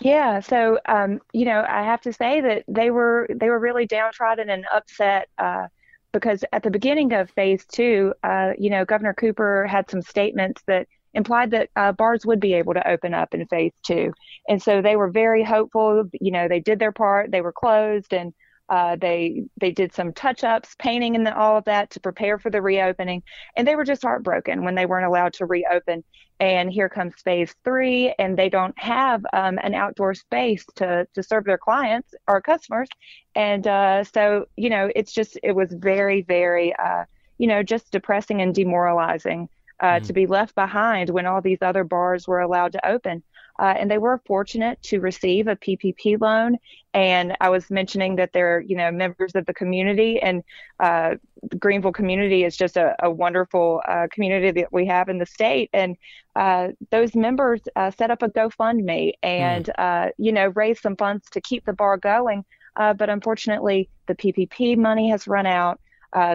Yeah, 0.00 0.40
so 0.40 0.78
um, 0.86 1.20
you 1.32 1.44
know, 1.44 1.64
I 1.68 1.82
have 1.82 2.00
to 2.02 2.12
say 2.12 2.40
that 2.40 2.64
they 2.68 2.90
were 2.90 3.28
they 3.34 3.48
were 3.48 3.58
really 3.58 3.86
downtrodden 3.86 4.50
and 4.50 4.64
upset. 4.74 5.28
Uh, 5.38 5.68
because 6.12 6.44
at 6.52 6.62
the 6.62 6.70
beginning 6.70 7.12
of 7.14 7.30
phase 7.30 7.64
two, 7.64 8.12
uh, 8.22 8.52
you 8.58 8.70
know, 8.70 8.84
Governor 8.84 9.14
Cooper 9.14 9.66
had 9.66 9.90
some 9.90 10.02
statements 10.02 10.62
that 10.66 10.86
implied 11.14 11.50
that 11.50 11.70
uh, 11.76 11.92
bars 11.92 12.24
would 12.24 12.40
be 12.40 12.54
able 12.54 12.74
to 12.74 12.88
open 12.88 13.14
up 13.14 13.34
in 13.34 13.46
phase 13.46 13.72
two. 13.84 14.12
And 14.48 14.62
so 14.62 14.82
they 14.82 14.96
were 14.96 15.10
very 15.10 15.42
hopeful. 15.42 16.04
You 16.20 16.30
know, 16.30 16.48
they 16.48 16.60
did 16.60 16.78
their 16.78 16.92
part, 16.92 17.30
they 17.30 17.40
were 17.40 17.52
closed, 17.52 18.12
and 18.12 18.32
uh, 18.72 18.96
they 18.96 19.44
they 19.60 19.70
did 19.70 19.92
some 19.92 20.14
touch 20.14 20.44
ups, 20.44 20.74
painting, 20.78 21.14
and 21.14 21.28
all 21.28 21.58
of 21.58 21.64
that 21.64 21.90
to 21.90 22.00
prepare 22.00 22.38
for 22.38 22.48
the 22.48 22.62
reopening. 22.62 23.22
And 23.54 23.68
they 23.68 23.76
were 23.76 23.84
just 23.84 24.00
heartbroken 24.00 24.64
when 24.64 24.74
they 24.74 24.86
weren't 24.86 25.04
allowed 25.04 25.34
to 25.34 25.44
reopen. 25.44 26.02
And 26.40 26.72
here 26.72 26.88
comes 26.88 27.12
phase 27.22 27.54
three, 27.64 28.14
and 28.18 28.34
they 28.34 28.48
don't 28.48 28.76
have 28.78 29.20
um, 29.34 29.58
an 29.62 29.74
outdoor 29.74 30.14
space 30.14 30.64
to 30.76 31.06
to 31.14 31.22
serve 31.22 31.44
their 31.44 31.58
clients 31.58 32.14
or 32.26 32.40
customers. 32.40 32.88
And 33.34 33.66
uh, 33.66 34.04
so, 34.04 34.46
you 34.56 34.70
know, 34.70 34.90
it's 34.96 35.12
just 35.12 35.38
it 35.42 35.52
was 35.52 35.68
very, 35.70 36.22
very, 36.22 36.74
uh, 36.74 37.04
you 37.36 37.48
know, 37.48 37.62
just 37.62 37.92
depressing 37.92 38.40
and 38.40 38.54
demoralizing 38.54 39.50
uh, 39.80 39.86
mm-hmm. 39.86 40.06
to 40.06 40.12
be 40.14 40.26
left 40.26 40.54
behind 40.54 41.10
when 41.10 41.26
all 41.26 41.42
these 41.42 41.60
other 41.60 41.84
bars 41.84 42.26
were 42.26 42.40
allowed 42.40 42.72
to 42.72 42.88
open. 42.88 43.22
Uh, 43.62 43.74
and 43.78 43.88
they 43.88 43.98
were 43.98 44.20
fortunate 44.26 44.82
to 44.82 44.98
receive 44.98 45.46
a 45.46 45.54
PPP 45.54 46.20
loan. 46.20 46.58
And 46.94 47.36
I 47.40 47.48
was 47.48 47.70
mentioning 47.70 48.16
that 48.16 48.32
they're, 48.32 48.60
you 48.60 48.76
know, 48.76 48.90
members 48.90 49.36
of 49.36 49.46
the 49.46 49.54
community, 49.54 50.20
and 50.20 50.42
uh, 50.80 51.14
the 51.48 51.56
Greenville 51.56 51.92
community 51.92 52.42
is 52.42 52.56
just 52.56 52.76
a, 52.76 52.96
a 53.00 53.08
wonderful 53.08 53.80
uh, 53.86 54.08
community 54.10 54.50
that 54.60 54.72
we 54.72 54.86
have 54.86 55.08
in 55.08 55.18
the 55.18 55.26
state. 55.26 55.70
And 55.72 55.96
uh, 56.34 56.70
those 56.90 57.14
members 57.14 57.60
uh, 57.76 57.92
set 57.92 58.10
up 58.10 58.22
a 58.22 58.28
GoFundMe 58.28 59.12
and, 59.22 59.70
mm. 59.78 60.10
you 60.18 60.32
know, 60.32 60.48
raised 60.48 60.82
some 60.82 60.96
funds 60.96 61.30
to 61.30 61.40
keep 61.40 61.64
the 61.64 61.72
bar 61.72 61.96
going. 61.98 62.44
but 62.74 63.08
unfortunately, 63.08 63.88
the 64.06 64.16
PPP 64.16 64.76
money 64.76 65.08
has 65.10 65.28
run 65.28 65.46
out. 65.46 65.78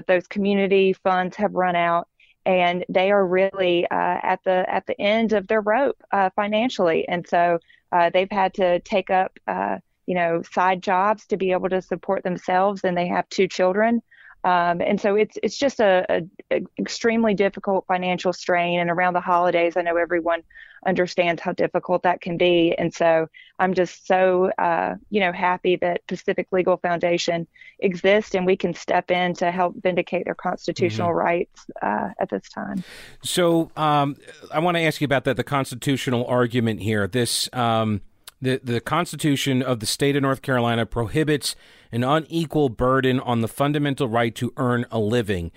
those 0.07 0.27
community 0.27 0.93
funds 0.93 1.35
have 1.35 1.53
run 1.53 1.75
out 1.75 2.07
and 2.47 2.85
they 2.87 3.11
are 3.11 3.27
really 3.27 3.85
uh, 3.91 4.19
at 4.23 4.39
the 4.45 4.65
at 4.73 4.87
the 4.87 4.99
end 4.99 5.33
of 5.33 5.47
their 5.47 5.59
rope 5.59 6.01
uh, 6.13 6.29
financially, 6.33 7.05
and 7.07 7.27
so 7.27 7.59
uh, 7.91 8.09
they've 8.09 8.31
had 8.31 8.53
to 8.53 8.79
take 8.79 9.09
up 9.09 9.37
uh, 9.47 9.77
you 10.05 10.15
know 10.15 10.41
side 10.53 10.81
jobs 10.81 11.27
to 11.27 11.35
be 11.35 11.51
able 11.51 11.67
to 11.67 11.81
support 11.81 12.23
themselves, 12.23 12.85
and 12.85 12.97
they 12.97 13.07
have 13.07 13.27
two 13.27 13.49
children. 13.49 14.01
Um, 14.45 14.79
and 14.79 14.99
so 14.99 15.15
it's 15.15 15.37
it's 15.43 15.57
just 15.57 15.81
a, 15.81 16.05
a, 16.09 16.21
a, 16.51 16.61
extremely 16.79 17.33
difficult 17.33 17.85
financial 17.85 18.31
strain. 18.31 18.79
And 18.79 18.89
around 18.89 19.13
the 19.13 19.21
holidays, 19.21 19.75
I 19.75 19.81
know 19.81 19.97
everyone 19.97 20.41
understands 20.85 21.41
how 21.41 21.51
difficult 21.51 22.03
that 22.03 22.21
can 22.21 22.37
be. 22.37 22.75
And 22.77 22.93
so 22.93 23.27
I'm 23.59 23.73
just 23.73 24.07
so 24.07 24.51
uh, 24.57 24.95
you 25.09 25.19
know 25.19 25.31
happy 25.31 25.75
that 25.77 26.05
Pacific 26.07 26.47
Legal 26.51 26.77
Foundation 26.77 27.47
exists 27.79 28.35
and 28.35 28.45
we 28.45 28.55
can 28.55 28.73
step 28.73 29.11
in 29.11 29.33
to 29.35 29.51
help 29.51 29.75
vindicate 29.81 30.25
their 30.25 30.35
constitutional 30.35 31.09
mm-hmm. 31.09 31.17
rights 31.17 31.65
uh, 31.81 32.09
at 32.19 32.29
this 32.29 32.47
time. 32.49 32.83
So 33.23 33.71
um, 33.75 34.17
I 34.51 34.59
want 34.59 34.77
to 34.77 34.81
ask 34.81 35.01
you 35.01 35.05
about 35.05 35.23
that 35.25 35.37
the 35.37 35.43
constitutional 35.43 36.25
argument 36.25 36.81
here. 36.81 37.07
This. 37.07 37.49
Um, 37.53 38.01
the, 38.39 38.61
the 38.63 38.79
Constitution 38.79 39.63
of 39.63 39.79
the 39.79 39.87
state 39.87 40.15
of 40.15 40.21
North 40.21 40.43
Carolina 40.43 40.85
prohibits 40.85 41.55
an 41.91 42.03
unequal 42.03 42.69
burden 42.69 43.19
on 43.19 43.41
the 43.41 43.47
fundamental 43.47 44.07
right 44.07 44.35
to 44.35 44.53
earn 44.57 44.85
a 44.91 44.99
living. 44.99 45.51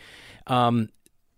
Um, 0.46 0.88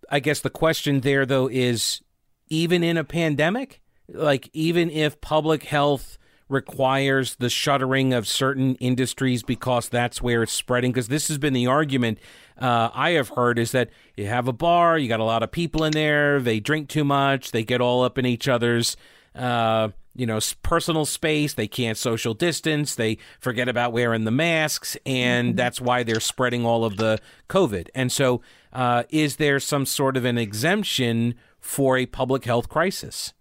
I 0.09 0.19
guess 0.19 0.39
the 0.39 0.49
question 0.49 1.01
there, 1.01 1.25
though, 1.25 1.49
is 1.49 2.01
even 2.49 2.83
in 2.83 2.97
a 2.97 3.03
pandemic, 3.03 3.81
like 4.07 4.49
even 4.53 4.89
if 4.89 5.21
public 5.21 5.63
health 5.63 6.17
requires 6.49 7.35
the 7.35 7.49
shuttering 7.49 8.13
of 8.13 8.27
certain 8.27 8.75
industries 8.75 9.43
because 9.43 9.89
that's 9.89 10.21
where 10.21 10.43
it's 10.43 10.53
spreading. 10.53 10.91
Because 10.91 11.07
this 11.07 11.27
has 11.27 11.37
been 11.37 11.53
the 11.53 11.67
argument 11.67 12.19
uh, 12.57 12.89
I 12.93 13.11
have 13.11 13.29
heard 13.29 13.57
is 13.57 13.71
that 13.71 13.89
you 14.15 14.27
have 14.27 14.47
a 14.47 14.53
bar, 14.53 14.97
you 14.97 15.07
got 15.07 15.19
a 15.19 15.25
lot 15.25 15.43
of 15.43 15.51
people 15.51 15.83
in 15.83 15.91
there, 15.91 16.39
they 16.39 16.59
drink 16.59 16.89
too 16.89 17.03
much, 17.03 17.51
they 17.51 17.63
get 17.63 17.81
all 17.81 18.03
up 18.03 18.17
in 18.17 18.25
each 18.25 18.47
other's. 18.47 18.95
Uh, 19.35 19.89
you 20.15 20.27
know 20.27 20.39
personal 20.61 21.05
space 21.05 21.55
they 21.55 21.67
can't 21.67 21.97
social 21.97 22.35
distance 22.35 22.93
they 22.93 23.17
forget 23.39 23.67
about 23.67 23.91
wearing 23.91 24.25
the 24.25 24.31
masks 24.31 24.95
and 25.07 25.49
mm-hmm. 25.49 25.55
that's 25.55 25.81
why 25.81 26.03
they're 26.03 26.19
spreading 26.19 26.65
all 26.65 26.85
of 26.85 26.97
the 26.97 27.19
covid 27.49 27.87
and 27.95 28.11
so 28.11 28.39
uh, 28.73 29.03
is 29.09 29.37
there 29.37 29.59
some 29.59 29.87
sort 29.87 30.15
of 30.15 30.25
an 30.25 30.37
exemption 30.37 31.33
for 31.63 31.97
a 31.97 32.05
public 32.05 32.45
health 32.45 32.69
crisis 32.69 33.33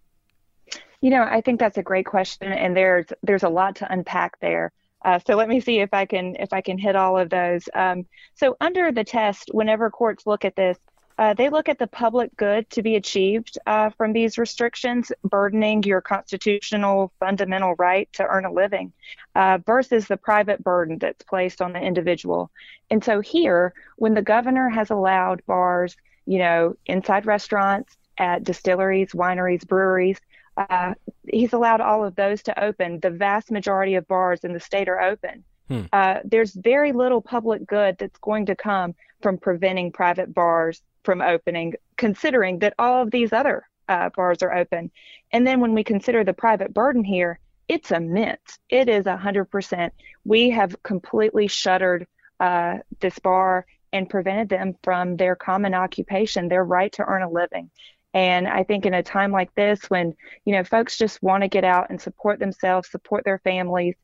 you 1.00 1.10
know 1.10 1.22
i 1.22 1.40
think 1.40 1.58
that's 1.60 1.76
a 1.76 1.82
great 1.82 2.06
question 2.06 2.52
and 2.52 2.76
there's 2.76 3.06
there's 3.22 3.42
a 3.42 3.48
lot 3.48 3.76
to 3.76 3.92
unpack 3.92 4.38
there 4.40 4.72
uh, 5.04 5.18
so 5.26 5.34
let 5.34 5.48
me 5.48 5.60
see 5.60 5.80
if 5.80 5.92
I 5.92 6.06
can 6.06 6.36
if 6.38 6.52
I 6.52 6.60
can 6.60 6.78
hit 6.78 6.96
all 6.96 7.18
of 7.18 7.28
those. 7.28 7.68
Um, 7.74 8.06
so 8.34 8.56
under 8.60 8.92
the 8.92 9.04
test, 9.04 9.50
whenever 9.52 9.90
courts 9.90 10.26
look 10.26 10.44
at 10.44 10.56
this, 10.56 10.78
uh, 11.18 11.34
they 11.34 11.48
look 11.50 11.68
at 11.68 11.78
the 11.78 11.86
public 11.86 12.34
good 12.36 12.68
to 12.70 12.82
be 12.82 12.96
achieved 12.96 13.58
uh, 13.66 13.90
from 13.90 14.12
these 14.12 14.38
restrictions, 14.38 15.12
burdening 15.24 15.82
your 15.82 16.00
constitutional 16.00 17.12
fundamental 17.20 17.74
right 17.78 18.08
to 18.14 18.26
earn 18.26 18.44
a 18.44 18.52
living, 18.52 18.92
uh, 19.34 19.58
versus 19.66 20.06
the 20.06 20.16
private 20.16 20.62
burden 20.62 20.98
that's 20.98 21.24
placed 21.24 21.60
on 21.60 21.72
the 21.72 21.80
individual. 21.80 22.50
And 22.90 23.04
so 23.04 23.20
here, 23.20 23.74
when 23.96 24.14
the 24.14 24.22
governor 24.22 24.68
has 24.68 24.90
allowed 24.90 25.44
bars, 25.46 25.96
you 26.26 26.38
know, 26.38 26.76
inside 26.86 27.26
restaurants, 27.26 27.96
at 28.22 28.44
distilleries, 28.44 29.10
wineries, 29.12 29.66
breweries, 29.66 30.20
uh, 30.56 30.94
he's 31.26 31.52
allowed 31.52 31.80
all 31.80 32.04
of 32.04 32.14
those 32.14 32.42
to 32.44 32.64
open. 32.64 33.00
The 33.00 33.10
vast 33.10 33.50
majority 33.50 33.96
of 33.96 34.06
bars 34.06 34.44
in 34.44 34.52
the 34.52 34.60
state 34.60 34.88
are 34.88 35.00
open. 35.00 35.44
Hmm. 35.68 35.82
Uh, 35.92 36.20
there's 36.24 36.52
very 36.52 36.92
little 36.92 37.20
public 37.20 37.66
good 37.66 37.96
that's 37.98 38.18
going 38.18 38.46
to 38.46 38.54
come 38.54 38.94
from 39.22 39.38
preventing 39.38 39.90
private 39.90 40.32
bars 40.32 40.82
from 41.04 41.20
opening, 41.20 41.74
considering 41.96 42.60
that 42.60 42.74
all 42.78 43.02
of 43.02 43.10
these 43.10 43.32
other 43.32 43.68
uh, 43.88 44.10
bars 44.14 44.42
are 44.42 44.54
open. 44.54 44.92
And 45.32 45.44
then 45.44 45.60
when 45.60 45.74
we 45.74 45.82
consider 45.82 46.22
the 46.22 46.32
private 46.32 46.72
burden 46.72 47.02
here, 47.02 47.40
it's 47.68 47.90
immense. 47.90 48.58
It 48.68 48.88
is 48.88 49.04
100%. 49.04 49.90
We 50.24 50.50
have 50.50 50.80
completely 50.82 51.48
shuttered 51.48 52.06
uh, 52.38 52.78
this 53.00 53.18
bar 53.18 53.66
and 53.92 54.08
prevented 54.08 54.48
them 54.48 54.74
from 54.82 55.16
their 55.16 55.36
common 55.36 55.74
occupation, 55.74 56.48
their 56.48 56.64
right 56.64 56.92
to 56.92 57.04
earn 57.04 57.22
a 57.22 57.30
living. 57.30 57.70
And 58.14 58.46
I 58.46 58.62
think 58.62 58.84
in 58.84 58.94
a 58.94 59.02
time 59.02 59.32
like 59.32 59.54
this, 59.54 59.80
when 59.88 60.14
you 60.44 60.54
know 60.54 60.64
folks 60.64 60.98
just 60.98 61.22
want 61.22 61.42
to 61.42 61.48
get 61.48 61.64
out 61.64 61.88
and 61.90 62.00
support 62.00 62.38
themselves, 62.38 62.90
support 62.90 63.24
their 63.24 63.38
families, 63.38 63.94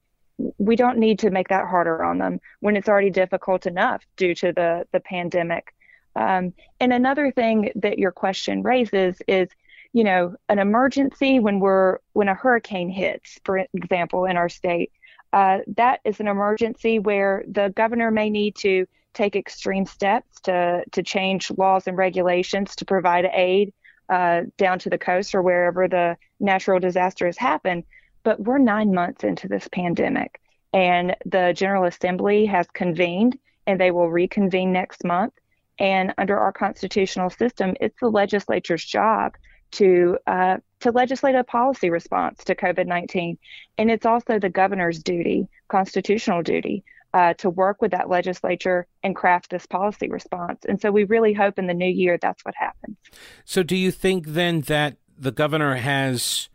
we 0.59 0.77
don't 0.77 0.99
need 0.99 1.19
to 1.21 1.31
make 1.31 1.49
that 1.49 1.67
harder 1.67 2.03
on 2.03 2.19
them 2.19 2.41
when 2.61 2.77
it's 2.77 2.89
already 2.89 3.11
difficult 3.11 3.67
enough 3.67 4.03
due 4.17 4.35
to 4.37 4.53
the 4.53 4.87
the 4.93 5.01
pandemic. 5.01 5.75
Um, 6.17 6.53
and 6.81 6.93
another 6.93 7.31
thing 7.31 7.71
that 7.77 7.99
your 7.99 8.13
question 8.13 8.63
raises 8.63 9.21
is, 9.29 9.49
you 9.93 10.05
know, 10.05 10.35
an 10.49 10.59
emergency 10.59 11.39
when 11.39 11.61
we're 11.61 11.99
when 12.13 12.29
a 12.29 12.35
hurricane 12.35 12.89
hits, 12.89 13.39
for 13.45 13.67
example, 13.75 14.25
in 14.25 14.37
our 14.37 14.49
state, 14.49 14.91
uh, 15.33 15.59
that 15.77 16.01
is 16.05 16.21
an 16.21 16.29
emergency 16.29 16.99
where 16.99 17.45
the 17.47 17.73
governor 17.77 18.11
may 18.11 18.31
need 18.31 18.57
to 18.57 18.87
take 19.13 19.37
extreme 19.37 19.85
steps 19.85 20.41
to 20.43 20.83
to 20.93 21.03
change 21.03 21.51
laws 21.59 21.87
and 21.87 21.99
regulations 21.99 22.77
to 22.77 22.85
provide 22.85 23.29
aid 23.33 23.73
uh, 24.09 24.43
down 24.57 24.79
to 24.81 24.91
the 24.91 24.99
coast 24.99 25.35
or 25.35 25.43
wherever 25.43 25.89
the 25.89 26.17
natural 26.41 26.81
disaster 26.81 27.27
has 27.27 27.39
happened. 27.39 27.85
But 28.25 28.41
we're 28.41 28.59
nine 28.59 28.93
months 28.93 29.25
into 29.25 29.49
this 29.49 29.69
pandemic, 29.69 30.41
and 30.73 31.17
the 31.25 31.53
General 31.55 31.85
Assembly 31.85 32.47
has 32.47 32.67
convened, 32.73 33.39
and 33.67 33.81
they 33.81 33.91
will 33.91 34.11
reconvene 34.11 34.73
next 34.73 35.05
month. 35.05 35.33
And 35.79 36.13
under 36.19 36.37
our 36.39 36.53
constitutional 36.53 37.31
system, 37.31 37.75
it's 37.81 38.01
the 38.01 38.11
legislature's 38.11 38.85
job 38.85 39.37
to 39.71 40.19
uh, 40.27 40.57
to 40.81 40.91
legislate 40.91 41.37
a 41.37 41.45
policy 41.45 41.91
response 41.91 42.43
to 42.45 42.55
COVID 42.55 42.87
nineteen, 42.87 43.39
and 43.77 43.91
it's 43.91 44.07
also 44.07 44.39
the 44.39 44.49
governor's 44.49 45.03
duty, 45.03 45.47
constitutional 45.69 46.43
duty, 46.43 46.85
uh, 47.15 47.35
to 47.35 47.51
work 47.51 47.81
with 47.81 47.91
that 47.93 48.09
legislature 48.09 48.87
and 49.03 49.17
craft 49.17 49.51
this 49.51 49.67
policy 49.67 50.09
response. 50.09 50.65
And 50.69 50.81
so 50.81 50.91
we 50.91 51.05
really 51.05 51.33
hope 51.33 51.59
in 51.59 51.67
the 51.67 51.75
new 51.75 51.89
year 51.89 52.19
that's 52.21 52.45
what 52.45 52.55
happens. 52.55 52.97
So, 53.45 53.63
do 53.63 53.77
you 53.77 53.91
think 53.91 54.27
then 54.29 54.63
that 54.63 54.97
the 55.19 55.33
governor 55.33 55.77
has 55.77 56.49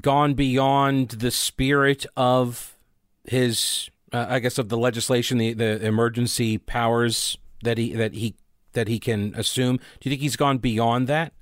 gone 0.00 0.34
beyond 0.34 1.10
the 1.10 1.30
spirit 1.30 2.06
of 2.16 2.76
his, 3.24 3.90
uh, 4.12 4.26
I 4.28 4.38
guess, 4.40 4.58
of 4.58 4.68
the 4.68 4.78
legislation, 4.78 5.38
the, 5.38 5.52
the 5.52 5.84
emergency 5.84 6.58
powers 6.58 7.38
that 7.62 7.78
he 7.78 7.94
that 7.94 8.14
he 8.14 8.34
that 8.72 8.88
he 8.88 8.98
can 8.98 9.34
assume? 9.36 9.76
Do 9.76 10.08
you 10.08 10.10
think 10.10 10.22
he's 10.22 10.36
gone 10.36 10.58
beyond 10.58 11.08
that? 11.08 11.32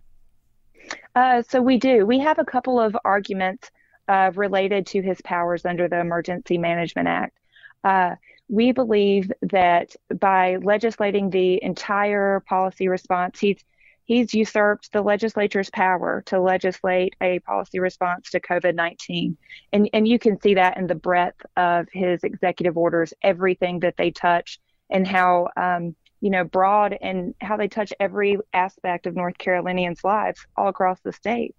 Uh, 1.14 1.42
so 1.42 1.61
we 1.61 1.79
do. 1.79 2.05
We 2.07 2.18
have 2.20 2.38
a 2.38 2.44
couple 2.44 2.79
of 2.79 2.96
arguments 3.05 3.70
uh, 4.09 4.33
related 4.35 4.87
to 4.87 5.03
his 5.03 5.20
powers 5.23 5.64
under 5.64 5.88
the 5.88 6.01
Emergency 6.01 6.59
Management 6.59 7.09
Act. 7.09 7.38
Uh, 7.85 8.16
we 8.50 8.72
believe 8.72 9.32
that 9.42 9.94
by 10.18 10.56
legislating 10.56 11.30
the 11.30 11.62
entire 11.62 12.40
policy 12.40 12.88
response, 12.88 13.38
he's 13.38 13.64
he's 14.04 14.34
usurped 14.34 14.90
the 14.92 15.02
legislature's 15.02 15.70
power 15.70 16.20
to 16.26 16.40
legislate 16.40 17.14
a 17.20 17.38
policy 17.40 17.78
response 17.78 18.28
to 18.30 18.40
COVID-19. 18.40 19.36
And 19.72 19.88
and 19.92 20.08
you 20.08 20.18
can 20.18 20.40
see 20.40 20.54
that 20.54 20.76
in 20.76 20.88
the 20.88 20.96
breadth 20.96 21.40
of 21.56 21.86
his 21.92 22.24
executive 22.24 22.76
orders, 22.76 23.14
everything 23.22 23.80
that 23.80 23.96
they 23.96 24.10
touch 24.10 24.58
and 24.90 25.06
how 25.06 25.48
um, 25.56 25.94
you 26.20 26.30
know 26.30 26.42
broad 26.42 26.98
and 27.00 27.36
how 27.40 27.56
they 27.56 27.68
touch 27.68 27.92
every 28.00 28.36
aspect 28.52 29.06
of 29.06 29.14
North 29.14 29.38
Carolinians' 29.38 30.02
lives 30.02 30.44
all 30.56 30.68
across 30.68 30.98
the 31.00 31.12
state. 31.12 31.54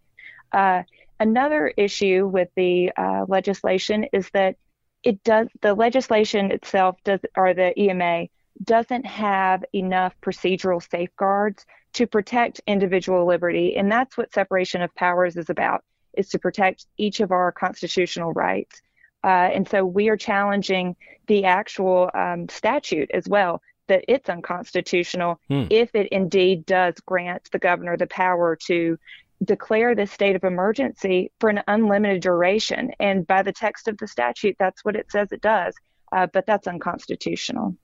Uh, 0.52 0.84
another 1.22 1.72
issue 1.78 2.28
with 2.28 2.50
the 2.58 2.92
uh, 2.98 3.24
legislation 3.30 4.08
is 4.12 4.30
that 4.34 4.58
it 5.04 5.24
does 5.24 5.48
the 5.62 5.74
legislation 5.74 6.52
itself 6.52 6.98
does 7.04 7.20
or 7.36 7.54
the 7.54 7.80
EMA 7.80 8.28
doesn't 8.64 9.06
have 9.06 9.64
enough 9.74 10.14
procedural 10.22 10.88
safeguards 10.90 11.66
to 11.94 12.06
protect 12.08 12.62
individual 12.68 13.26
liberty 13.26 13.76
and 13.76 13.92
that's 13.92 14.18
what 14.18 14.34
separation 14.34 14.82
of 14.82 14.94
powers 14.96 15.36
is 15.38 15.50
about 15.50 15.84
is 16.14 16.30
to 16.30 16.40
protect 16.40 16.86
each 16.98 17.20
of 17.20 17.32
our 17.32 17.52
constitutional 17.52 18.34
rights 18.34 18.82
uh, 19.24 19.28
and 19.28 19.68
so 19.68 19.86
we 19.86 20.10
are 20.10 20.18
challenging 20.18 20.96
the 21.28 21.46
actual 21.46 22.10
um, 22.14 22.48
statute 22.50 23.10
as 23.14 23.28
well 23.28 23.62
that 23.88 24.06
it's 24.08 24.30
unconstitutional 24.30 25.40
hmm. 25.48 25.66
if 25.70 25.94
it 25.96 26.08
indeed 26.12 26.66
does 26.66 26.96
grant 27.06 27.50
the 27.52 27.60
governor 27.60 27.98
the 27.98 28.08
power 28.08 28.56
to 28.56 28.98
declare 29.44 29.96
this 29.96 30.12
state 30.12 30.36
of 30.36 30.44
emergency 30.44 31.32
for 31.40 31.50
an 31.50 31.62
unlimited 31.68 32.22
duration. 32.22 32.92
And 33.00 33.26
by 33.26 33.42
the 33.42 33.52
text 33.52 33.88
of 33.88 33.98
the 33.98 34.08
statute, 34.08 34.56
that's 34.60 34.86
what 34.86 34.96
it 34.96 35.12
says 35.12 35.32
it 35.32 35.42
does. 35.42 35.76
Uh, 36.12 36.28
but 36.28 36.46
that's 36.46 36.68
unconstitutional. 36.68 37.76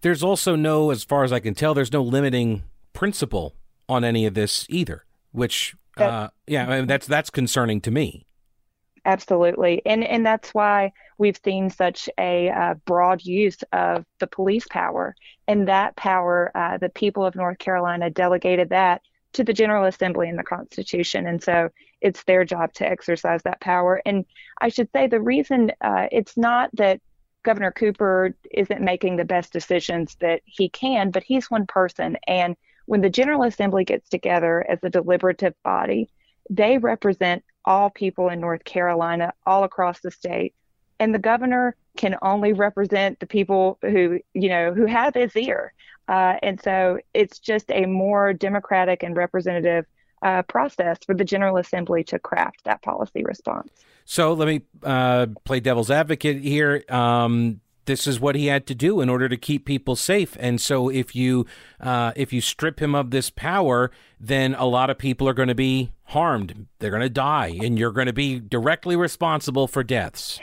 There's 0.00 0.22
also 0.22 0.56
no, 0.56 0.90
as 0.90 1.04
far 1.04 1.24
as 1.24 1.32
I 1.32 1.40
can 1.40 1.54
tell, 1.54 1.74
there's 1.74 1.92
no 1.92 2.02
limiting 2.02 2.62
principle 2.92 3.54
on 3.88 4.04
any 4.04 4.26
of 4.26 4.34
this 4.34 4.66
either. 4.68 5.04
Which, 5.32 5.76
uh, 5.96 6.28
yeah, 6.46 6.68
I 6.68 6.78
mean, 6.78 6.86
that's 6.88 7.06
that's 7.06 7.30
concerning 7.30 7.80
to 7.82 7.90
me. 7.92 8.26
Absolutely, 9.04 9.80
and 9.86 10.02
and 10.02 10.26
that's 10.26 10.52
why 10.52 10.92
we've 11.18 11.38
seen 11.44 11.70
such 11.70 12.08
a 12.18 12.50
uh, 12.50 12.74
broad 12.84 13.22
use 13.22 13.58
of 13.72 14.04
the 14.18 14.26
police 14.26 14.66
power, 14.68 15.14
and 15.46 15.68
that 15.68 15.94
power, 15.94 16.50
uh, 16.56 16.78
the 16.78 16.88
people 16.88 17.24
of 17.24 17.36
North 17.36 17.58
Carolina 17.58 18.10
delegated 18.10 18.70
that 18.70 19.02
to 19.32 19.44
the 19.44 19.52
General 19.52 19.84
Assembly 19.84 20.28
and 20.28 20.38
the 20.38 20.44
Constitution. 20.44 21.26
And 21.26 21.42
so 21.42 21.70
it's 22.00 22.24
their 22.24 22.44
job 22.44 22.72
to 22.74 22.88
exercise 22.88 23.42
that 23.44 23.60
power. 23.60 24.02
And 24.04 24.24
I 24.60 24.68
should 24.68 24.90
say 24.92 25.06
the 25.06 25.20
reason 25.20 25.72
uh, 25.80 26.06
it's 26.10 26.36
not 26.36 26.70
that 26.74 27.00
Governor 27.42 27.72
Cooper 27.72 28.34
isn't 28.50 28.80
making 28.80 29.16
the 29.16 29.24
best 29.24 29.52
decisions 29.52 30.16
that 30.20 30.42
he 30.44 30.68
can, 30.68 31.10
but 31.10 31.22
he's 31.22 31.50
one 31.50 31.66
person. 31.66 32.16
And 32.26 32.56
when 32.86 33.00
the 33.00 33.10
General 33.10 33.44
Assembly 33.44 33.84
gets 33.84 34.08
together 34.08 34.64
as 34.68 34.78
a 34.82 34.90
deliberative 34.90 35.54
body, 35.62 36.10
they 36.50 36.78
represent 36.78 37.44
all 37.64 37.90
people 37.90 38.28
in 38.28 38.40
North 38.40 38.64
Carolina, 38.64 39.32
all 39.46 39.64
across 39.64 40.00
the 40.00 40.10
state. 40.10 40.54
And 40.98 41.14
the 41.14 41.18
governor 41.18 41.76
can 41.96 42.16
only 42.20 42.52
represent 42.52 43.20
the 43.20 43.26
people 43.26 43.78
who, 43.82 44.20
you 44.34 44.48
know, 44.48 44.74
who 44.74 44.86
have 44.86 45.14
his 45.14 45.34
ear. 45.36 45.72
Uh, 46.10 46.36
and 46.42 46.60
so 46.60 46.98
it's 47.14 47.38
just 47.38 47.70
a 47.70 47.86
more 47.86 48.32
democratic 48.32 49.04
and 49.04 49.16
representative 49.16 49.86
uh, 50.22 50.42
process 50.42 50.98
for 51.06 51.14
the 51.14 51.24
General 51.24 51.56
Assembly 51.56 52.02
to 52.04 52.18
craft 52.18 52.64
that 52.64 52.82
policy 52.82 53.22
response. 53.22 53.70
So 54.04 54.32
let 54.32 54.48
me 54.48 54.62
uh, 54.82 55.28
play 55.44 55.60
devil's 55.60 55.90
advocate 55.90 56.42
here. 56.42 56.82
Um, 56.88 57.60
this 57.84 58.08
is 58.08 58.18
what 58.18 58.34
he 58.34 58.46
had 58.46 58.66
to 58.66 58.74
do 58.74 59.00
in 59.00 59.08
order 59.08 59.28
to 59.28 59.36
keep 59.36 59.64
people 59.64 59.94
safe. 59.94 60.36
And 60.40 60.60
so 60.60 60.88
if 60.88 61.14
you 61.14 61.46
uh, 61.78 62.12
if 62.16 62.32
you 62.32 62.40
strip 62.40 62.82
him 62.82 62.94
of 62.94 63.12
this 63.12 63.30
power, 63.30 63.92
then 64.18 64.54
a 64.54 64.66
lot 64.66 64.90
of 64.90 64.98
people 64.98 65.28
are 65.28 65.32
going 65.32 65.48
to 65.48 65.54
be 65.54 65.92
harmed. 66.06 66.66
They're 66.80 66.90
going 66.90 67.02
to 67.02 67.08
die, 67.08 67.56
and 67.62 67.78
you're 67.78 67.92
going 67.92 68.08
to 68.08 68.12
be 68.12 68.40
directly 68.40 68.96
responsible 68.96 69.68
for 69.68 69.84
deaths. 69.84 70.40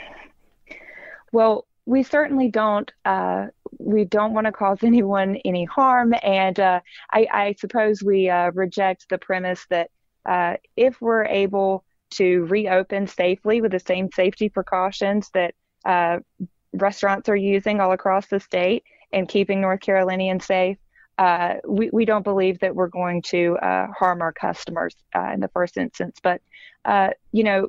Well, 1.30 1.66
we 1.88 2.02
certainly 2.02 2.50
don't 2.50 2.92
uh, 3.06 3.46
we 3.78 4.04
don't 4.04 4.34
want 4.34 4.46
to 4.46 4.52
cause 4.52 4.78
anyone 4.82 5.36
any 5.44 5.64
harm 5.64 6.14
and 6.22 6.60
uh, 6.60 6.80
I, 7.10 7.26
I, 7.32 7.54
suppose 7.58 8.02
we 8.02 8.28
uh, 8.28 8.50
reject 8.52 9.06
the 9.08 9.18
premise 9.18 9.64
that 9.70 9.90
uh, 10.26 10.56
if 10.76 11.00
we're 11.00 11.24
able 11.24 11.84
to 12.10 12.44
reopen 12.44 13.06
safely 13.06 13.62
with 13.62 13.72
the 13.72 13.80
same 13.80 14.10
safety 14.14 14.50
precautions 14.50 15.30
that 15.32 15.54
uh, 15.86 16.18
restaurants 16.74 17.28
are 17.30 17.36
using 17.36 17.80
all 17.80 17.92
across 17.92 18.26
the 18.26 18.40
state 18.40 18.84
and 19.12 19.26
keeping 19.26 19.62
north 19.62 19.80
carolinians 19.80 20.44
safe 20.44 20.76
uh, 21.16 21.54
we, 21.66 21.90
we 21.90 22.04
don't 22.04 22.22
believe 22.22 22.60
that 22.60 22.76
we're 22.76 22.86
going 22.86 23.20
to 23.22 23.56
harm 23.98 24.22
our 24.22 24.32
customers 24.32 24.94
in 25.34 25.40
the 25.40 25.48
first 25.48 25.76
instance. 25.76 26.18
But 26.22 26.40
you 27.32 27.42
know 27.42 27.68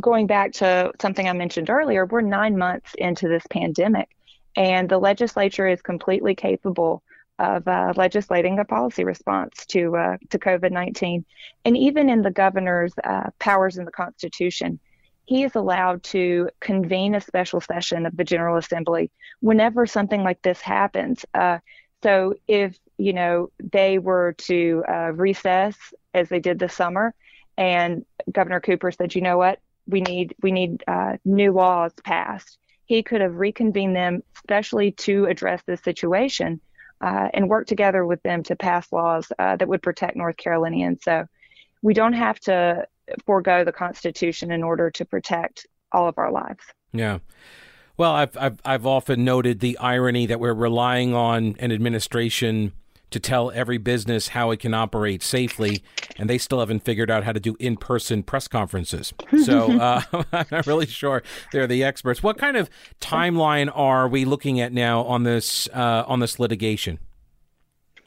going 0.00 0.26
back 0.26 0.52
to 0.52 0.92
something 1.00 1.28
I 1.28 1.32
mentioned 1.32 1.70
earlier, 1.70 2.06
we're 2.06 2.20
nine 2.20 2.56
months 2.56 2.94
into 2.98 3.28
this 3.28 3.44
pandemic, 3.50 4.08
and 4.56 4.88
the 4.88 4.98
legislature 4.98 5.66
is 5.66 5.82
completely 5.82 6.34
capable 6.34 7.02
of 7.38 7.68
uh, 7.68 7.92
legislating 7.96 8.58
a 8.58 8.64
policy 8.64 9.04
response 9.04 9.64
to 9.66 9.96
uh, 9.96 10.16
to 10.30 10.38
COVID 10.38 10.72
nineteen. 10.72 11.24
And 11.64 11.76
even 11.76 12.08
in 12.08 12.22
the 12.22 12.30
governor's 12.30 12.92
uh, 13.04 13.30
powers 13.38 13.78
in 13.78 13.84
the 13.84 13.92
Constitution, 13.92 14.80
he 15.24 15.44
is 15.44 15.54
allowed 15.54 16.02
to 16.04 16.48
convene 16.60 17.14
a 17.14 17.20
special 17.20 17.60
session 17.60 18.06
of 18.06 18.16
the 18.16 18.24
General 18.24 18.56
Assembly 18.56 19.10
whenever 19.40 19.86
something 19.86 20.24
like 20.24 20.42
this 20.42 20.60
happens. 20.60 21.24
Uh, 21.34 21.58
so 22.02 22.34
if 22.48 22.76
you 22.96 23.12
know 23.12 23.50
they 23.72 23.98
were 23.98 24.34
to 24.38 24.84
uh, 24.88 25.12
recess 25.12 25.76
as 26.14 26.28
they 26.28 26.40
did 26.40 26.58
this 26.58 26.74
summer, 26.74 27.14
and 27.56 28.04
Governor 28.32 28.60
Cooper 28.60 28.90
said, 28.90 29.14
you 29.14 29.20
know 29.20 29.38
what, 29.38 29.60
we 29.88 30.00
need 30.00 30.34
we 30.42 30.52
need 30.52 30.84
uh, 30.86 31.16
new 31.24 31.52
laws 31.52 31.92
passed. 32.04 32.58
He 32.84 33.02
could 33.02 33.20
have 33.20 33.36
reconvened 33.36 33.96
them, 33.96 34.22
especially 34.36 34.92
to 34.92 35.26
address 35.26 35.62
this 35.66 35.82
situation, 35.82 36.60
uh, 37.00 37.28
and 37.34 37.48
work 37.48 37.66
together 37.66 38.06
with 38.06 38.22
them 38.22 38.42
to 38.44 38.56
pass 38.56 38.90
laws 38.92 39.30
uh, 39.38 39.56
that 39.56 39.68
would 39.68 39.82
protect 39.82 40.16
North 40.16 40.36
Carolinians. 40.36 41.00
So 41.02 41.26
we 41.82 41.94
don't 41.94 42.14
have 42.14 42.38
to 42.40 42.86
forego 43.26 43.64
the 43.64 43.72
Constitution 43.72 44.50
in 44.50 44.62
order 44.62 44.90
to 44.90 45.04
protect 45.04 45.66
all 45.92 46.08
of 46.08 46.18
our 46.18 46.30
lives. 46.30 46.62
Yeah. 46.92 47.18
Well, 47.96 48.12
I've, 48.12 48.36
I've, 48.36 48.60
I've 48.64 48.86
often 48.86 49.24
noted 49.24 49.60
the 49.60 49.76
irony 49.78 50.26
that 50.26 50.38
we're 50.38 50.54
relying 50.54 51.14
on 51.14 51.56
an 51.58 51.72
administration 51.72 52.72
to 53.10 53.20
tell 53.20 53.50
every 53.50 53.78
business 53.78 54.28
how 54.28 54.50
it 54.50 54.60
can 54.60 54.74
operate 54.74 55.22
safely, 55.22 55.82
and 56.16 56.28
they 56.28 56.38
still 56.38 56.60
haven't 56.60 56.80
figured 56.84 57.10
out 57.10 57.24
how 57.24 57.32
to 57.32 57.40
do 57.40 57.56
in-person 57.58 58.22
press 58.22 58.48
conferences. 58.48 59.12
So 59.44 59.72
uh, 59.80 60.02
I'm 60.32 60.46
not 60.50 60.66
really 60.66 60.86
sure 60.86 61.22
they're 61.52 61.66
the 61.66 61.84
experts. 61.84 62.22
What 62.22 62.38
kind 62.38 62.56
of 62.56 62.68
timeline 63.00 63.70
are 63.74 64.08
we 64.08 64.24
looking 64.24 64.60
at 64.60 64.72
now 64.72 65.02
on 65.04 65.22
this 65.22 65.68
uh, 65.72 66.04
on 66.06 66.20
this 66.20 66.38
litigation? 66.38 66.98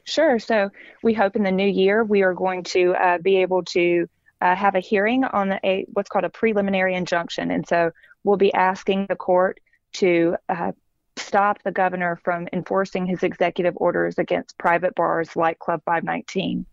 Sure. 0.04 0.38
So 0.38 0.70
we 1.02 1.14
hope 1.14 1.36
in 1.36 1.44
the 1.44 1.52
new 1.52 1.68
year 1.68 2.02
we 2.02 2.22
are 2.22 2.34
going 2.34 2.64
to 2.64 2.94
uh, 2.94 3.18
be 3.18 3.36
able 3.36 3.62
to 3.66 4.08
uh, 4.40 4.56
have 4.56 4.74
a 4.74 4.80
hearing 4.80 5.24
on 5.24 5.52
a 5.64 5.86
what's 5.92 6.08
called 6.08 6.24
a 6.24 6.30
preliminary 6.30 6.94
injunction, 6.94 7.50
and 7.50 7.66
so 7.66 7.92
we'll 8.24 8.36
be 8.36 8.52
asking 8.52 9.06
the 9.08 9.16
court 9.16 9.60
to 9.92 10.36
uh, 10.48 10.72
stop 11.16 11.62
the 11.62 11.72
governor 11.72 12.18
from 12.24 12.48
enforcing 12.52 13.06
his 13.06 13.22
executive 13.22 13.74
orders 13.76 14.18
against 14.18 14.58
private 14.58 14.94
bars 14.94 15.34
like 15.36 15.58
Club 15.58 15.82
519. 15.84 16.66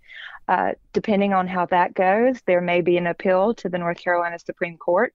Uh, 0.47 0.71
depending 0.93 1.33
on 1.33 1.47
how 1.47 1.65
that 1.67 1.93
goes, 1.93 2.41
there 2.47 2.61
may 2.61 2.81
be 2.81 2.97
an 2.97 3.07
appeal 3.07 3.53
to 3.53 3.69
the 3.69 3.77
North 3.77 3.99
Carolina 3.99 4.39
Supreme 4.39 4.77
Court. 4.77 5.13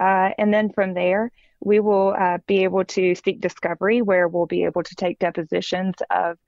Uh, 0.00 0.30
and 0.38 0.52
then 0.52 0.70
from 0.72 0.94
there, 0.94 1.30
we 1.60 1.78
will 1.78 2.14
uh, 2.18 2.38
be 2.46 2.64
able 2.64 2.84
to 2.84 3.14
seek 3.14 3.40
discovery 3.40 4.02
where 4.02 4.26
we'll 4.26 4.46
be 4.46 4.64
able 4.64 4.82
to 4.82 4.94
take 4.94 5.18
depositions 5.18 5.94
of 6.10 6.38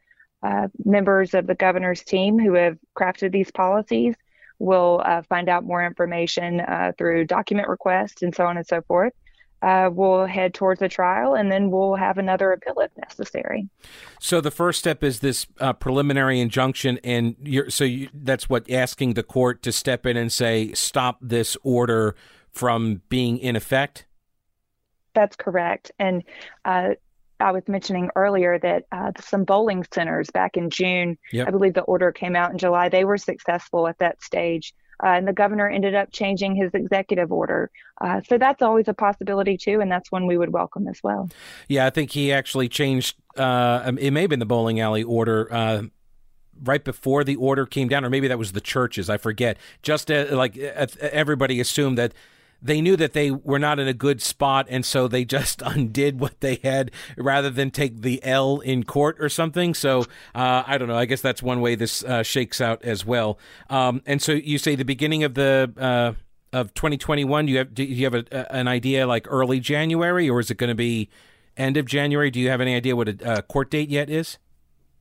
uh, 0.43 0.69
members 0.85 1.35
of 1.35 1.47
the 1.47 1.55
governor's 1.55 2.03
team 2.03 2.39
who 2.39 2.55
have 2.55 2.79
crafted 2.99 3.33
these 3.33 3.51
policies. 3.51 4.15
We'll 4.59 5.03
uh, 5.05 5.23
find 5.23 5.49
out 5.49 5.65
more 5.65 5.85
information 5.85 6.61
uh, 6.61 6.93
through 6.97 7.27
document 7.27 7.69
requests 7.69 8.23
and 8.23 8.35
so 8.35 8.47
on 8.47 8.57
and 8.57 8.67
so 8.67 8.83
forth 8.83 9.13
uh, 9.65 9.89
we'll 9.91 10.27
head 10.27 10.53
towards 10.53 10.83
a 10.83 10.89
trial 10.89 11.35
and 11.35 11.51
then 11.51 11.71
we'll 11.71 11.95
have 11.95 12.19
another 12.19 12.53
appeal 12.53 12.79
if 12.81 12.91
necessary. 12.99 13.67
So 14.21 14.43
the 14.43 14.51
first 14.51 14.79
step 14.79 15.03
is 15.03 15.21
this 15.21 15.47
uh, 15.59 15.73
preliminary 15.73 16.39
injunction, 16.39 17.01
and 17.03 17.35
so 17.69 17.85
you, 17.85 18.11
that's 18.13 18.49
what 18.49 18.71
asking 18.71 19.15
the 19.15 19.23
court 19.23 19.63
to 19.63 19.73
step 19.73 20.05
in 20.05 20.17
and 20.19 20.31
say 20.31 20.73
stop 20.73 21.19
this 21.23 21.57
order 21.63 22.15
from 22.51 23.01
being 23.09 23.39
in 23.39 23.57
effect. 23.57 24.05
That's 25.15 25.37
correct, 25.37 25.93
and 25.99 26.25
uh, 26.65 26.91
I 27.41 27.53
was 27.53 27.63
mentioning 27.67 28.11
earlier 28.17 28.59
that 28.59 28.85
uh, 28.93 29.13
some 29.21 29.45
bowling 29.45 29.85
centers 29.93 30.31
back 30.31 30.57
in 30.57 30.71
June, 30.71 31.17
yep. 31.33 31.49
I 31.49 31.51
believe 31.51 31.75
the 31.75 31.83
order 31.83 32.13
came 32.13 32.37
out 32.37 32.51
in 32.53 32.59
July. 32.59 32.89
They 32.89 33.05
were 33.05 33.19
successful 33.19 33.89
at 33.89 33.99
that 33.99 34.23
stage 34.23 34.75
uh, 35.03 35.09
and 35.09 35.27
the 35.27 35.33
governor 35.33 35.69
ended 35.69 35.95
up 35.95 36.13
changing 36.13 36.55
his 36.55 36.73
executive 36.75 37.33
order. 37.33 37.71
Uh, 38.01 38.21
so 38.29 38.39
that's 38.39 38.63
always 38.63 38.89
a 38.89 38.95
possibility 38.95 39.57
too, 39.57 39.81
and 39.81 39.91
that's 39.91 40.11
one 40.11 40.27
we 40.27 40.37
would 40.37 40.53
welcome 40.53 40.89
as 40.89 41.01
well. 41.03 41.29
Yeah, 41.69 41.87
I 41.87 41.91
think 41.91 42.11
he 42.11 42.33
actually 42.33 42.69
changed. 42.69 43.17
Uh, 43.37 43.83
um, 43.85 43.99
it 43.99 44.11
may 44.11 44.23
have 44.23 44.31
been 44.31 44.41
the 44.41 44.47
bowling 44.47 44.81
alley 44.81 45.03
order 45.03 45.53
uh, 45.53 45.83
right 46.63 46.85
before 46.85 47.25
the 47.25 47.37
order 47.37 47.67
came 47.67 47.89
down, 47.89 48.05
or 48.05 48.11
maybe 48.11 48.29
that 48.29 48.39
was 48.39 48.53
the 48.53 48.61
churches. 48.61 49.11
I 49.11 49.17
forget. 49.17 49.59
Just 49.83 50.11
uh, 50.11 50.27
like 50.31 50.59
uh, 50.59 50.87
everybody 51.01 51.61
assumed 51.61 51.99
that 51.99 52.13
they 52.65 52.81
knew 52.81 52.97
that 52.97 53.13
they 53.13 53.31
were 53.31 53.59
not 53.59 53.79
in 53.79 53.87
a 53.87 53.93
good 53.93 54.23
spot, 54.23 54.67
and 54.71 54.85
so 54.85 55.07
they 55.07 55.25
just 55.25 55.63
undid 55.65 56.19
what 56.19 56.41
they 56.41 56.57
had 56.65 56.91
rather 57.17 57.51
than 57.51 57.71
take 57.71 58.01
the 58.01 58.25
L 58.25 58.61
in 58.61 58.85
court 58.85 59.17
or 59.21 59.29
something. 59.29 59.75
So 59.75 60.01
uh, 60.35 60.65
I 60.67 60.79
don't 60.79 60.89
know. 60.89 60.97
I 60.97 61.05
guess 61.05 61.21
that's 61.21 61.43
one 61.43 61.61
way 61.61 61.75
this 61.75 62.03
uh, 62.03 62.23
shakes 62.23 62.61
out 62.61 62.83
as 62.83 63.05
well. 63.05 63.39
Um, 63.69 64.03
and 64.07 64.21
so 64.21 64.33
you 64.33 64.57
say 64.59 64.75
the 64.75 64.85
beginning 64.85 65.23
of 65.23 65.35
the 65.35 65.73
uh, 65.77 66.59
of 66.59 66.73
2021. 66.73 67.47
Do 67.47 67.53
you 67.53 67.59
have 67.59 67.75
do 67.75 67.85
you 67.85 68.05
have 68.07 68.15
a, 68.15 68.53
an 68.53 68.67
idea 68.67 69.07
like 69.07 69.27
early 69.29 69.61
January, 69.61 70.31
or 70.31 70.41
is 70.41 70.51
it 70.51 70.57
going 70.57 70.69
to 70.69 70.75
be 70.75 71.11
end 71.57 71.77
of 71.77 71.85
January? 71.85 72.31
Do 72.31 72.41
you 72.41 72.49
have 72.49 72.63
any 72.63 72.75
idea 72.75 72.97
what 72.97 73.09
a 73.09 73.43
court 73.43 73.71
date 73.71 73.91
yet 73.91 74.09
is? 74.09 74.39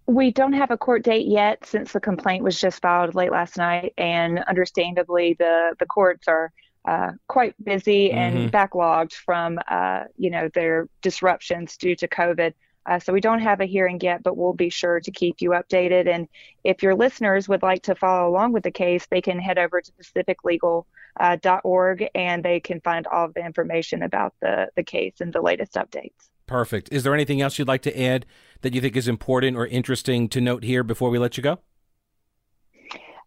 We 0.05 0.31
don't 0.31 0.51
have 0.51 0.69
a 0.69 0.77
court 0.77 1.03
date 1.03 1.27
yet 1.27 1.65
since 1.65 1.93
the 1.93 2.01
complaint 2.01 2.43
was 2.43 2.59
just 2.59 2.81
filed 2.81 3.15
late 3.15 3.31
last 3.31 3.57
night, 3.57 3.93
and 3.97 4.39
understandably, 4.49 5.37
the 5.39 5.75
the 5.79 5.85
courts 5.85 6.27
are 6.27 6.51
uh, 6.85 7.11
quite 7.27 7.55
busy 7.63 8.11
and 8.11 8.35
mm-hmm. 8.35 8.55
backlogged 8.55 9.13
from 9.13 9.59
uh, 9.67 10.03
you 10.17 10.29
know 10.29 10.49
their 10.53 10.87
disruptions 11.01 11.77
due 11.77 11.95
to 11.95 12.07
COVID. 12.07 12.53
Uh, 12.85 12.99
so 12.99 13.13
we 13.13 13.21
don't 13.21 13.39
have 13.39 13.61
a 13.61 13.65
hearing 13.65 13.99
yet, 14.01 14.23
but 14.23 14.35
we'll 14.35 14.53
be 14.53 14.69
sure 14.69 14.99
to 14.99 15.11
keep 15.11 15.37
you 15.39 15.51
updated. 15.51 16.07
And 16.07 16.27
if 16.63 16.83
your 16.83 16.95
listeners 16.95 17.47
would 17.47 17.63
like 17.63 17.83
to 17.83 17.95
follow 17.95 18.29
along 18.29 18.51
with 18.51 18.63
the 18.63 18.71
case, 18.71 19.07
they 19.09 19.21
can 19.21 19.39
head 19.39 19.57
over 19.57 19.79
to 19.79 19.91
pacificlegal.org 19.93 22.01
uh, 22.01 22.07
and 22.13 22.43
they 22.43 22.59
can 22.59 22.81
find 22.81 23.07
all 23.07 23.25
of 23.25 23.33
the 23.35 23.45
information 23.45 24.03
about 24.03 24.33
the, 24.41 24.67
the 24.75 24.83
case 24.83 25.13
and 25.21 25.31
the 25.31 25.41
latest 25.41 25.75
updates. 25.75 26.29
Perfect. 26.45 26.91
Is 26.91 27.03
there 27.03 27.13
anything 27.13 27.41
else 27.41 27.57
you'd 27.57 27.69
like 27.69 27.83
to 27.83 28.01
add 28.01 28.25
that 28.61 28.73
you 28.73 28.81
think 28.81 28.97
is 28.97 29.07
important 29.07 29.55
or 29.55 29.65
interesting 29.65 30.27
to 30.29 30.41
note 30.41 30.63
here 30.63 30.83
before 30.83 31.09
we 31.09 31.17
let 31.17 31.37
you 31.37 31.43
go? 31.43 31.59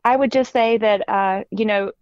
I 0.05 0.15
would 0.15 0.31
just 0.31 0.53
say 0.53 0.77
that, 0.77 1.09
uh, 1.09 1.45
you 1.51 1.65
know, 1.65 1.93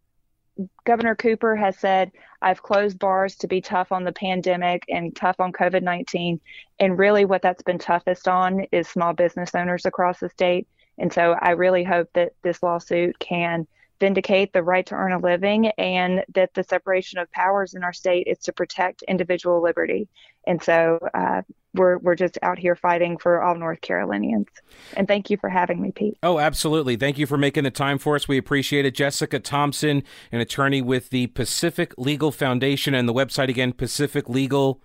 Governor 0.84 1.14
Cooper 1.16 1.56
has 1.56 1.78
said, 1.78 2.12
I've 2.40 2.62
closed 2.62 2.98
bars 2.98 3.36
to 3.36 3.48
be 3.48 3.60
tough 3.60 3.90
on 3.90 4.04
the 4.04 4.12
pandemic 4.12 4.84
and 4.88 5.14
tough 5.14 5.40
on 5.40 5.52
COVID 5.52 5.82
19. 5.82 6.40
And 6.78 6.98
really, 6.98 7.24
what 7.24 7.42
that's 7.42 7.62
been 7.62 7.78
toughest 7.78 8.28
on 8.28 8.66
is 8.70 8.88
small 8.88 9.12
business 9.12 9.54
owners 9.54 9.86
across 9.86 10.20
the 10.20 10.28
state. 10.28 10.68
And 10.98 11.12
so 11.12 11.34
I 11.40 11.50
really 11.50 11.82
hope 11.82 12.08
that 12.14 12.32
this 12.42 12.62
lawsuit 12.62 13.18
can 13.18 13.66
vindicate 14.00 14.52
the 14.52 14.62
right 14.62 14.86
to 14.86 14.94
earn 14.94 15.12
a 15.12 15.18
living 15.18 15.66
and 15.78 16.24
that 16.34 16.52
the 16.54 16.64
separation 16.64 17.18
of 17.18 17.30
powers 17.32 17.74
in 17.74 17.82
our 17.82 17.92
state 17.92 18.26
is 18.26 18.38
to 18.40 18.52
protect 18.52 19.02
individual 19.02 19.62
liberty. 19.62 20.08
And 20.46 20.62
so 20.62 20.98
uh, 21.14 21.42
we're, 21.74 21.98
we're 21.98 22.14
just 22.14 22.38
out 22.42 22.58
here 22.58 22.76
fighting 22.76 23.18
for 23.18 23.42
all 23.42 23.54
North 23.54 23.80
Carolinians. 23.80 24.48
And 24.96 25.06
thank 25.06 25.30
you 25.30 25.36
for 25.36 25.48
having 25.50 25.80
me, 25.80 25.92
Pete. 25.92 26.16
Oh, 26.22 26.38
absolutely. 26.38 26.96
Thank 26.96 27.18
you 27.18 27.26
for 27.26 27.36
making 27.36 27.64
the 27.64 27.70
time 27.70 27.98
for 27.98 28.14
us. 28.16 28.26
We 28.26 28.38
appreciate 28.38 28.86
it. 28.86 28.94
Jessica 28.94 29.38
Thompson, 29.40 30.02
an 30.32 30.40
attorney 30.40 30.80
with 30.80 31.10
the 31.10 31.26
Pacific 31.28 31.92
Legal 31.98 32.32
Foundation 32.32 32.94
and 32.94 33.08
the 33.08 33.14
website 33.14 33.48
again, 33.48 33.72
Pacific 33.72 34.28
Legal. 34.28 34.80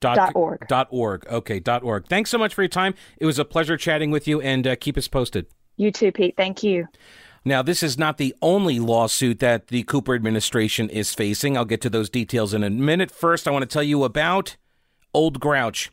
Dot, 0.00 0.32
org. 0.34 0.66
Dot 0.66 0.88
org. 0.90 1.24
Okay, 1.28 1.60
dot 1.60 1.84
org. 1.84 2.08
Thanks 2.08 2.28
so 2.28 2.36
much 2.36 2.54
for 2.54 2.62
your 2.62 2.68
time. 2.68 2.94
It 3.18 3.24
was 3.24 3.38
a 3.38 3.44
pleasure 3.44 3.76
chatting 3.76 4.10
with 4.10 4.26
you, 4.26 4.40
and 4.40 4.66
uh, 4.66 4.74
keep 4.74 4.98
us 4.98 5.06
posted. 5.06 5.46
You 5.76 5.92
too, 5.92 6.10
Pete. 6.10 6.34
Thank 6.36 6.64
you. 6.64 6.88
Now, 7.44 7.62
this 7.62 7.84
is 7.84 7.96
not 7.96 8.18
the 8.18 8.34
only 8.42 8.80
lawsuit 8.80 9.38
that 9.38 9.68
the 9.68 9.84
Cooper 9.84 10.16
administration 10.16 10.90
is 10.90 11.14
facing. 11.14 11.56
I'll 11.56 11.64
get 11.64 11.80
to 11.82 11.90
those 11.90 12.10
details 12.10 12.52
in 12.52 12.64
a 12.64 12.70
minute. 12.70 13.12
First, 13.12 13.46
I 13.46 13.52
want 13.52 13.62
to 13.62 13.72
tell 13.72 13.82
you 13.84 14.02
about 14.02 14.56
Old 15.14 15.38
Grouch. 15.38 15.92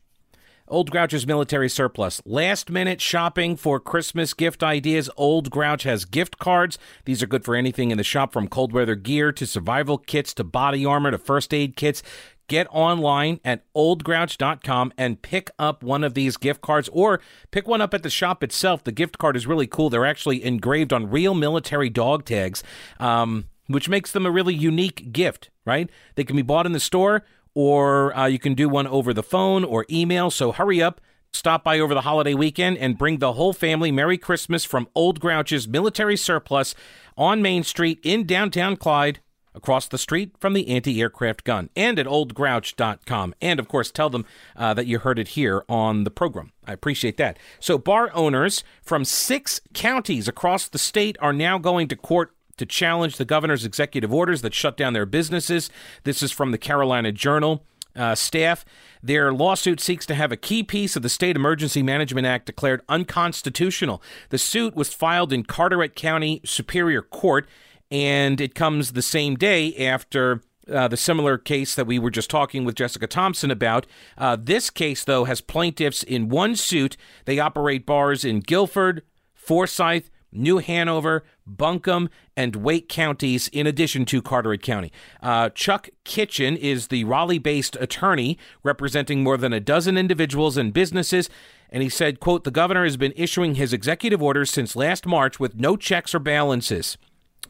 Old 0.69 0.91
Grouch's 0.91 1.25
military 1.25 1.67
surplus. 1.67 2.21
Last 2.25 2.69
minute 2.69 3.01
shopping 3.01 3.55
for 3.55 3.79
Christmas 3.79 4.33
gift 4.33 4.61
ideas. 4.61 5.09
Old 5.17 5.49
Grouch 5.49 5.83
has 5.83 6.05
gift 6.05 6.37
cards. 6.37 6.77
These 7.05 7.23
are 7.23 7.27
good 7.27 7.43
for 7.43 7.55
anything 7.55 7.89
in 7.89 7.97
the 7.97 8.03
shop 8.03 8.31
from 8.31 8.47
cold 8.47 8.71
weather 8.71 8.95
gear 8.95 9.31
to 9.31 9.47
survival 9.47 9.97
kits 9.97 10.33
to 10.35 10.43
body 10.43 10.85
armor 10.85 11.11
to 11.11 11.17
first 11.17 11.53
aid 11.53 11.75
kits. 11.75 12.03
Get 12.47 12.67
online 12.71 13.39
at 13.45 13.63
oldgrouch.com 13.75 14.93
and 14.97 15.21
pick 15.21 15.51
up 15.59 15.83
one 15.83 16.03
of 16.03 16.13
these 16.13 16.37
gift 16.37 16.61
cards 16.61 16.89
or 16.91 17.19
pick 17.51 17.67
one 17.67 17.81
up 17.81 17.93
at 17.93 18.03
the 18.03 18.09
shop 18.09 18.43
itself. 18.43 18.83
The 18.83 18.91
gift 18.91 19.17
card 19.17 19.35
is 19.35 19.47
really 19.47 19.67
cool. 19.67 19.89
They're 19.89 20.05
actually 20.05 20.43
engraved 20.43 20.93
on 20.93 21.09
real 21.09 21.33
military 21.33 21.89
dog 21.89 22.25
tags, 22.25 22.63
um, 22.99 23.45
which 23.67 23.89
makes 23.89 24.11
them 24.11 24.25
a 24.25 24.31
really 24.31 24.55
unique 24.55 25.11
gift, 25.11 25.51
right? 25.63 25.89
They 26.15 26.23
can 26.23 26.35
be 26.35 26.41
bought 26.41 26.65
in 26.65 26.71
the 26.71 26.79
store 26.79 27.23
or 27.53 28.15
uh, 28.17 28.25
you 28.25 28.39
can 28.39 28.53
do 28.53 28.69
one 28.69 28.87
over 28.87 29.13
the 29.13 29.23
phone 29.23 29.63
or 29.63 29.85
email. 29.89 30.29
So 30.29 30.51
hurry 30.51 30.81
up. 30.81 31.01
Stop 31.31 31.63
by 31.63 31.79
over 31.79 31.93
the 31.93 32.01
holiday 32.01 32.33
weekend 32.33 32.77
and 32.77 32.97
bring 32.97 33.19
the 33.19 33.33
whole 33.33 33.53
family 33.53 33.91
Merry 33.91 34.17
Christmas 34.17 34.65
from 34.65 34.87
Old 34.95 35.19
Grouch's 35.19 35.67
Military 35.67 36.17
Surplus 36.17 36.73
on 37.17 37.41
Main 37.41 37.63
Street 37.63 37.99
in 38.03 38.25
downtown 38.25 38.75
Clyde 38.75 39.19
across 39.53 39.87
the 39.87 39.97
street 39.97 40.31
from 40.39 40.53
the 40.53 40.67
anti 40.69 40.99
aircraft 40.99 41.43
gun 41.43 41.69
and 41.75 41.99
at 41.99 42.07
oldgrouch.com. 42.07 43.35
And 43.41 43.59
of 43.59 43.67
course, 43.67 43.91
tell 43.91 44.09
them 44.09 44.25
uh, 44.55 44.73
that 44.73 44.87
you 44.87 44.99
heard 44.99 45.19
it 45.19 45.29
here 45.29 45.63
on 45.69 46.03
the 46.03 46.11
program. 46.11 46.51
I 46.65 46.73
appreciate 46.73 47.17
that. 47.17 47.37
So, 47.59 47.77
bar 47.77 48.09
owners 48.13 48.63
from 48.81 49.05
six 49.05 49.61
counties 49.73 50.27
across 50.27 50.67
the 50.67 50.79
state 50.79 51.17
are 51.19 51.33
now 51.33 51.57
going 51.57 51.87
to 51.89 51.95
court 51.95 52.33
to 52.59 52.65
challenge 52.65 53.17
the 53.17 53.25
governor's 53.25 53.65
executive 53.65 54.13
orders 54.13 54.41
that 54.43 54.53
shut 54.53 54.77
down 54.77 54.93
their 54.93 55.05
businesses. 55.05 55.69
This 56.03 56.21
is 56.21 56.31
from 56.31 56.51
the 56.51 56.57
Carolina 56.57 57.11
Journal. 57.11 57.65
Uh, 57.95 58.13
staff. 58.13 58.63
Their 59.01 59.33
lawsuit 59.33 59.81
seeks 59.81 60.05
to 60.05 60.13
have 60.13 60.31
a 60.31 60.37
key 60.37 60.61
piece 60.61 60.95
of 60.95 61.01
the 61.01 61.09
State 61.09 61.35
Emergency 61.35 61.81
Management 61.81 62.27
Act 62.27 62.45
declared 62.45 62.81
unconstitutional. 62.87 64.01
The 64.29 64.37
suit 64.37 64.75
was 64.75 64.93
filed 64.93 65.33
in 65.33 65.43
Carteret 65.43 65.95
County 65.95 66.39
Superior 66.45 67.01
Court 67.01 67.47
and 67.91 68.39
it 68.39 68.55
comes 68.55 68.93
the 68.93 69.01
same 69.01 69.35
day 69.35 69.75
after 69.87 70.41
uh, 70.71 70.87
the 70.87 70.97
similar 70.97 71.37
case 71.37 71.75
that 71.75 71.87
we 71.87 71.97
were 71.97 72.11
just 72.11 72.29
talking 72.29 72.63
with 72.63 72.75
Jessica 72.75 73.07
Thompson 73.07 73.49
about. 73.49 73.87
Uh, 74.17 74.37
this 74.39 74.69
case, 74.69 75.03
though, 75.03 75.23
has 75.23 75.41
plaintiffs 75.41 76.03
in 76.03 76.29
one 76.29 76.55
suit. 76.55 76.95
They 77.25 77.39
operate 77.39 77.85
bars 77.85 78.23
in 78.23 78.41
Guilford, 78.41 79.01
Forsyth, 79.33 80.09
New 80.31 80.59
Hanover, 80.59 81.23
Buncombe, 81.45 82.09
and 82.35 82.55
Wake 82.57 82.87
counties, 82.89 83.47
in 83.49 83.65
addition 83.67 84.05
to 84.05 84.21
Carteret 84.21 84.61
County. 84.61 84.91
Uh, 85.21 85.49
Chuck 85.49 85.89
Kitchen 86.03 86.55
is 86.55 86.87
the 86.87 87.03
Raleigh 87.03 87.39
based 87.39 87.75
attorney 87.79 88.37
representing 88.63 89.23
more 89.23 89.37
than 89.37 89.53
a 89.53 89.59
dozen 89.59 89.97
individuals 89.97 90.57
and 90.57 90.73
businesses. 90.73 91.29
And 91.69 91.83
he 91.83 91.89
said, 91.89 92.19
quote, 92.19 92.43
the 92.43 92.51
governor 92.51 92.83
has 92.83 92.97
been 92.97 93.13
issuing 93.15 93.55
his 93.55 93.73
executive 93.73 94.21
orders 94.21 94.49
since 94.49 94.75
last 94.75 95.05
March 95.05 95.39
with 95.39 95.55
no 95.55 95.75
checks 95.75 96.15
or 96.15 96.19
balances. 96.19 96.97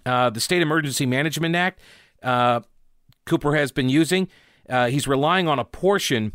Uh, 0.05 0.29
the 0.29 0.39
State 0.39 0.61
Emergency 0.61 1.05
Management 1.05 1.55
Act, 1.55 1.79
uh, 2.23 2.61
Cooper 3.25 3.55
has 3.55 3.71
been 3.71 3.89
using. 3.89 4.27
Uh, 4.67 4.87
he's 4.87 5.07
relying 5.07 5.47
on 5.47 5.59
a 5.59 5.65
portion 5.65 6.33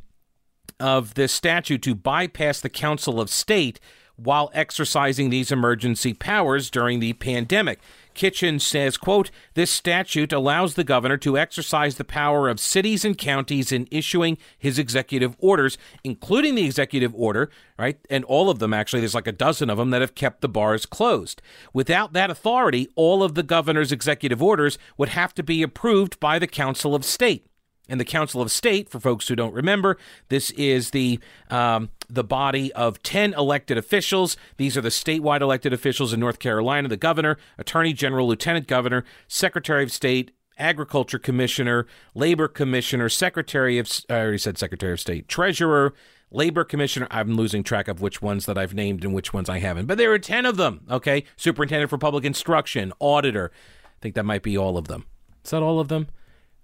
of 0.80 1.14
this 1.14 1.32
statute 1.32 1.82
to 1.82 1.94
bypass 1.94 2.60
the 2.60 2.68
Council 2.68 3.20
of 3.20 3.30
State 3.30 3.80
while 4.16 4.50
exercising 4.54 5.30
these 5.30 5.50
emergency 5.50 6.14
powers 6.14 6.70
during 6.70 7.00
the 7.00 7.12
pandemic. 7.14 7.80
Kitchen 8.14 8.60
says, 8.60 8.96
quote, 8.96 9.30
this 9.54 9.72
statute 9.72 10.32
allows 10.32 10.74
the 10.74 10.84
governor 10.84 11.16
to 11.16 11.36
exercise 11.36 11.96
the 11.96 12.04
power 12.04 12.48
of 12.48 12.60
cities 12.60 13.04
and 13.04 13.18
counties 13.18 13.72
in 13.72 13.88
issuing 13.90 14.38
his 14.56 14.78
executive 14.78 15.34
orders, 15.40 15.76
including 16.04 16.54
the 16.54 16.64
executive 16.64 17.12
order, 17.16 17.50
right? 17.76 17.98
And 18.08 18.24
all 18.24 18.50
of 18.50 18.60
them, 18.60 18.72
actually, 18.72 19.00
there's 19.00 19.16
like 19.16 19.26
a 19.26 19.32
dozen 19.32 19.68
of 19.68 19.78
them 19.78 19.90
that 19.90 20.00
have 20.00 20.14
kept 20.14 20.42
the 20.42 20.48
bars 20.48 20.86
closed. 20.86 21.42
Without 21.72 22.12
that 22.12 22.30
authority, 22.30 22.88
all 22.94 23.24
of 23.24 23.34
the 23.34 23.42
governor's 23.42 23.90
executive 23.90 24.40
orders 24.40 24.78
would 24.96 25.08
have 25.10 25.34
to 25.34 25.42
be 25.42 25.62
approved 25.62 26.20
by 26.20 26.38
the 26.38 26.46
Council 26.46 26.94
of 26.94 27.04
State. 27.04 27.48
And 27.86 28.00
the 28.00 28.04
Council 28.04 28.40
of 28.40 28.50
State, 28.50 28.88
for 28.88 28.98
folks 28.98 29.28
who 29.28 29.36
don't 29.36 29.52
remember, 29.52 29.98
this 30.28 30.50
is 30.52 30.90
the 30.90 31.20
um, 31.50 31.90
the 32.08 32.24
body 32.24 32.72
of 32.72 33.02
ten 33.02 33.34
elected 33.34 33.76
officials. 33.76 34.38
These 34.56 34.76
are 34.78 34.80
the 34.80 34.88
statewide 34.88 35.42
elected 35.42 35.74
officials 35.74 36.12
in 36.12 36.20
North 36.20 36.38
Carolina: 36.38 36.88
the 36.88 36.96
governor, 36.96 37.36
attorney 37.58 37.92
general, 37.92 38.26
lieutenant 38.26 38.66
governor, 38.66 39.04
secretary 39.28 39.82
of 39.82 39.92
state, 39.92 40.30
agriculture 40.56 41.18
commissioner, 41.18 41.86
labor 42.14 42.48
commissioner, 42.48 43.10
secretary 43.10 43.78
of 43.78 43.90
I 44.08 44.14
already 44.14 44.38
said 44.38 44.56
secretary 44.56 44.94
of 44.94 45.00
state, 45.00 45.28
treasurer, 45.28 45.92
labor 46.30 46.64
commissioner. 46.64 47.06
I'm 47.10 47.36
losing 47.36 47.62
track 47.62 47.86
of 47.86 48.00
which 48.00 48.22
ones 48.22 48.46
that 48.46 48.56
I've 48.56 48.72
named 48.72 49.04
and 49.04 49.12
which 49.12 49.34
ones 49.34 49.50
I 49.50 49.58
haven't, 49.58 49.86
but 49.86 49.98
there 49.98 50.12
are 50.12 50.18
ten 50.18 50.46
of 50.46 50.56
them. 50.56 50.86
Okay, 50.90 51.24
superintendent 51.36 51.90
for 51.90 51.98
public 51.98 52.24
instruction, 52.24 52.94
auditor. 52.98 53.50
I 53.84 54.00
think 54.00 54.14
that 54.14 54.24
might 54.24 54.42
be 54.42 54.56
all 54.56 54.78
of 54.78 54.88
them. 54.88 55.04
Is 55.44 55.50
that 55.50 55.62
all 55.62 55.80
of 55.80 55.88
them? 55.88 56.08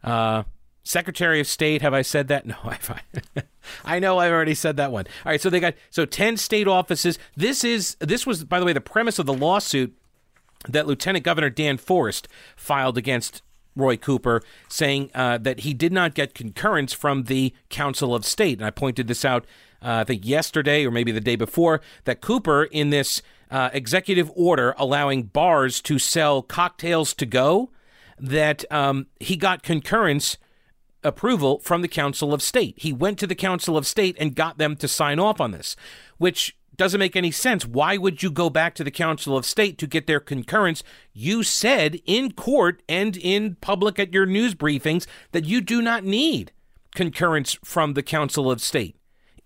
Uh, 0.02 0.44
Secretary 0.82 1.40
of 1.40 1.46
State, 1.46 1.82
have 1.82 1.94
I 1.94 2.02
said 2.02 2.28
that? 2.28 2.46
No, 2.50 2.56
I've, 2.64 3.02
I 3.84 3.98
know 3.98 4.18
I've 4.18 4.32
already 4.32 4.54
said 4.54 4.76
that 4.76 4.90
one. 4.90 5.06
All 5.24 5.30
right, 5.30 5.40
so 5.40 5.50
they 5.50 5.60
got 5.60 5.74
so 5.90 6.04
10 6.04 6.36
state 6.36 6.66
offices. 6.66 7.18
This 7.36 7.62
is 7.62 7.96
this 8.00 8.26
was 8.26 8.44
by 8.44 8.58
the 8.58 8.66
way 8.66 8.72
the 8.72 8.80
premise 8.80 9.18
of 9.18 9.26
the 9.26 9.34
lawsuit 9.34 9.96
that 10.68 10.86
Lieutenant 10.86 11.24
Governor 11.24 11.50
Dan 11.50 11.78
Forest 11.78 12.28
filed 12.56 12.98
against 12.98 13.42
Roy 13.76 13.96
Cooper, 13.96 14.42
saying 14.68 15.10
uh, 15.14 15.38
that 15.38 15.60
he 15.60 15.74
did 15.74 15.92
not 15.92 16.14
get 16.14 16.34
concurrence 16.34 16.92
from 16.92 17.24
the 17.24 17.54
Council 17.68 18.14
of 18.14 18.24
State. 18.24 18.58
And 18.58 18.66
I 18.66 18.70
pointed 18.70 19.06
this 19.06 19.24
out, 19.24 19.44
uh, 19.82 20.00
I 20.00 20.04
think 20.04 20.26
yesterday 20.26 20.84
or 20.84 20.90
maybe 20.90 21.12
the 21.12 21.20
day 21.20 21.36
before, 21.36 21.80
that 22.04 22.20
Cooper 22.20 22.64
in 22.64 22.90
this 22.90 23.22
uh, 23.50 23.70
executive 23.72 24.30
order 24.34 24.74
allowing 24.76 25.24
bars 25.24 25.80
to 25.82 25.98
sell 25.98 26.42
cocktails 26.42 27.14
to 27.14 27.26
go, 27.26 27.70
that 28.18 28.70
um, 28.70 29.06
he 29.18 29.36
got 29.36 29.62
concurrence 29.62 30.36
approval 31.02 31.58
from 31.60 31.82
the 31.82 31.88
Council 31.88 32.32
of 32.34 32.42
State. 32.42 32.74
He 32.78 32.92
went 32.92 33.18
to 33.18 33.26
the 33.26 33.34
Council 33.34 33.76
of 33.76 33.86
State 33.86 34.16
and 34.18 34.34
got 34.34 34.58
them 34.58 34.76
to 34.76 34.88
sign 34.88 35.18
off 35.18 35.40
on 35.40 35.52
this, 35.52 35.76
which 36.18 36.56
doesn't 36.80 36.98
make 36.98 37.14
any 37.14 37.30
sense. 37.30 37.66
Why 37.66 37.98
would 37.98 38.22
you 38.22 38.30
go 38.30 38.48
back 38.48 38.74
to 38.76 38.84
the 38.84 38.90
Council 38.90 39.36
of 39.36 39.44
State 39.44 39.76
to 39.78 39.86
get 39.86 40.06
their 40.06 40.18
concurrence? 40.18 40.82
You 41.12 41.42
said 41.42 42.00
in 42.06 42.32
court 42.32 42.82
and 42.88 43.18
in 43.18 43.56
public 43.56 43.98
at 43.98 44.14
your 44.14 44.24
news 44.24 44.54
briefings 44.54 45.06
that 45.32 45.44
you 45.44 45.60
do 45.60 45.82
not 45.82 46.04
need 46.04 46.52
concurrence 46.94 47.58
from 47.62 47.92
the 47.92 48.02
Council 48.02 48.50
of 48.50 48.62
State. 48.62 48.96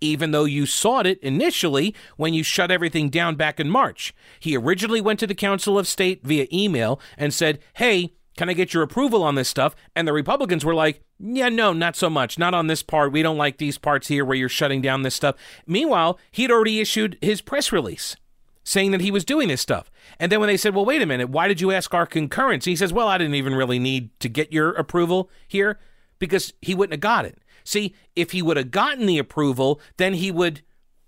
Even 0.00 0.30
though 0.30 0.44
you 0.44 0.64
sought 0.64 1.08
it 1.08 1.18
initially 1.22 1.92
when 2.16 2.34
you 2.34 2.44
shut 2.44 2.70
everything 2.70 3.10
down 3.10 3.34
back 3.36 3.58
in 3.58 3.68
March. 3.68 4.14
He 4.38 4.56
originally 4.56 5.00
went 5.00 5.18
to 5.18 5.26
the 5.26 5.34
Council 5.34 5.76
of 5.76 5.88
State 5.88 6.22
via 6.22 6.46
email 6.52 7.00
and 7.18 7.34
said, 7.34 7.58
Hey, 7.74 8.12
can 8.36 8.48
I 8.48 8.52
get 8.52 8.74
your 8.74 8.82
approval 8.82 9.22
on 9.22 9.34
this 9.34 9.48
stuff? 9.48 9.76
And 9.94 10.06
the 10.08 10.12
Republicans 10.12 10.64
were 10.64 10.74
like, 10.74 11.02
yeah, 11.18 11.48
no, 11.48 11.72
not 11.72 11.96
so 11.96 12.10
much. 12.10 12.38
Not 12.38 12.54
on 12.54 12.66
this 12.66 12.82
part. 12.82 13.12
We 13.12 13.22
don't 13.22 13.38
like 13.38 13.58
these 13.58 13.78
parts 13.78 14.08
here 14.08 14.24
where 14.24 14.36
you're 14.36 14.48
shutting 14.48 14.82
down 14.82 15.02
this 15.02 15.14
stuff. 15.14 15.36
Meanwhile, 15.66 16.18
he'd 16.32 16.50
already 16.50 16.80
issued 16.80 17.18
his 17.20 17.40
press 17.40 17.72
release 17.72 18.16
saying 18.64 18.90
that 18.90 19.02
he 19.02 19.10
was 19.10 19.24
doing 19.24 19.48
this 19.48 19.60
stuff. 19.60 19.90
And 20.18 20.32
then 20.32 20.40
when 20.40 20.46
they 20.46 20.56
said, 20.56 20.74
well, 20.74 20.86
wait 20.86 21.02
a 21.02 21.06
minute, 21.06 21.28
why 21.28 21.48
did 21.48 21.60
you 21.60 21.70
ask 21.70 21.92
our 21.92 22.06
concurrence? 22.06 22.64
He 22.64 22.76
says, 22.76 22.92
well, 22.92 23.08
I 23.08 23.18
didn't 23.18 23.34
even 23.34 23.54
really 23.54 23.78
need 23.78 24.18
to 24.20 24.28
get 24.28 24.52
your 24.52 24.70
approval 24.70 25.30
here 25.46 25.78
because 26.18 26.54
he 26.62 26.74
wouldn't 26.74 26.94
have 26.94 27.00
got 27.00 27.26
it. 27.26 27.38
See, 27.62 27.94
if 28.16 28.32
he 28.32 28.42
would 28.42 28.56
have 28.56 28.70
gotten 28.70 29.06
the 29.06 29.18
approval, 29.18 29.80
then 29.98 30.14
he 30.14 30.30
would 30.30 30.62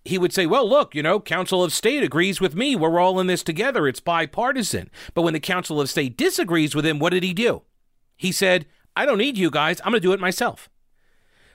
he 0.06 0.18
would 0.18 0.32
say, 0.32 0.46
well, 0.46 0.68
look, 0.68 0.94
you 0.94 1.02
know, 1.02 1.20
Council 1.20 1.62
of 1.62 1.72
State 1.72 2.02
agrees 2.02 2.40
with 2.40 2.54
me. 2.54 2.76
We're 2.76 3.00
all 3.00 3.20
in 3.20 3.26
this 3.26 3.42
together. 3.42 3.86
It's 3.88 4.00
bipartisan. 4.00 4.90
But 5.14 5.22
when 5.22 5.34
the 5.34 5.40
Council 5.40 5.80
of 5.80 5.90
State 5.90 6.16
disagrees 6.16 6.74
with 6.74 6.86
him, 6.86 6.98
what 6.98 7.10
did 7.10 7.22
he 7.22 7.34
do? 7.34 7.62
He 8.16 8.32
said, 8.32 8.66
I 8.94 9.04
don't 9.04 9.18
need 9.18 9.36
you 9.36 9.50
guys. 9.50 9.80
I'm 9.80 9.92
going 9.92 10.00
to 10.00 10.08
do 10.08 10.12
it 10.12 10.20
myself. 10.20 10.68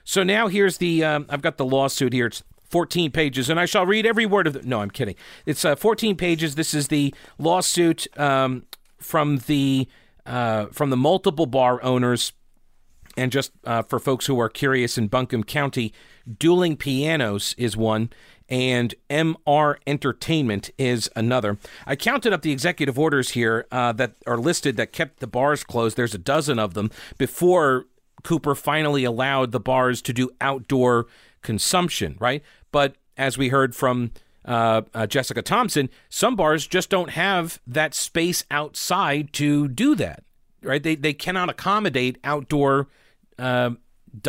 So 0.04 0.22
now 0.22 0.48
here's 0.48 0.78
the, 0.78 1.04
um, 1.04 1.26
I've 1.28 1.42
got 1.42 1.56
the 1.56 1.64
lawsuit 1.64 2.12
here. 2.12 2.26
It's 2.26 2.42
14 2.72 3.10
pages, 3.10 3.50
and 3.50 3.60
I 3.60 3.66
shall 3.66 3.84
read 3.84 4.06
every 4.06 4.24
word 4.24 4.46
of 4.46 4.56
it. 4.56 4.64
No, 4.64 4.80
I'm 4.80 4.90
kidding. 4.90 5.14
It's 5.44 5.64
uh, 5.64 5.76
14 5.76 6.16
pages. 6.16 6.54
This 6.54 6.72
is 6.72 6.88
the 6.88 7.14
lawsuit 7.38 8.06
um, 8.18 8.64
from 8.98 9.38
the 9.46 9.88
uh, 10.24 10.66
from 10.66 10.90
the 10.90 10.96
multiple 10.96 11.46
bar 11.46 11.82
owners. 11.82 12.32
And 13.14 13.30
just 13.30 13.52
uh, 13.64 13.82
for 13.82 13.98
folks 13.98 14.24
who 14.24 14.40
are 14.40 14.48
curious 14.48 14.96
in 14.96 15.08
Buncombe 15.08 15.44
County, 15.44 15.92
Dueling 16.38 16.78
Pianos 16.78 17.54
is 17.58 17.76
one, 17.76 18.08
and 18.52 18.94
MR 19.08 19.76
Entertainment 19.86 20.70
is 20.76 21.08
another. 21.16 21.56
I 21.86 21.96
counted 21.96 22.34
up 22.34 22.42
the 22.42 22.52
executive 22.52 22.98
orders 22.98 23.30
here 23.30 23.66
uh, 23.72 23.92
that 23.92 24.12
are 24.26 24.36
listed 24.36 24.76
that 24.76 24.92
kept 24.92 25.20
the 25.20 25.26
bars 25.26 25.64
closed. 25.64 25.96
There's 25.96 26.14
a 26.14 26.18
dozen 26.18 26.58
of 26.58 26.74
them 26.74 26.90
before 27.16 27.86
Cooper 28.22 28.54
finally 28.54 29.04
allowed 29.04 29.52
the 29.52 29.58
bars 29.58 30.02
to 30.02 30.12
do 30.12 30.28
outdoor 30.38 31.06
consumption, 31.40 32.18
right? 32.20 32.42
But 32.70 32.96
as 33.16 33.38
we 33.38 33.48
heard 33.48 33.74
from 33.74 34.12
uh, 34.44 34.82
uh, 34.92 35.06
Jessica 35.06 35.40
Thompson, 35.40 35.88
some 36.10 36.36
bars 36.36 36.66
just 36.66 36.90
don't 36.90 37.10
have 37.10 37.58
that 37.66 37.94
space 37.94 38.44
outside 38.50 39.32
to 39.32 39.66
do 39.66 39.94
that, 39.94 40.24
right? 40.62 40.82
They, 40.82 40.94
they 40.94 41.14
cannot 41.14 41.48
accommodate 41.48 42.18
outdoor. 42.22 42.88
Uh, 43.38 43.70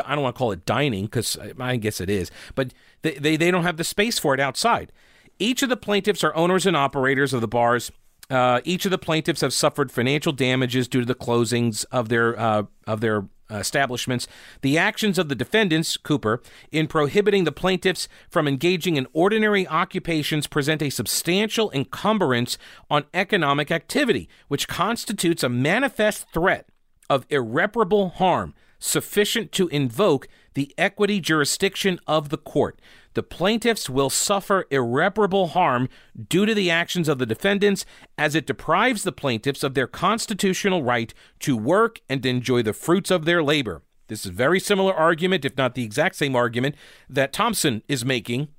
I 0.06 0.16
don't 0.16 0.24
want 0.24 0.36
to 0.36 0.40
call 0.40 0.54
it 0.54 0.66
dining 0.66 1.06
because 1.06 1.38
I 1.60 1.76
guess 1.76 2.00
it 2.00 2.10
is, 2.10 2.32
but 2.56 2.74
they, 3.04 3.14
they, 3.14 3.38
they 3.38 3.52
don't 3.52 3.64
have 3.64 3.78
the 3.78 3.84
space 3.84 4.18
for 4.18 4.34
it 4.34 4.40
outside. 4.40 4.92
Each 5.40 5.62
of 5.62 5.70
the 5.70 5.78
plaintiffs 5.78 6.24
are 6.24 6.36
owners 6.36 6.66
and 6.66 6.76
operators 6.76 7.34
of 7.34 7.42
the 7.42 7.48
bars. 7.48 7.92
Uh, 8.30 8.62
each 8.64 8.86
of 8.86 8.92
the 8.92 8.98
plaintiffs 8.98 9.42
have 9.42 9.54
suffered 9.54 9.92
financial 9.92 10.32
damages 10.32 10.88
due 10.88 11.02
to 11.02 11.06
the 11.06 11.16
closings 11.16 11.86
of 11.92 12.10
their 12.10 12.40
uh, 12.40 12.64
of 12.88 13.02
their 13.02 13.26
establishments. 13.52 14.28
The 14.62 14.78
actions 14.78 15.18
of 15.18 15.30
the 15.30 15.36
defendants, 15.36 15.98
Cooper, 15.98 16.42
in 16.72 16.88
prohibiting 16.88 17.44
the 17.44 17.52
plaintiffs 17.52 18.08
from 18.30 18.48
engaging 18.48 18.96
in 18.96 19.08
ordinary 19.14 19.68
occupations 19.68 20.48
present 20.48 20.82
a 20.82 20.90
substantial 20.90 21.72
encumbrance 21.72 22.58
on 22.90 23.06
economic 23.14 23.72
activity, 23.72 24.30
which 24.48 24.68
constitutes 24.68 25.44
a 25.44 25.50
manifest 25.50 26.26
threat 26.34 26.68
of 27.10 27.26
irreparable 27.30 28.10
harm 28.10 28.54
sufficient 28.80 29.52
to 29.54 29.68
invoke 29.70 30.28
the 30.54 30.74
equity 30.78 31.20
jurisdiction 31.20 32.00
of 32.08 32.30
the 32.30 32.38
court. 32.38 32.80
The 33.14 33.24
plaintiffs 33.24 33.90
will 33.90 34.10
suffer 34.10 34.66
irreparable 34.72 35.50
harm 35.50 35.88
due 36.30 36.46
to 36.46 36.54
the 36.54 36.72
actions 36.72 37.08
of 37.08 37.20
the 37.20 37.26
defendants 37.26 37.86
as 38.18 38.36
it 38.36 38.48
deprives 38.48 39.04
the 39.04 39.12
plaintiffs 39.12 39.64
of 39.64 39.74
their 39.74 39.88
constitutional 39.88 40.84
right 40.84 41.14
to 41.40 41.56
work 41.56 42.00
and 42.10 42.26
enjoy 42.26 42.64
the 42.64 42.74
fruits 42.74 43.12
of 43.12 43.26
their 43.26 43.44
labor. 43.44 43.84
This 44.08 44.22
is 44.22 44.32
a 44.32 44.34
very 44.34 44.60
similar 44.60 44.94
argument, 44.94 45.46
if 45.46 45.58
not 45.58 45.76
the 45.76 45.84
exact 45.84 46.16
same 46.16 46.36
argument, 46.36 46.76
that 47.10 47.34
Thompson 47.34 47.84
is 47.88 48.04
making 48.04 48.50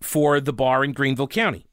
for 0.00 0.40
the 0.40 0.52
bar 0.52 0.82
in 0.82 0.92
Greenville 0.92 1.28
County 1.28 1.66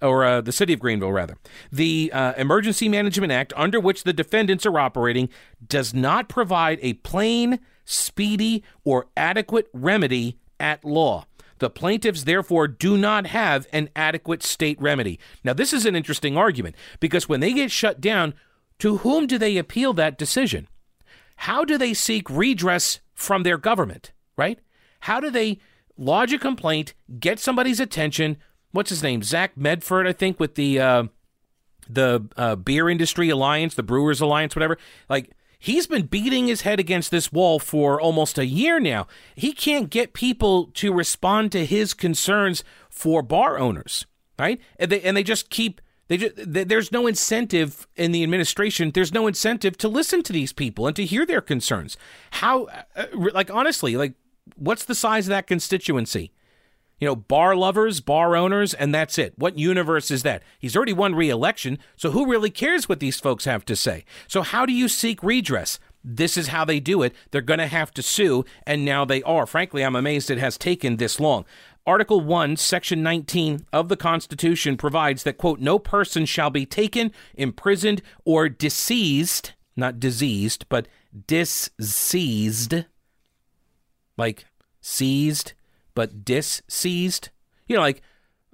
or 0.00 0.24
uh, 0.24 0.40
the 0.40 0.52
city 0.52 0.72
of 0.72 0.80
Greenville, 0.80 1.12
rather. 1.12 1.36
The 1.70 2.10
uh, 2.12 2.32
Emergency 2.36 2.88
Management 2.88 3.32
Act, 3.32 3.52
under 3.56 3.78
which 3.78 4.02
the 4.02 4.12
defendants 4.12 4.66
are 4.66 4.78
operating, 4.78 5.28
does 5.64 5.94
not 5.94 6.28
provide 6.28 6.78
a 6.82 6.94
plain, 6.94 7.60
speedy, 7.92 8.62
or 8.84 9.06
adequate 9.16 9.68
remedy 9.72 10.38
at 10.58 10.84
law. 10.84 11.26
The 11.58 11.70
plaintiffs, 11.70 12.24
therefore, 12.24 12.66
do 12.66 12.96
not 12.96 13.26
have 13.28 13.68
an 13.72 13.88
adequate 13.94 14.42
state 14.42 14.80
remedy. 14.80 15.20
Now, 15.44 15.52
this 15.52 15.72
is 15.72 15.86
an 15.86 15.94
interesting 15.94 16.36
argument 16.36 16.74
because 16.98 17.28
when 17.28 17.40
they 17.40 17.52
get 17.52 17.70
shut 17.70 18.00
down, 18.00 18.34
to 18.80 18.98
whom 18.98 19.28
do 19.28 19.38
they 19.38 19.56
appeal 19.56 19.92
that 19.92 20.18
decision? 20.18 20.66
How 21.36 21.64
do 21.64 21.78
they 21.78 21.94
seek 21.94 22.28
redress 22.28 22.98
from 23.14 23.44
their 23.44 23.58
government, 23.58 24.10
right? 24.36 24.58
How 25.00 25.20
do 25.20 25.30
they 25.30 25.60
lodge 25.96 26.32
a 26.32 26.38
complaint, 26.38 26.94
get 27.20 27.38
somebody's 27.38 27.78
attention, 27.78 28.38
what's 28.72 28.90
his 28.90 29.02
name? 29.02 29.22
Zach 29.22 29.56
Medford, 29.56 30.08
I 30.08 30.12
think, 30.12 30.40
with 30.40 30.56
the 30.56 30.80
uh, 30.80 31.04
the 31.88 32.26
uh, 32.36 32.56
Beer 32.56 32.88
Industry 32.88 33.28
Alliance, 33.28 33.74
the 33.74 33.82
Brewers 33.82 34.20
Alliance, 34.20 34.56
whatever. 34.56 34.78
Like, 35.08 35.30
he's 35.62 35.86
been 35.86 36.06
beating 36.06 36.48
his 36.48 36.62
head 36.62 36.80
against 36.80 37.12
this 37.12 37.32
wall 37.32 37.60
for 37.60 38.00
almost 38.00 38.36
a 38.36 38.44
year 38.44 38.80
now. 38.80 39.06
He 39.36 39.52
can't 39.52 39.90
get 39.90 40.12
people 40.12 40.66
to 40.74 40.92
respond 40.92 41.52
to 41.52 41.64
his 41.64 41.94
concerns 41.94 42.64
for 42.90 43.22
bar 43.22 43.58
owners, 43.58 44.04
right? 44.38 44.60
And 44.78 44.90
they, 44.90 45.00
and 45.02 45.16
they 45.16 45.22
just 45.22 45.50
keep. 45.50 45.80
They 46.08 46.16
just, 46.16 46.34
there's 46.36 46.92
no 46.92 47.06
incentive 47.06 47.86
in 47.96 48.12
the 48.12 48.22
administration. 48.22 48.90
There's 48.90 49.14
no 49.14 49.26
incentive 49.26 49.78
to 49.78 49.88
listen 49.88 50.22
to 50.24 50.32
these 50.32 50.52
people 50.52 50.86
and 50.86 50.96
to 50.96 51.06
hear 51.06 51.24
their 51.24 51.40
concerns. 51.40 51.96
How, 52.32 52.66
uh, 52.96 53.06
like, 53.14 53.50
honestly, 53.50 53.96
like, 53.96 54.14
what's 54.56 54.84
the 54.84 54.96
size 54.96 55.26
of 55.26 55.30
that 55.30 55.46
constituency? 55.46 56.32
You 57.02 57.08
know, 57.08 57.16
bar 57.16 57.56
lovers, 57.56 57.98
bar 57.98 58.36
owners, 58.36 58.74
and 58.74 58.94
that's 58.94 59.18
it. 59.18 59.36
What 59.36 59.58
universe 59.58 60.08
is 60.12 60.22
that? 60.22 60.40
He's 60.60 60.76
already 60.76 60.92
won 60.92 61.16
re 61.16 61.28
election, 61.30 61.80
so 61.96 62.12
who 62.12 62.30
really 62.30 62.48
cares 62.48 62.88
what 62.88 63.00
these 63.00 63.18
folks 63.18 63.44
have 63.44 63.64
to 63.64 63.74
say? 63.74 64.04
So, 64.28 64.42
how 64.42 64.64
do 64.64 64.72
you 64.72 64.86
seek 64.86 65.20
redress? 65.20 65.80
This 66.04 66.36
is 66.36 66.46
how 66.46 66.64
they 66.64 66.78
do 66.78 67.02
it. 67.02 67.12
They're 67.32 67.40
going 67.40 67.58
to 67.58 67.66
have 67.66 67.90
to 67.94 68.02
sue, 68.02 68.44
and 68.68 68.84
now 68.84 69.04
they 69.04 69.20
are. 69.24 69.46
Frankly, 69.46 69.82
I'm 69.82 69.96
amazed 69.96 70.30
it 70.30 70.38
has 70.38 70.56
taken 70.56 70.98
this 70.98 71.18
long. 71.18 71.44
Article 71.84 72.20
1, 72.20 72.56
Section 72.56 73.02
19 73.02 73.66
of 73.72 73.88
the 73.88 73.96
Constitution 73.96 74.76
provides 74.76 75.24
that, 75.24 75.38
quote, 75.38 75.58
no 75.58 75.80
person 75.80 76.24
shall 76.24 76.50
be 76.50 76.64
taken, 76.64 77.10
imprisoned, 77.34 78.00
or 78.24 78.48
deceased, 78.48 79.54
not 79.74 79.98
diseased, 79.98 80.66
but 80.68 80.86
disseized, 81.26 82.86
like 84.16 84.44
seized, 84.80 85.54
but 85.94 86.24
disseized. 86.24 87.28
You 87.66 87.76
know, 87.76 87.82
like 87.82 88.02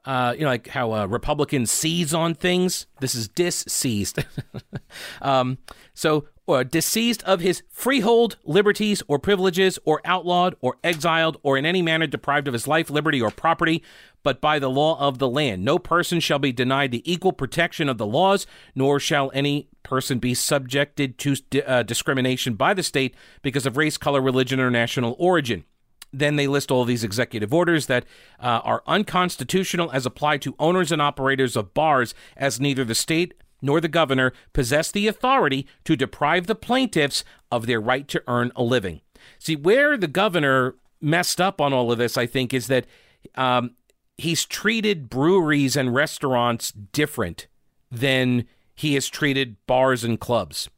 uh, 0.09 0.33
you 0.33 0.41
know, 0.41 0.49
like 0.49 0.69
how 0.69 0.93
uh, 0.93 1.07
Republicans 1.07 1.71
seize 1.71 2.15
on 2.15 2.35
things. 2.35 2.87
This 3.01 3.15
is 3.15 3.29
disseized. 3.29 4.25
um, 5.23 5.59
so, 5.93 6.29
or 6.47 6.65
disseized 6.65 7.23
of 7.25 7.41
his 7.41 7.63
freehold, 7.69 8.39
liberties, 8.43 9.03
or 9.07 9.19
privileges, 9.19 9.79
or 9.85 10.01
outlawed, 10.07 10.57
or 10.63 10.79
exiled, 10.83 11.37
or 11.43 11.59
in 11.59 11.67
any 11.67 11.83
manner 11.83 12.07
deprived 12.07 12.49
of 12.49 12.55
his 12.55 12.67
life, 12.67 12.89
liberty, 12.89 13.21
or 13.21 13.31
property, 13.31 13.83
but 14.23 14.41
by 14.41 14.59
the 14.59 14.71
law 14.71 14.99
of 14.99 15.19
the 15.19 15.29
land. 15.29 15.63
No 15.63 15.79
person 15.79 16.21
shall 16.21 16.39
be 16.39 16.53
denied 16.53 16.91
the 16.91 17.13
equal 17.13 17.35
protection 17.35 17.87
of 17.87 17.99
the 17.99 18.07
laws, 18.07 18.47
nor 18.75 18.99
shall 18.99 19.31
any 19.35 19.69
person 19.83 20.19
be 20.19 20.33
subjected 20.33 21.19
to 21.19 21.37
uh, 21.67 21.83
discrimination 21.83 22.55
by 22.55 22.73
the 22.73 22.83
state 22.83 23.15
because 23.43 23.67
of 23.67 23.77
race, 23.77 23.99
color, 23.99 24.23
religion, 24.23 24.59
or 24.59 24.71
national 24.71 25.17
origin 25.19 25.65
then 26.13 26.37
they 26.37 26.47
list 26.47 26.71
all 26.71 26.85
these 26.85 27.05
executive 27.05 27.53
orders 27.53 27.87
that 27.87 28.05
uh, 28.41 28.61
are 28.65 28.83
unconstitutional 28.87 29.91
as 29.93 30.07
applied 30.07 30.43
to 30.43 30.55
owners 30.59 30.91
and 30.91 31.03
operators 31.03 31.57
of 31.57 31.75
bars, 31.75 32.15
as 32.37 32.61
neither 32.61 32.85
the 32.85 32.95
state 32.95 33.35
nor 33.61 33.81
the 33.81 33.89
governor 33.89 34.33
possess 34.53 34.91
the 34.91 35.07
authority 35.07 35.67
to 35.85 35.97
deprive 35.97 36.47
the 36.47 36.55
plaintiffs 36.55 37.25
of 37.51 37.67
their 37.67 37.81
right 37.81 38.07
to 38.09 38.23
earn 38.27 38.53
a 38.55 38.63
living. 38.63 39.01
See, 39.39 39.57
where 39.57 39.97
the 39.97 40.07
governor 40.07 40.77
messed 41.01 41.41
up 41.41 41.61
on 41.61 41.73
all 41.73 41.91
of 41.93 41.99
this, 41.99 42.17
I 42.17 42.27
think, 42.27 42.55
is 42.55 42.69
that 42.69 42.87
um, 43.35 43.73
he's 44.17 44.45
treated 44.45 45.11
breweries 45.11 45.77
and 45.77 45.95
restaurants 45.95 46.73
different 46.73 47.47
than 47.91 48.47
he 48.75 48.95
has 48.95 49.09
treated 49.09 49.57
bars 49.67 50.05
and 50.05 50.21
clubs. 50.21 50.69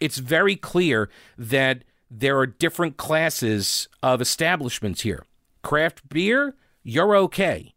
It's 0.00 0.18
very 0.18 0.56
clear 0.56 1.10
that 1.36 1.84
there 2.14 2.38
are 2.38 2.46
different 2.46 2.98
classes 2.98 3.88
of 4.02 4.20
establishments 4.20 5.00
here. 5.00 5.24
Craft 5.62 6.08
beer, 6.08 6.54
you're 6.82 7.16
okay. 7.16 7.72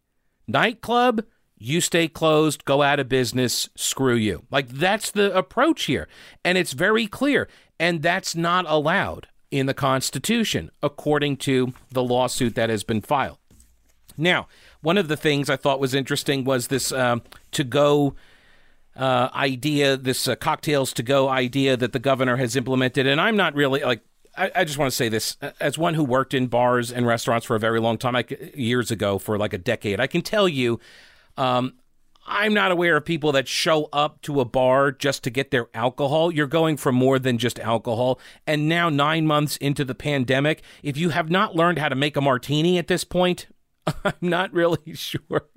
Nightclub, 0.47 1.23
you 1.57 1.79
stay 1.79 2.07
closed, 2.09 2.65
go 2.65 2.81
out 2.81 2.99
of 2.99 3.07
business, 3.07 3.69
screw 3.75 4.15
you. 4.15 4.45
Like 4.51 4.67
that's 4.67 5.09
the 5.09 5.36
approach 5.36 5.86
here. 5.86 6.07
And 6.43 6.57
it's 6.57 6.73
very 6.73 7.07
clear. 7.07 7.47
And 7.79 8.01
that's 8.01 8.36
not 8.36 8.65
allowed 8.67 9.27
in 9.51 9.67
the 9.67 9.73
Constitution, 9.73 10.69
according 10.83 11.38
to 11.38 11.73
the 11.91 12.03
lawsuit 12.03 12.55
that 12.55 12.69
has 12.69 12.83
been 12.83 13.01
filed. 13.01 13.38
Now, 14.17 14.47
one 14.81 14.97
of 14.97 15.07
the 15.07 15.17
things 15.17 15.49
I 15.49 15.55
thought 15.55 15.79
was 15.79 15.93
interesting 15.93 16.43
was 16.43 16.67
this 16.67 16.91
um, 16.91 17.21
to 17.51 17.63
go 17.63 18.15
uh, 18.95 19.29
idea, 19.33 19.97
this 19.97 20.27
uh, 20.27 20.36
cocktails 20.36 20.93
to 20.93 21.03
go 21.03 21.29
idea 21.29 21.77
that 21.77 21.93
the 21.93 21.99
governor 21.99 22.38
has 22.38 22.55
implemented. 22.55 23.07
And 23.07 23.19
I'm 23.19 23.38
not 23.38 23.55
really 23.55 23.81
like, 23.81 24.01
I, 24.38 24.51
I, 24.55 24.63
just 24.63 24.77
want 24.77 24.91
to 24.91 24.95
say 24.95 25.09
this 25.09 25.38
as 25.59 25.77
one 25.77 25.93
who 25.93 26.03
worked 26.03 26.33
in 26.33 26.47
bars 26.47 26.91
and 26.91 27.05
restaurants 27.05 27.45
for 27.45 27.55
a 27.55 27.59
very 27.59 27.79
long 27.79 27.97
time, 27.97 28.13
like 28.13 28.53
years 28.55 28.91
ago, 28.91 29.17
for 29.17 29.38
like 29.38 29.53
a 29.53 29.57
decade. 29.57 29.99
I 29.99 30.07
can 30.07 30.21
tell 30.21 30.47
you, 30.47 30.79
um, 31.38 31.73
I'm 32.27 32.53
not 32.53 32.71
aware 32.71 32.97
of 32.97 33.05
people 33.05 33.31
that 33.33 33.47
show 33.47 33.88
up 33.93 34.21
to 34.23 34.41
a 34.41 34.45
bar 34.45 34.91
just 34.91 35.23
to 35.23 35.29
get 35.29 35.51
their 35.51 35.67
alcohol. 35.73 36.31
You're 36.31 36.47
going 36.47 36.77
for 36.77 36.91
more 36.91 37.19
than 37.19 37.38
just 37.38 37.59
alcohol. 37.59 38.19
And 38.47 38.67
now, 38.67 38.89
nine 38.89 39.27
months 39.27 39.57
into 39.57 39.86
the 39.86 39.95
pandemic, 39.95 40.63
if 40.81 40.97
you 40.97 41.09
have 41.09 41.29
not 41.29 41.55
learned 41.55 41.77
how 41.77 41.89
to 41.89 41.95
make 41.95 42.17
a 42.17 42.21
martini 42.21 42.77
at 42.77 42.88
this 42.88 43.03
point, 43.03 43.47
I'm 44.03 44.13
not 44.21 44.51
really 44.53 44.79
sure 44.95 45.49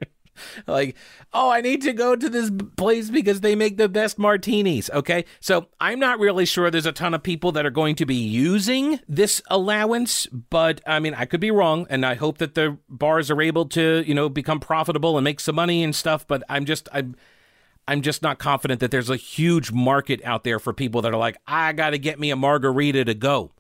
like, 0.66 0.97
oh, 1.32 1.51
I 1.51 1.61
need 1.61 1.82
to 1.82 1.93
go 1.93 2.16
to 2.16 2.28
this 2.28 2.51
place 2.76 3.11
because 3.11 3.41
they 3.41 3.55
make 3.55 3.76
the 3.76 3.89
best 3.89 4.18
martinis. 4.18 4.91
Okay. 4.91 5.24
So 5.41 5.68
I'm 5.80 5.99
not 5.99 6.18
really 6.18 6.47
sure 6.47 6.70
there's 6.70 6.86
a 6.86 6.93
ton 6.93 7.14
of 7.14 7.22
people 7.22 7.53
that 7.53 7.66
are 7.66 7.70
going 7.70 7.97
to 7.97 8.07
be 8.07 8.14
using 8.14 9.01
this 9.09 9.43
allowance, 9.49 10.26
but 10.26 10.80
I 10.86 11.01
mean, 11.01 11.14
I 11.14 11.24
could 11.24 11.41
be 11.41 11.51
wrong. 11.51 11.86
And 11.91 12.05
I 12.05 12.14
hope 12.14 12.39
that 12.39 12.55
the 12.55 12.78
bars 12.89 13.30
are 13.30 13.41
able 13.41 13.66
to, 13.66 14.05
you 14.07 14.14
know, 14.14 14.28
become 14.28 14.61
profitable 14.61 15.16
and 15.16 15.24
make 15.24 15.41
some 15.41 15.55
money 15.55 15.82
and 15.82 15.95
stuff. 15.95 16.26
But 16.26 16.43
I'm 16.49 16.64
just, 16.64 16.89
I'm, 16.93 17.16
I'm 17.86 18.03
just 18.03 18.22
not 18.22 18.39
confident 18.39 18.80
that 18.80 18.91
there's 18.91 19.09
a 19.09 19.16
huge 19.16 19.72
market 19.72 20.20
out 20.24 20.45
there 20.45 20.59
for 20.59 20.72
people 20.72 21.03
that 21.03 21.12
are 21.12 21.18
like, 21.18 21.39
I 21.47 21.72
got 21.72 21.91
to 21.91 21.99
get 21.99 22.20
me 22.20 22.30
a 22.30 22.36
margarita 22.36 23.07
to 23.07 23.14
go. 23.14 23.53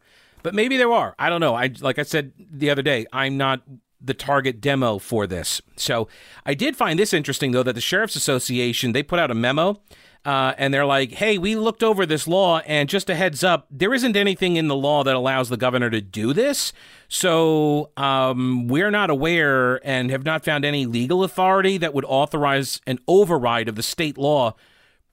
But 0.42 0.54
maybe 0.54 0.76
there 0.76 0.92
are. 0.92 1.14
I 1.18 1.30
don't 1.30 1.40
know. 1.40 1.54
I 1.54 1.72
like 1.80 1.98
I 1.98 2.02
said 2.02 2.32
the 2.38 2.70
other 2.70 2.82
day, 2.82 3.06
I'm 3.12 3.36
not 3.36 3.62
the 4.00 4.14
target 4.14 4.60
demo 4.60 4.98
for 4.98 5.26
this. 5.26 5.60
So 5.76 6.08
I 6.46 6.54
did 6.54 6.76
find 6.76 6.98
this 6.98 7.12
interesting 7.12 7.52
though 7.52 7.62
that 7.64 7.74
the 7.74 7.80
sheriff's 7.80 8.16
association 8.16 8.92
they 8.92 9.02
put 9.02 9.18
out 9.18 9.30
a 9.30 9.34
memo 9.34 9.80
uh, 10.24 10.52
and 10.58 10.74
they're 10.74 10.84
like, 10.84 11.12
"Hey, 11.12 11.38
we 11.38 11.56
looked 11.56 11.82
over 11.82 12.04
this 12.04 12.26
law, 12.26 12.58
and 12.66 12.88
just 12.88 13.08
a 13.08 13.14
heads 13.14 13.44
up, 13.44 13.66
there 13.70 13.94
isn't 13.94 14.16
anything 14.16 14.56
in 14.56 14.68
the 14.68 14.76
law 14.76 15.04
that 15.04 15.14
allows 15.14 15.48
the 15.48 15.56
governor 15.56 15.90
to 15.90 16.00
do 16.00 16.32
this. 16.32 16.72
So 17.08 17.90
um, 17.96 18.68
we're 18.68 18.90
not 18.90 19.10
aware 19.10 19.80
and 19.86 20.10
have 20.10 20.24
not 20.24 20.44
found 20.44 20.64
any 20.64 20.86
legal 20.86 21.24
authority 21.24 21.78
that 21.78 21.94
would 21.94 22.04
authorize 22.04 22.80
an 22.86 22.98
override 23.06 23.68
of 23.68 23.76
the 23.76 23.82
state 23.82 24.18
law 24.18 24.54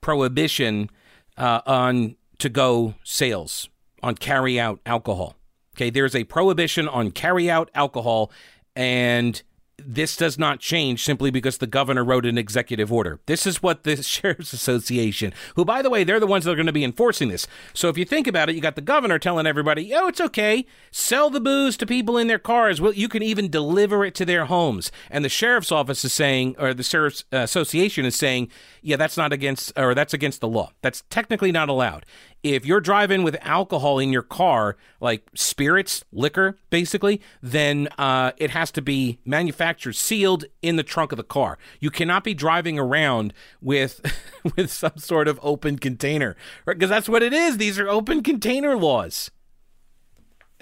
prohibition 0.00 0.90
uh, 1.36 1.60
on 1.66 2.16
to-go 2.38 2.94
sales 3.02 3.68
on 4.02 4.16
carry-out 4.16 4.80
alcohol." 4.84 5.34
Okay, 5.76 5.90
there's 5.90 6.14
a 6.14 6.24
prohibition 6.24 6.88
on 6.88 7.10
carry-out 7.10 7.70
alcohol 7.74 8.30
and 8.76 9.42
this 9.78 10.16
does 10.16 10.38
not 10.38 10.58
change 10.58 11.04
simply 11.04 11.30
because 11.30 11.58
the 11.58 11.66
governor 11.66 12.04
wrote 12.04 12.24
an 12.24 12.38
executive 12.38 12.92
order. 12.92 13.20
This 13.26 13.46
is 13.46 13.62
what 13.62 13.84
the 13.84 14.02
Sheriff's 14.02 14.52
Association, 14.52 15.32
who, 15.54 15.64
by 15.64 15.82
the 15.82 15.90
way, 15.90 16.02
they're 16.02 16.20
the 16.20 16.26
ones 16.26 16.44
that 16.44 16.52
are 16.52 16.56
going 16.56 16.66
to 16.66 16.72
be 16.72 16.84
enforcing 16.84 17.28
this. 17.28 17.46
So 17.74 17.88
if 17.88 17.98
you 17.98 18.04
think 18.04 18.26
about 18.26 18.48
it, 18.48 18.54
you 18.54 18.60
got 18.60 18.74
the 18.74 18.80
governor 18.80 19.18
telling 19.18 19.46
everybody, 19.46 19.94
oh, 19.94 20.08
it's 20.08 20.20
okay. 20.20 20.66
Sell 20.90 21.30
the 21.30 21.40
booze 21.40 21.76
to 21.78 21.86
people 21.86 22.16
in 22.16 22.26
their 22.26 22.38
cars. 22.38 22.80
Well, 22.80 22.92
you 22.92 23.08
can 23.08 23.22
even 23.22 23.50
deliver 23.50 24.04
it 24.04 24.14
to 24.16 24.24
their 24.24 24.46
homes. 24.46 24.90
And 25.10 25.24
the 25.24 25.28
sheriff's 25.28 25.72
office 25.72 26.04
is 26.04 26.12
saying, 26.12 26.56
or 26.58 26.72
the 26.72 26.82
Sheriff's 26.82 27.24
uh, 27.32 27.38
Association 27.38 28.04
is 28.04 28.16
saying, 28.16 28.50
yeah, 28.82 28.96
that's 28.96 29.16
not 29.16 29.32
against, 29.32 29.72
or 29.76 29.94
that's 29.94 30.14
against 30.14 30.40
the 30.40 30.48
law. 30.48 30.72
That's 30.82 31.02
technically 31.10 31.52
not 31.52 31.68
allowed 31.68 32.06
if 32.42 32.64
you're 32.64 32.80
driving 32.80 33.22
with 33.22 33.36
alcohol 33.40 33.98
in 33.98 34.12
your 34.12 34.22
car, 34.22 34.76
like 35.00 35.28
spirits, 35.34 36.04
liquor, 36.12 36.56
basically, 36.70 37.20
then 37.42 37.88
uh, 37.98 38.32
it 38.36 38.50
has 38.50 38.70
to 38.72 38.82
be 38.82 39.18
manufactured 39.24 39.94
sealed 39.94 40.44
in 40.62 40.76
the 40.76 40.82
trunk 40.82 41.12
of 41.12 41.16
the 41.16 41.24
car. 41.24 41.58
You 41.80 41.90
cannot 41.90 42.24
be 42.24 42.34
driving 42.34 42.78
around 42.78 43.32
with 43.60 44.00
with 44.56 44.70
some 44.70 44.96
sort 44.96 45.28
of 45.28 45.40
open 45.42 45.78
container, 45.78 46.36
right? 46.64 46.78
because 46.78 46.90
that's 46.90 47.08
what 47.08 47.22
it 47.22 47.32
is. 47.32 47.58
These 47.58 47.78
are 47.78 47.88
open 47.88 48.22
container 48.22 48.76
laws. 48.76 49.30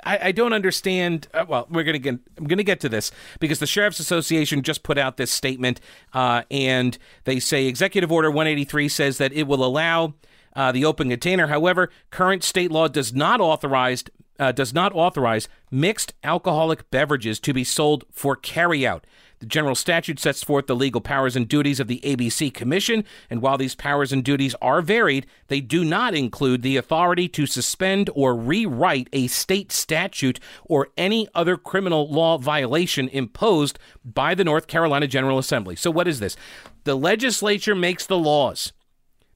I, 0.05 0.19
I 0.29 0.33
don't 0.33 0.53
understand. 0.53 1.29
Uh, 1.33 1.45
well, 1.49 1.67
we're 1.71 1.85
gonna 1.85 1.99
get. 1.99 2.19
I'm 2.37 2.47
gonna 2.47 2.63
get 2.63 2.81
to 2.81 2.89
this 2.89 3.11
because 3.41 3.59
the 3.59 3.67
sheriff's 3.67 4.01
association 4.01 4.63
just 4.63 4.83
put 4.83 4.99
out 4.99 5.17
this 5.17 5.31
statement, 5.31 5.81
uh, 6.13 6.43
and 6.51 6.97
they 7.25 7.41
say 7.41 7.67
Executive 7.67 8.11
Order 8.13 8.31
183 8.31 8.89
says 8.89 9.19
that 9.19 9.33
it 9.33 9.45
will 9.45 9.65
allow 9.65 10.15
uh, 10.57 10.73
the 10.73 10.85
open 10.85 11.11
container. 11.11 11.49
However, 11.49 11.91
current 12.11 12.45
state 12.45 12.71
law 12.71 12.89
does 12.89 13.13
not 13.13 13.41
authorize 13.41 14.05
uh, 14.39 14.53
does 14.53 14.75
not 14.75 14.93
authorize 14.95 15.49
mixed 15.71 16.13
alcoholic 16.25 16.91
beverages 16.91 17.39
to 17.41 17.53
be 17.53 17.65
sold 17.65 18.05
for 18.11 18.37
carryout. 18.37 19.03
The 19.41 19.47
general 19.47 19.75
statute 19.75 20.19
sets 20.19 20.43
forth 20.43 20.67
the 20.67 20.77
legal 20.77 21.01
powers 21.01 21.37
and 21.37 21.47
duties 21.47 21.79
of 21.79 21.87
the 21.87 22.01
ABC 22.01 22.55
Commission, 22.55 23.05
and 23.29 23.43
while 23.43 23.59
these 23.59 23.75
powers 23.75 24.13
and 24.13 24.25
duties 24.25 24.55
are 24.63 24.81
varied, 24.81 25.27
they 25.49 25.61
do 25.61 25.85
not 25.85 26.15
include 26.15 26.63
the 26.63 26.77
authority 26.77 27.29
to 27.29 27.47
suspend 27.47 28.09
or 28.15 28.35
rewrite 28.35 29.09
a 29.13 29.27
state 29.27 29.71
statute 29.71 30.41
or 30.65 30.89
any 30.97 31.29
other 31.35 31.57
criminal 31.57 32.09
law 32.11 32.39
violation 32.39 33.09
imposed 33.09 33.79
by 34.05 34.35
the 34.35 34.45
North 34.45 34.67
Carolina 34.67 35.07
General 35.07 35.39
Assembly. 35.39 35.77
So, 35.77 35.91
what 35.91 36.09
is 36.09 36.21
this? 36.21 36.37
The 36.85 36.97
legislature 36.97 37.75
makes 37.75 38.07
the 38.07 38.19
laws. 38.19 38.73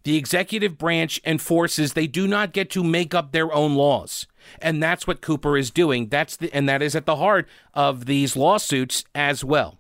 The 0.09 0.17
executive 0.17 0.79
branch 0.79 1.21
enforces, 1.23 1.93
they 1.93 2.07
do 2.07 2.27
not 2.27 2.55
get 2.55 2.71
to 2.71 2.83
make 2.83 3.15
up 3.15 3.33
their 3.33 3.53
own 3.53 3.75
laws. 3.75 4.27
And 4.59 4.83
that's 4.83 5.07
what 5.07 5.21
Cooper 5.21 5.55
is 5.55 5.71
doing. 5.71 6.09
That's 6.09 6.35
the, 6.35 6.51
and 6.55 6.67
that 6.67 6.81
is 6.81 6.97
at 6.97 7.05
the 7.05 7.17
heart 7.17 7.47
of 7.75 8.07
these 8.07 8.35
lawsuits 8.35 9.05
as 9.15 9.45
well. 9.45 9.79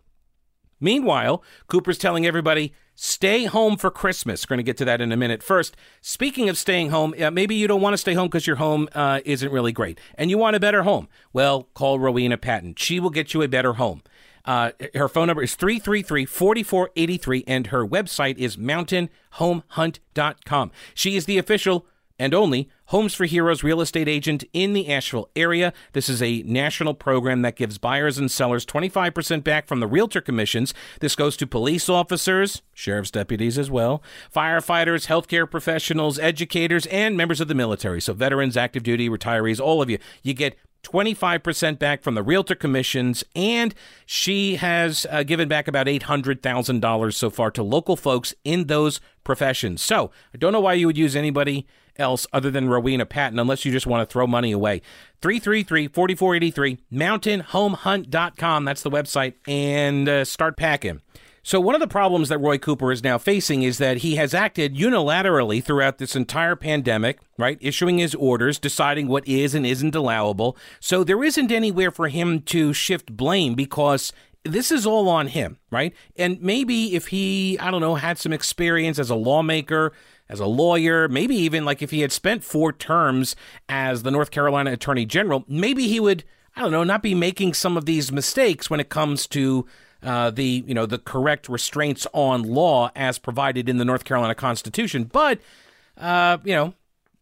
Meanwhile, 0.81 1.43
Cooper's 1.67 1.97
telling 1.97 2.27
everybody, 2.27 2.75
stay 2.95 3.47
home 3.47 3.79
for 3.79 3.91
Christmas. 3.91 4.45
We're 4.45 4.57
going 4.57 4.59
to 4.59 4.69
get 4.69 4.77
to 4.77 4.85
that 4.85 5.01
in 5.01 5.13
a 5.13 5.17
minute. 5.17 5.43
First, 5.43 5.79
speaking 6.03 6.51
of 6.51 6.59
staying 6.59 6.91
home, 6.91 7.15
maybe 7.33 7.55
you 7.55 7.67
don't 7.67 7.81
want 7.81 7.95
to 7.95 7.99
stay 7.99 8.13
home 8.13 8.29
because 8.29 8.47
your 8.47 8.57
home 8.57 8.87
uh, 8.95 9.21
isn't 9.25 9.51
really 9.51 9.73
great 9.73 9.99
and 10.17 10.29
you 10.29 10.37
want 10.37 10.57
a 10.57 10.61
better 10.61 10.83
home. 10.83 11.09
Well, 11.33 11.71
call 11.73 11.99
Rowena 11.99 12.37
Patton. 12.37 12.75
She 12.77 13.01
will 13.01 13.09
get 13.09 13.33
you 13.33 13.41
a 13.41 13.49
better 13.49 13.73
home. 13.73 14.03
Uh, 14.49 14.73
her 14.95 15.09
phone 15.11 15.27
number 15.27 15.43
is 15.43 15.55
333 15.57 16.25
4483 16.25 17.45
and 17.47 17.67
her 17.67 17.87
website 17.87 18.39
is 18.39 18.57
mountainhomehunt.com. 18.57 20.71
She 20.95 21.17
is 21.17 21.27
the 21.27 21.37
official 21.37 21.85
and 22.19 22.33
only 22.33 22.71
Homes 22.87 23.15
for 23.15 23.27
Heroes 23.27 23.63
real 23.63 23.83
estate 23.83 24.09
agent 24.09 24.45
in 24.55 24.73
the 24.73 24.91
Asheville 24.91 25.29
area. 25.37 25.75
This 25.93 26.09
is 26.09 26.23
a 26.23 26.43
national 26.45 26.95
program 26.95 27.43
that 27.43 27.57
gives 27.57 27.77
buyers 27.77 28.17
and 28.17 28.31
sellers 28.31 28.65
25% 28.65 29.45
back 29.45 29.67
from 29.67 29.81
the 29.81 29.87
realtor 29.87 30.23
commissions. 30.23 30.73
This 31.01 31.15
goes 31.15 31.37
to 31.37 31.47
police 31.47 31.91
officers, 31.91 32.63
sheriff's 32.73 33.11
deputies 33.11 33.59
as 33.59 33.71
well, 33.71 34.03
firefighters, 34.35 35.09
healthcare 35.09 35.49
professionals, 35.49 36.19
educators, 36.19 36.87
and 36.87 37.19
members 37.19 37.43
of 37.43 37.49
the 37.49 37.55
military. 37.55 38.01
So, 38.01 38.15
veterans, 38.15 38.57
active 38.57 38.83
duty, 38.83 39.11
retirees, 39.11 39.61
all 39.61 39.83
of 39.83 39.91
you. 39.91 39.99
You 40.23 40.33
get 40.33 40.57
25% 40.83 41.79
back 41.79 42.03
from 42.03 42.15
the 42.15 42.23
realtor 42.23 42.55
commissions, 42.55 43.25
and 43.35 43.75
she 44.07 44.57
has 44.57 45.07
uh, 45.11 45.23
given 45.23 45.49
back 45.49 45.69
about 45.69 45.87
$800,000 45.87 47.15
so 47.15 47.31
far 47.31 47.51
to 47.51 47.63
local 47.63 47.97
folks 47.97 48.35
in 48.45 48.67
those 48.67 49.01
professions. 49.25 49.83
So 49.83 50.11
I 50.35 50.39
don't 50.39 50.53
know 50.53 50.61
why 50.61 50.75
you 50.75 50.87
would 50.87 50.99
use 50.99 51.17
anybody 51.17 51.67
else 51.97 52.27
other 52.33 52.51
than 52.51 52.69
Rowena 52.69 53.07
Patton 53.07 53.39
unless 53.39 53.65
you 53.65 53.73
just 53.73 53.87
want 53.87 54.09
to 54.09 54.13
throw 54.13 54.27
money 54.27 54.53
away. 54.53 54.81
333 55.21 55.89
4483, 55.89 56.79
mountainhomehunt.com. 56.93 58.65
That's 58.65 58.83
the 58.83 58.91
website, 58.91 59.35
and 59.47 60.09
uh, 60.09 60.25
start 60.25 60.57
packing. 60.57 61.03
So, 61.43 61.61
one 61.61 61.75
of 61.75 61.81
the 61.81 61.87
problems 61.87 62.29
that 62.29 62.39
Roy 62.39 62.59
Cooper 62.59 62.93
is 62.93 63.03
now 63.03 63.17
facing 63.17 63.63
is 63.63 63.79
that 63.79 63.99
he 63.99 64.17
has 64.17 64.35
acted 64.35 64.75
unilaterally 64.75 65.63
throughout 65.63 65.99
this 65.99 66.17
entire 66.17 66.57
pandemic, 66.57 67.21
right? 67.39 67.59
Issuing 67.61 67.99
his 67.99 68.15
orders, 68.15 68.59
deciding 68.59 69.09
what 69.09 69.27
is 69.27 69.55
and 69.55 69.65
isn't 69.65 69.95
allowable. 69.95 70.57
So, 70.81 71.05
there 71.05 71.23
isn't 71.23 71.53
anywhere 71.53 71.91
for 71.91 72.09
him 72.09 72.43
to 72.43 72.73
shift 72.73 73.17
blame 73.17 73.55
because 73.55 74.13
this 74.45 74.71
is 74.73 74.87
all 74.87 75.09
on 75.09 75.29
him, 75.29 75.59
right? 75.71 75.95
And 76.17 76.41
maybe 76.41 76.95
if 76.95 77.09
he, 77.09 77.59
I 77.59 77.71
don't 77.71 77.81
know, 77.81 77.97
had 77.97 78.19
some 78.19 78.33
experience 78.33 78.99
as 78.99 79.11
a 79.11 79.15
lawmaker, 79.15 79.93
as 80.29 80.41
a 80.41 80.47
lawyer, 80.47 81.09
maybe 81.09 81.37
even 81.37 81.65
like 81.65 81.83
if 81.83 81.91
he 81.91 82.01
had 82.01 82.13
spent 82.13 82.45
four 82.45 82.73
terms 82.73 83.37
as 83.69 84.03
the 84.03 84.11
North 84.11 84.31
Carolina 84.31 84.73
Attorney 84.73 85.07
General, 85.07 85.45
maybe 85.49 85.89
he 85.89 86.01
would, 86.01 86.25
I 86.57 86.61
don't 86.61 86.73
know, 86.73 86.85
not 86.85 87.03
be 87.03 87.15
making 87.15 87.55
some 87.55 87.77
of 87.77 87.87
these 87.87 88.13
mistakes 88.13 88.69
when 88.69 88.81
it 88.81 88.89
comes 88.89 89.27
to 89.29 89.67
uh, 90.03 90.31
the 90.31 90.65
you 90.67 90.75
know 90.75 90.87
the 90.87 90.99
correct 90.99 91.49
restraints 91.49 92.07
on 92.13 92.43
law 92.43 92.91
as 92.95 93.19
provided 93.19 93.69
in 93.69 93.79
the 93.79 93.85
North 93.85 94.05
Carolina 94.05 94.35
Constitution. 94.35 95.05
But 95.05 95.41
uh, 95.97 96.39
you 96.45 96.55
know 96.55 96.75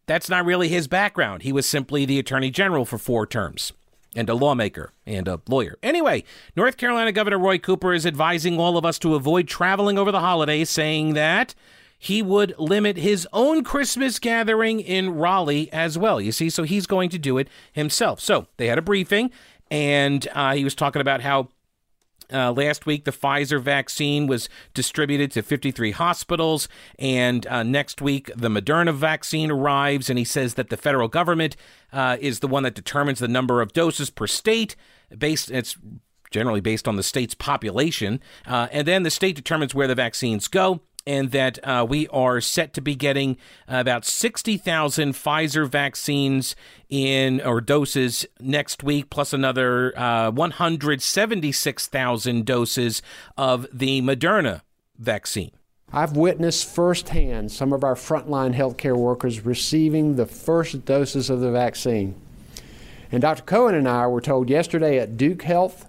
that's 0.05 0.29
not 0.29 0.45
really 0.45 0.69
his 0.69 0.87
background. 0.87 1.43
He 1.43 1.51
was 1.51 1.65
simply 1.65 2.05
the 2.05 2.19
Attorney 2.19 2.49
General 2.49 2.85
for 2.85 2.97
four 2.97 3.27
terms 3.27 3.73
and 4.15 4.29
a 4.29 4.33
lawmaker 4.33 4.91
and 5.05 5.27
a 5.27 5.39
lawyer. 5.47 5.77
Anyway, 5.83 6.23
North 6.55 6.77
Carolina 6.77 7.11
Governor 7.11 7.37
Roy 7.37 7.57
Cooper 7.59 7.93
is 7.93 8.05
advising 8.05 8.59
all 8.59 8.77
of 8.77 8.85
us 8.85 8.97
to 8.99 9.15
avoid 9.15 9.47
traveling 9.47 9.97
over 9.97 10.11
the 10.11 10.21
holidays, 10.21 10.69
saying 10.69 11.13
that 11.13 11.53
he 11.99 12.21
would 12.21 12.57
limit 12.57 12.97
his 12.97 13.27
own 13.33 13.63
Christmas 13.63 14.19
gathering 14.19 14.79
in 14.79 15.15
Raleigh 15.15 15.71
as 15.71 15.97
well. 15.97 16.21
You 16.21 16.31
see, 16.31 16.49
so 16.49 16.63
he's 16.63 16.87
going 16.87 17.09
to 17.09 17.19
do 17.19 17.37
it 17.37 17.47
himself. 17.73 18.19
So 18.19 18.47
they 18.57 18.67
had 18.67 18.77
a 18.77 18.83
briefing, 18.83 19.31
and 19.69 20.27
uh, 20.33 20.55
he 20.55 20.63
was 20.63 20.75
talking 20.75 21.01
about 21.01 21.21
how 21.21 21.49
uh, 22.31 22.51
last 22.51 22.85
week, 22.85 23.05
the 23.05 23.11
Pfizer 23.11 23.61
vaccine 23.61 24.27
was 24.27 24.49
distributed 24.73 25.31
to 25.31 25.41
53 25.41 25.91
hospitals, 25.91 26.67
and 26.99 27.45
uh, 27.47 27.63
next 27.63 28.01
week, 28.01 28.29
the 28.35 28.49
Moderna 28.49 28.93
vaccine 28.93 29.51
arrives. 29.51 30.09
And 30.09 30.19
he 30.19 30.25
says 30.25 30.55
that 30.55 30.69
the 30.69 30.77
federal 30.77 31.07
government 31.07 31.55
uh, 31.93 32.17
is 32.19 32.39
the 32.39 32.47
one 32.47 32.63
that 32.63 32.75
determines 32.75 33.19
the 33.19 33.27
number 33.27 33.61
of 33.61 33.73
doses 33.73 34.09
per 34.09 34.27
state. 34.27 34.75
Based, 35.17 35.49
it's 35.49 35.77
generally 36.31 36.59
based 36.59 36.87
on 36.87 36.97
the 36.97 37.03
state's 37.03 37.35
population, 37.35 38.19
uh, 38.45 38.67
and 38.71 38.87
then 38.87 39.03
the 39.03 39.11
state 39.11 39.35
determines 39.35 39.73
where 39.73 39.87
the 39.87 39.95
vaccines 39.95 40.47
go 40.47 40.81
and 41.07 41.31
that 41.31 41.57
uh, 41.63 41.83
we 41.87 42.07
are 42.09 42.41
set 42.41 42.73
to 42.73 42.81
be 42.81 42.93
getting 42.93 43.37
about 43.67 44.05
60,000 44.05 45.13
Pfizer 45.13 45.67
vaccines 45.67 46.55
in 46.89 47.41
or 47.41 47.61
doses 47.61 48.25
next 48.41 48.83
week, 48.83 49.09
plus 49.09 49.31
another 49.31 49.97
uh, 49.97 50.29
176,000 50.31 52.45
doses 52.45 53.01
of 53.37 53.65
the 53.71 54.01
Moderna 54.01 54.63
vaccine. 54.99 55.51
I've 55.93 56.17
witnessed 56.17 56.67
firsthand 56.67 57.53
some 57.53 57.71
of 57.71 57.85
our 57.85 57.95
frontline 57.95 58.53
healthcare 58.53 58.97
workers 58.97 59.45
receiving 59.45 60.17
the 60.17 60.25
first 60.25 60.83
doses 60.83 61.29
of 61.29 61.39
the 61.39 61.51
vaccine. 61.51 62.15
And 63.09 63.21
Dr. 63.21 63.43
Cohen 63.43 63.75
and 63.75 63.87
I 63.87 64.07
were 64.07 64.19
told 64.19 64.49
yesterday 64.49 64.99
at 64.99 65.15
Duke 65.15 65.43
Health 65.43 65.87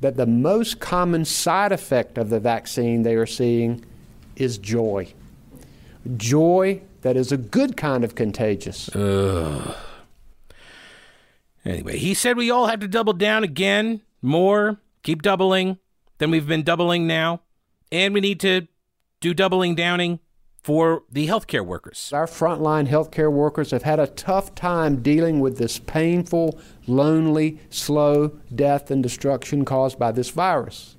that 0.00 0.16
the 0.16 0.26
most 0.26 0.78
common 0.78 1.24
side 1.24 1.72
effect 1.72 2.16
of 2.16 2.30
the 2.30 2.38
vaccine 2.38 3.02
they 3.02 3.16
are 3.16 3.26
seeing 3.26 3.84
is 4.40 4.58
joy. 4.58 5.12
Joy 6.16 6.82
that 7.02 7.16
is 7.16 7.32
a 7.32 7.36
good 7.36 7.76
kind 7.76 8.04
of 8.04 8.14
contagious. 8.14 8.94
Ugh. 8.94 9.76
Anyway, 11.64 11.98
he 11.98 12.14
said 12.14 12.36
we 12.36 12.50
all 12.50 12.66
have 12.66 12.80
to 12.80 12.88
double 12.88 13.12
down 13.12 13.44
again, 13.44 14.00
more, 14.22 14.78
keep 15.02 15.22
doubling 15.22 15.78
than 16.18 16.30
we've 16.30 16.46
been 16.46 16.62
doubling 16.62 17.06
now. 17.06 17.42
And 17.92 18.14
we 18.14 18.20
need 18.20 18.40
to 18.40 18.66
do 19.20 19.34
doubling 19.34 19.74
downing 19.74 20.20
for 20.62 21.02
the 21.10 21.26
healthcare 21.26 21.64
workers. 21.64 22.12
Our 22.14 22.26
frontline 22.26 22.88
healthcare 22.88 23.32
workers 23.32 23.70
have 23.70 23.82
had 23.82 23.98
a 23.98 24.06
tough 24.06 24.54
time 24.54 25.02
dealing 25.02 25.40
with 25.40 25.58
this 25.58 25.78
painful, 25.78 26.58
lonely, 26.86 27.58
slow 27.70 28.38
death 28.54 28.90
and 28.90 29.02
destruction 29.02 29.64
caused 29.64 29.98
by 29.98 30.12
this 30.12 30.30
virus. 30.30 30.96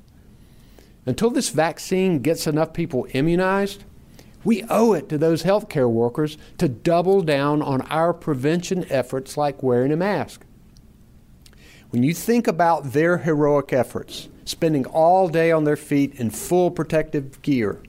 Until 1.05 1.31
this 1.31 1.49
vaccine 1.49 2.19
gets 2.19 2.45
enough 2.45 2.73
people 2.73 3.07
immunized, 3.11 3.83
we 4.43 4.63
owe 4.69 4.93
it 4.93 5.09
to 5.09 5.17
those 5.17 5.43
healthcare 5.43 5.89
workers 5.89 6.37
to 6.57 6.67
double 6.67 7.21
down 7.21 7.61
on 7.61 7.81
our 7.83 8.13
prevention 8.13 8.85
efforts 8.89 9.37
like 9.37 9.63
wearing 9.63 9.91
a 9.91 9.97
mask. 9.97 10.45
When 11.89 12.03
you 12.03 12.13
think 12.13 12.47
about 12.47 12.93
their 12.93 13.19
heroic 13.19 13.73
efforts, 13.73 14.29
spending 14.45 14.85
all 14.85 15.27
day 15.27 15.51
on 15.51 15.63
their 15.63 15.75
feet 15.75 16.15
in 16.15 16.29
full 16.29 16.71
protective 16.71 17.41
gear, 17.41 17.81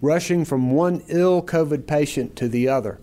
rushing 0.00 0.44
from 0.44 0.70
one 0.70 1.02
ill 1.08 1.42
COVID 1.42 1.86
patient 1.86 2.34
to 2.36 2.48
the 2.48 2.68
other, 2.68 2.98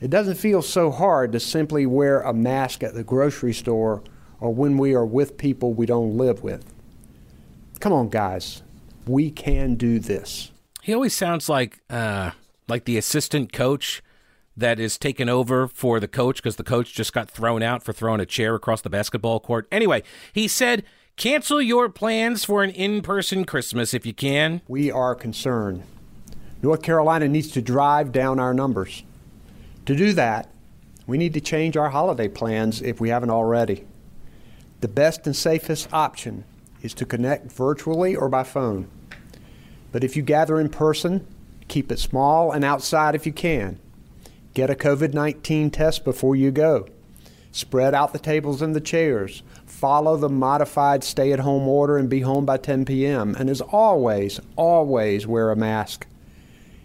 it 0.00 0.10
doesn't 0.10 0.36
feel 0.36 0.62
so 0.62 0.90
hard 0.90 1.32
to 1.32 1.40
simply 1.40 1.86
wear 1.86 2.20
a 2.22 2.32
mask 2.32 2.82
at 2.82 2.94
the 2.94 3.04
grocery 3.04 3.52
store 3.52 4.02
or 4.40 4.54
when 4.54 4.78
we 4.78 4.94
are 4.94 5.04
with 5.04 5.36
people 5.36 5.74
we 5.74 5.86
don't 5.86 6.16
live 6.16 6.42
with. 6.42 6.64
Come 7.80 7.94
on, 7.94 8.10
guys. 8.10 8.62
We 9.06 9.30
can 9.30 9.74
do 9.74 9.98
this. 9.98 10.52
He 10.82 10.92
always 10.92 11.14
sounds 11.14 11.48
like 11.48 11.80
uh, 11.88 12.32
like 12.68 12.84
the 12.84 12.98
assistant 12.98 13.52
coach 13.52 14.02
that 14.54 14.78
is 14.78 14.98
taken 14.98 15.30
over 15.30 15.66
for 15.66 15.98
the 15.98 16.08
coach 16.08 16.36
because 16.36 16.56
the 16.56 16.64
coach 16.64 16.92
just 16.92 17.14
got 17.14 17.30
thrown 17.30 17.62
out 17.62 17.82
for 17.82 17.94
throwing 17.94 18.20
a 18.20 18.26
chair 18.26 18.54
across 18.54 18.82
the 18.82 18.90
basketball 18.90 19.40
court. 19.40 19.66
Anyway, 19.72 20.02
he 20.34 20.46
said, 20.46 20.84
cancel 21.16 21.62
your 21.62 21.88
plans 21.88 22.44
for 22.44 22.62
an 22.62 22.70
in 22.70 23.00
person 23.00 23.46
Christmas 23.46 23.94
if 23.94 24.04
you 24.04 24.12
can. 24.12 24.60
We 24.68 24.90
are 24.90 25.14
concerned. 25.14 25.82
North 26.62 26.82
Carolina 26.82 27.28
needs 27.28 27.50
to 27.52 27.62
drive 27.62 28.12
down 28.12 28.38
our 28.38 28.52
numbers. 28.52 29.02
To 29.86 29.96
do 29.96 30.12
that, 30.12 30.50
we 31.06 31.16
need 31.16 31.32
to 31.32 31.40
change 31.40 31.78
our 31.78 31.88
holiday 31.88 32.28
plans 32.28 32.82
if 32.82 33.00
we 33.00 33.08
haven't 33.08 33.30
already. 33.30 33.86
The 34.82 34.88
best 34.88 35.26
and 35.26 35.34
safest 35.34 35.90
option 35.92 36.44
is 36.82 36.94
to 36.94 37.06
connect 37.06 37.52
virtually 37.52 38.16
or 38.16 38.28
by 38.28 38.42
phone. 38.42 38.88
But 39.92 40.04
if 40.04 40.16
you 40.16 40.22
gather 40.22 40.60
in 40.60 40.68
person, 40.68 41.26
keep 41.68 41.90
it 41.90 41.98
small 41.98 42.52
and 42.52 42.64
outside 42.64 43.14
if 43.14 43.26
you 43.26 43.32
can. 43.32 43.78
Get 44.54 44.70
a 44.70 44.74
COVID 44.74 45.14
19 45.14 45.70
test 45.70 46.04
before 46.04 46.34
you 46.36 46.50
go. 46.50 46.86
Spread 47.52 47.94
out 47.94 48.12
the 48.12 48.18
tables 48.18 48.62
and 48.62 48.74
the 48.74 48.80
chairs. 48.80 49.42
Follow 49.66 50.16
the 50.16 50.28
modified 50.28 51.02
stay 51.02 51.32
at 51.32 51.40
home 51.40 51.66
order 51.66 51.96
and 51.96 52.08
be 52.08 52.20
home 52.20 52.44
by 52.44 52.56
10 52.56 52.84
p.m. 52.84 53.34
And 53.38 53.50
as 53.50 53.60
always, 53.60 54.40
always 54.56 55.26
wear 55.26 55.50
a 55.50 55.56
mask. 55.56 56.06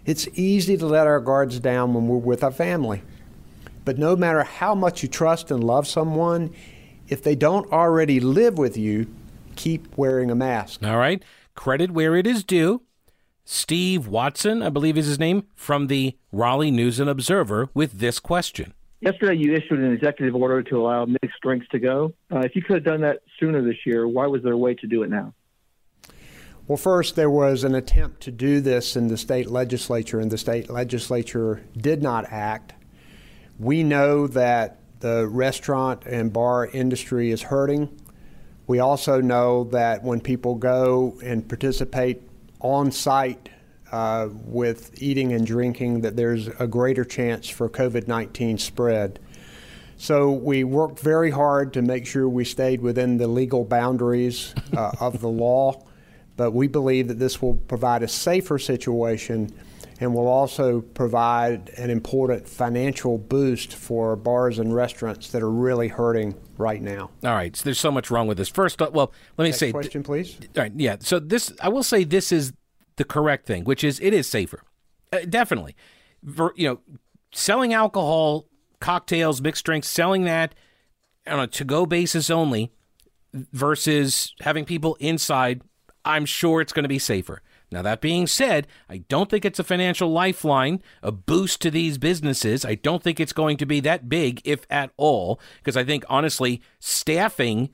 It's 0.06 0.28
easy 0.34 0.78
to 0.78 0.86
let 0.86 1.08
our 1.08 1.20
guards 1.20 1.60
down 1.60 1.94
when 1.94 2.08
we're 2.08 2.18
with 2.18 2.44
our 2.44 2.52
family. 2.52 3.02
But 3.84 3.98
no 4.00 4.16
matter 4.16 4.44
how 4.44 4.74
much 4.74 5.04
you 5.04 5.10
trust 5.10 5.52
and 5.52 5.64
love 5.64 5.88
someone, 5.88 6.54
if 7.08 7.24
they 7.24 7.36
don't 7.36 7.72
already 7.72 8.20
live 8.20 8.58
with 8.58 8.78
you, 8.78 9.08
keep 9.56 9.98
wearing 9.98 10.30
a 10.30 10.36
mask. 10.36 10.84
All 10.84 10.98
right. 10.98 11.24
Credit 11.56 11.92
where 11.92 12.16
it 12.16 12.28
is 12.28 12.44
due. 12.44 12.82
Steve 13.44 14.08
Watson, 14.08 14.64
I 14.64 14.70
believe 14.70 14.98
is 14.98 15.06
his 15.06 15.20
name, 15.20 15.46
from 15.56 15.88
the 15.88 16.18
Raleigh 16.32 16.72
News 16.72 17.00
and 17.00 17.10
Observer 17.10 17.70
with 17.74 18.00
this 18.00 18.20
question. 18.20 18.74
Yesterday, 19.02 19.36
you 19.36 19.54
issued 19.54 19.80
an 19.80 19.94
executive 19.94 20.36
order 20.36 20.64
to 20.64 20.82
allow 20.82 21.06
mixed 21.06 21.40
drinks 21.42 21.68
to 21.70 21.80
go. 21.80 22.14
Uh, 22.34 22.40
if 22.40 22.56
you 22.56 22.64
could 22.64 22.78
have 22.78 22.84
done 22.84 23.02
that 23.02 23.20
sooner 23.40 23.62
this 23.62 23.86
year, 23.86 24.08
why 24.08 24.26
was 24.26 24.42
there 24.42 24.54
a 24.54 24.58
way 24.58 24.74
to 24.74 24.88
do 24.88 25.04
it 25.04 25.12
now? 25.12 25.34
Well, 26.68 26.78
first, 26.78 27.16
there 27.16 27.30
was 27.30 27.64
an 27.64 27.76
attempt 27.76 28.22
to 28.22 28.32
do 28.32 28.60
this 28.62 28.96
in 28.96 29.08
the 29.08 29.18
state 29.18 29.52
legislature, 29.52 30.20
and 30.20 30.32
the 30.32 30.38
state 30.40 30.72
legislature 30.72 31.62
did 31.78 32.02
not 32.02 32.26
act. 32.32 32.74
We 33.60 33.84
know 33.84 34.26
that 34.26 34.80
the 35.02 35.28
restaurant 35.28 36.04
and 36.08 36.34
bar 36.34 36.66
industry 36.66 37.30
is 37.30 37.44
hurting. 37.44 37.96
We 38.68 38.80
also 38.80 39.22
know 39.22 39.66
that 39.66 40.04
when 40.04 40.20
people 40.20 40.56
go 40.56 41.18
and 41.24 41.48
participate 41.48 42.22
on 42.60 42.92
site 42.92 43.50
uh, 43.92 44.30
with 44.32 45.02
eating 45.02 45.34
and 45.34 45.46
drinking, 45.46 46.02
that 46.02 46.16
there's 46.16 46.48
a 46.48 46.68
greater 46.68 47.06
chance 47.06 47.48
for 47.48 47.70
COVID 47.70 48.08
19 48.08 48.58
spread. 48.58 49.20
So 49.98 50.32
we 50.32 50.64
worked 50.64 51.00
very 51.00 51.32
hard 51.32 51.74
to 51.74 51.82
make 51.82 52.06
sure 52.06 52.28
we 52.28 52.44
stayed 52.44 52.82
within 52.82 53.18
the 53.18 53.28
legal 53.28 53.64
boundaries 53.64 54.54
uh, 54.76 54.92
of 55.00 55.22
the 55.22 55.30
law, 55.30 55.84
but 56.38 56.52
we 56.52 56.68
believe 56.68 57.08
that 57.08 57.20
this 57.20 57.42
will 57.42 57.56
provide 57.56 58.04
a 58.04 58.08
safer 58.08 58.60
situation 58.60 59.54
and 60.00 60.14
will 60.14 60.28
also 60.28 60.82
provide 60.82 61.70
an 61.78 61.90
important 61.90 62.48
financial 62.48 63.18
boost 63.18 63.74
for 63.74 64.16
bars 64.18 64.60
and 64.60 64.76
restaurants 64.76 65.32
that 65.32 65.42
are 65.42 65.50
really 65.50 65.88
hurting 65.88 66.36
right 66.58 66.82
now. 66.82 67.10
All 67.24 67.32
right, 67.32 67.56
so 67.56 67.64
there's 67.64 67.80
so 67.80 67.92
much 67.92 68.12
wrong 68.12 68.28
with 68.28 68.38
this. 68.38 68.50
First, 68.50 68.82
uh, 68.82 68.90
well, 68.92 69.14
let 69.38 69.44
me 69.44 69.50
Next 69.50 69.60
say, 69.60 69.72
question, 69.72 70.04
please. 70.04 70.38
All 70.58 70.64
right, 70.64 70.74
yeah. 70.76 70.98
So 71.00 71.20
this, 71.20 71.54
I 71.62 71.70
will 71.70 71.84
say, 71.84 72.04
this 72.04 72.32
is 72.34 72.52
the 72.98 73.06
correct 73.06 73.46
thing, 73.46 73.64
which 73.64 73.84
is 73.84 74.00
it 74.02 74.14
is 74.14 74.28
safer, 74.28 74.64
uh, 75.14 75.20
definitely. 75.30 75.76
For, 76.36 76.54
you 76.58 76.68
know, 76.68 76.80
selling 77.32 77.74
alcohol, 77.74 78.48
cocktails, 78.82 79.42
mixed 79.42 79.64
drinks, 79.66 79.88
selling 79.88 80.26
that 80.26 80.56
on 81.26 81.40
a 81.40 81.48
to-go 81.48 81.86
basis 81.86 82.30
only, 82.30 82.72
versus 83.34 84.34
having 84.42 84.66
people 84.66 84.98
inside. 85.00 85.62
I'm 86.06 86.26
sure 86.26 86.62
it's 86.62 86.74
going 86.74 86.84
to 86.84 86.90
be 86.90 87.00
safer. 87.00 87.42
Now, 87.72 87.82
that 87.82 88.00
being 88.00 88.28
said, 88.28 88.68
I 88.88 89.00
don't 89.00 89.30
think 89.30 89.44
it's 89.44 89.60
a 89.60 89.64
financial 89.64 90.12
lifeline, 90.12 90.82
a 91.02 91.12
boost 91.12 91.62
to 91.64 91.72
these 91.72 91.98
businesses. 91.98 92.64
I 92.64 92.76
don't 92.76 93.02
think 93.02 93.20
it's 93.20 93.34
going 93.34 93.58
to 93.58 93.66
be 93.66 93.80
that 93.82 94.08
big, 94.08 94.42
if 94.46 94.66
at 94.70 94.92
all, 94.98 95.40
because 95.58 95.76
I 95.76 95.84
think, 95.84 96.06
honestly, 96.08 96.62
staffing 96.80 97.72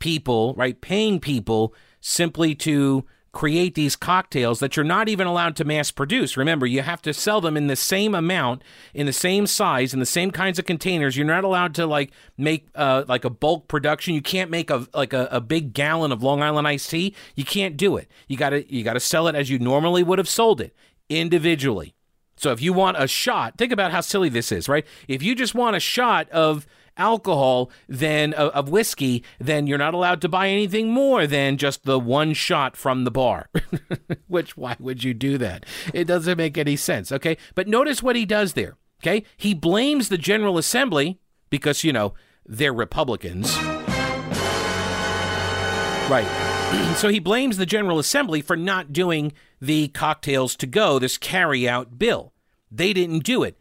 people, 0.00 0.54
right, 0.54 0.80
paying 0.80 1.20
people 1.20 1.72
simply 2.00 2.54
to 2.56 3.04
create 3.32 3.74
these 3.74 3.94
cocktails 3.96 4.60
that 4.60 4.76
you're 4.76 4.84
not 4.84 5.08
even 5.08 5.26
allowed 5.26 5.54
to 5.56 5.64
mass 5.64 5.90
produce. 5.90 6.36
Remember, 6.36 6.66
you 6.66 6.82
have 6.82 7.02
to 7.02 7.12
sell 7.12 7.40
them 7.40 7.56
in 7.56 7.66
the 7.66 7.76
same 7.76 8.14
amount, 8.14 8.62
in 8.94 9.06
the 9.06 9.12
same 9.12 9.46
size, 9.46 9.92
in 9.92 10.00
the 10.00 10.06
same 10.06 10.30
kinds 10.30 10.58
of 10.58 10.64
containers. 10.64 11.16
You're 11.16 11.26
not 11.26 11.44
allowed 11.44 11.74
to 11.76 11.86
like 11.86 12.12
make 12.36 12.68
uh, 12.74 13.04
like 13.06 13.24
a 13.24 13.30
bulk 13.30 13.68
production. 13.68 14.14
You 14.14 14.22
can't 14.22 14.50
make 14.50 14.70
a 14.70 14.86
like 14.94 15.12
a, 15.12 15.28
a 15.30 15.40
big 15.40 15.72
gallon 15.72 16.12
of 16.12 16.22
Long 16.22 16.42
Island 16.42 16.66
iced 16.66 16.90
tea. 16.90 17.14
You 17.34 17.44
can't 17.44 17.76
do 17.76 17.96
it. 17.96 18.08
You 18.26 18.36
gotta 18.36 18.70
you 18.72 18.82
gotta 18.82 19.00
sell 19.00 19.28
it 19.28 19.34
as 19.34 19.50
you 19.50 19.58
normally 19.58 20.02
would 20.02 20.18
have 20.18 20.28
sold 20.28 20.60
it 20.60 20.74
individually. 21.08 21.94
So 22.36 22.52
if 22.52 22.62
you 22.62 22.72
want 22.72 22.96
a 23.00 23.08
shot, 23.08 23.58
think 23.58 23.72
about 23.72 23.90
how 23.90 24.00
silly 24.00 24.28
this 24.28 24.52
is, 24.52 24.68
right? 24.68 24.86
If 25.08 25.22
you 25.22 25.34
just 25.34 25.54
want 25.54 25.74
a 25.74 25.80
shot 25.80 26.30
of 26.30 26.66
alcohol 26.98 27.70
than 27.88 28.34
uh, 28.34 28.50
of 28.54 28.68
whiskey, 28.68 29.24
then 29.38 29.66
you're 29.66 29.78
not 29.78 29.94
allowed 29.94 30.20
to 30.22 30.28
buy 30.28 30.48
anything 30.48 30.90
more 30.92 31.26
than 31.26 31.56
just 31.56 31.84
the 31.84 31.98
one 31.98 32.34
shot 32.34 32.76
from 32.76 33.04
the 33.04 33.10
bar. 33.10 33.48
Which 34.26 34.56
why 34.56 34.76
would 34.78 35.04
you 35.04 35.14
do 35.14 35.38
that? 35.38 35.64
It 35.94 36.04
doesn't 36.04 36.36
make 36.36 36.58
any 36.58 36.76
sense, 36.76 37.10
okay? 37.12 37.36
But 37.54 37.68
notice 37.68 38.02
what 38.02 38.16
he 38.16 38.26
does 38.26 38.52
there. 38.52 38.76
Okay? 39.02 39.24
He 39.36 39.54
blames 39.54 40.08
the 40.08 40.18
General 40.18 40.58
Assembly 40.58 41.18
because, 41.50 41.84
you 41.84 41.92
know, 41.92 42.14
they're 42.44 42.72
Republicans. 42.72 43.56
Right. 46.08 46.94
so 46.96 47.08
he 47.08 47.18
blames 47.18 47.58
the 47.58 47.66
General 47.66 47.98
Assembly 47.98 48.40
for 48.40 48.56
not 48.56 48.92
doing 48.92 49.32
the 49.60 49.88
cocktails 49.88 50.56
to 50.56 50.66
go, 50.66 50.98
this 50.98 51.18
carry 51.18 51.68
out 51.68 51.98
bill. 51.98 52.32
They 52.70 52.92
didn't 52.92 53.20
do 53.20 53.42
it. 53.42 53.58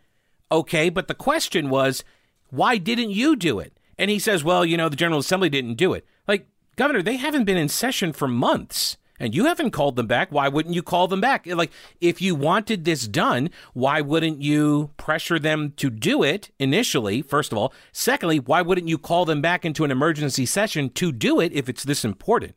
Okay, 0.51 0.89
but 0.89 1.07
the 1.07 1.13
question 1.13 1.69
was 1.69 2.03
why 2.49 2.77
didn't 2.77 3.11
you 3.11 3.35
do 3.35 3.59
it? 3.59 3.77
And 3.97 4.11
he 4.11 4.19
says, 4.19 4.43
well, 4.43 4.65
you 4.65 4.77
know, 4.77 4.89
the 4.89 4.95
General 4.95 5.19
Assembly 5.19 5.49
didn't 5.49 5.75
do 5.75 5.93
it. 5.93 6.05
Like, 6.27 6.47
Governor, 6.75 7.01
they 7.01 7.17
haven't 7.17 7.45
been 7.45 7.57
in 7.57 7.69
session 7.69 8.13
for 8.13 8.27
months 8.27 8.97
and 9.19 9.33
you 9.33 9.45
haven't 9.45 9.71
called 9.71 9.95
them 9.95 10.07
back. 10.07 10.31
Why 10.31 10.47
wouldn't 10.47 10.75
you 10.75 10.83
call 10.83 11.07
them 11.07 11.21
back? 11.21 11.47
Like, 11.47 11.71
if 11.99 12.21
you 12.21 12.35
wanted 12.35 12.85
this 12.85 13.07
done, 13.07 13.49
why 13.73 14.01
wouldn't 14.01 14.41
you 14.41 14.91
pressure 14.97 15.39
them 15.39 15.73
to 15.77 15.89
do 15.89 16.23
it 16.23 16.51
initially, 16.59 17.21
first 17.21 17.51
of 17.51 17.57
all? 17.57 17.73
Secondly, 17.91 18.39
why 18.39 18.61
wouldn't 18.61 18.87
you 18.87 18.97
call 18.97 19.25
them 19.25 19.41
back 19.41 19.65
into 19.65 19.83
an 19.83 19.91
emergency 19.91 20.45
session 20.45 20.89
to 20.91 21.11
do 21.11 21.39
it 21.39 21.51
if 21.53 21.67
it's 21.67 21.83
this 21.83 22.05
important? 22.05 22.55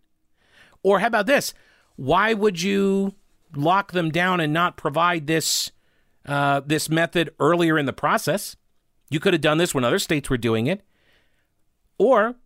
Or 0.82 1.00
how 1.00 1.06
about 1.06 1.26
this? 1.26 1.54
Why 1.96 2.34
would 2.34 2.60
you 2.60 3.14
lock 3.54 3.92
them 3.92 4.10
down 4.10 4.40
and 4.40 4.52
not 4.52 4.76
provide 4.76 5.26
this 5.26 5.70
uh, 6.26 6.60
this 6.64 6.90
method 6.90 7.30
earlier 7.40 7.78
in 7.78 7.86
the 7.86 7.92
process? 7.92 8.56
You 9.10 9.20
could 9.20 9.34
have 9.34 9.42
done 9.42 9.58
this 9.58 9.74
when 9.74 9.84
other 9.84 9.98
states 9.98 10.30
were 10.30 10.38
doing 10.38 10.66
it. 10.66 10.82
Or 11.98 12.36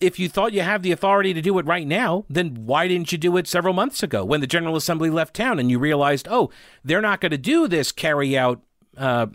if 0.00 0.18
you 0.18 0.28
thought 0.28 0.52
you 0.52 0.60
have 0.60 0.82
the 0.82 0.92
authority 0.92 1.32
to 1.34 1.40
do 1.40 1.58
it 1.58 1.66
right 1.66 1.86
now, 1.86 2.24
then 2.28 2.66
why 2.66 2.86
didn't 2.86 3.10
you 3.10 3.18
do 3.18 3.36
it 3.36 3.48
several 3.48 3.74
months 3.74 4.02
ago 4.02 4.24
when 4.24 4.40
the 4.40 4.46
General 4.46 4.76
Assembly 4.76 5.10
left 5.10 5.34
town 5.34 5.58
and 5.58 5.70
you 5.70 5.78
realized, 5.78 6.28
oh, 6.30 6.50
they're 6.84 7.00
not 7.00 7.20
going 7.20 7.30
to 7.30 7.38
do 7.38 7.66
this 7.66 7.90
carry 7.90 8.36
out 8.36 8.62
uh, 8.96 9.26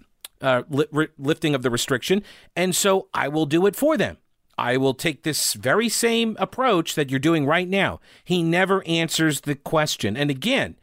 uh, 0.41 0.61
li- 0.69 1.07
lifting 1.17 1.55
of 1.55 1.63
the 1.63 1.71
restriction, 1.71 2.23
and 2.55 2.75
so 2.75 3.09
I 3.13 3.27
will 3.27 3.47
do 3.47 3.65
it 3.65 3.75
for 3.75 3.97
them. 3.97 4.17
I 4.59 4.77
will 4.77 4.93
take 4.93 5.23
this 5.23 5.53
very 5.53 5.89
same 5.89 6.35
approach 6.39 6.95
that 6.95 7.09
you're 7.09 7.19
doing 7.19 7.45
right 7.45 7.67
now. 7.67 7.99
He 8.23 8.41
never 8.41 8.85
answers 8.87 9.41
the 9.41 9.55
question. 9.55 10.17
And 10.17 10.31
again, 10.31 10.75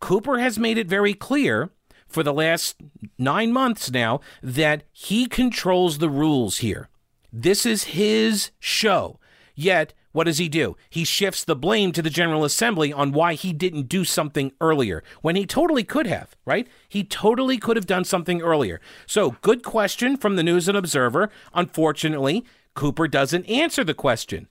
Cooper 0.00 0.38
has 0.38 0.58
made 0.58 0.78
it 0.78 0.88
very 0.88 1.14
clear 1.14 1.70
for 2.10 2.22
the 2.22 2.32
last 2.32 2.76
nine 3.18 3.52
months 3.52 3.90
now 3.90 4.20
that 4.42 4.82
he 4.92 5.26
controls 5.26 5.98
the 5.98 6.10
rules 6.10 6.58
here. 6.58 6.88
This 7.32 7.64
is 7.64 7.84
his 7.84 8.50
show. 8.58 9.18
Yet, 9.54 9.94
what 10.12 10.24
does 10.24 10.38
he 10.38 10.48
do? 10.48 10.76
He 10.88 11.04
shifts 11.04 11.44
the 11.44 11.54
blame 11.54 11.92
to 11.92 12.02
the 12.02 12.10
General 12.10 12.44
Assembly 12.44 12.92
on 12.92 13.12
why 13.12 13.34
he 13.34 13.52
didn't 13.52 13.88
do 13.88 14.04
something 14.04 14.52
earlier 14.60 15.04
when 15.22 15.36
he 15.36 15.46
totally 15.46 15.84
could 15.84 16.06
have, 16.06 16.34
right? 16.44 16.66
He 16.88 17.04
totally 17.04 17.58
could 17.58 17.76
have 17.76 17.86
done 17.86 18.04
something 18.04 18.42
earlier. 18.42 18.80
So, 19.06 19.36
good 19.42 19.62
question 19.62 20.16
from 20.16 20.36
the 20.36 20.42
News 20.42 20.68
and 20.68 20.76
Observer. 20.76 21.30
Unfortunately, 21.54 22.44
Cooper 22.74 23.06
doesn't 23.06 23.48
answer 23.48 23.84
the 23.84 23.94
question. 23.94 24.48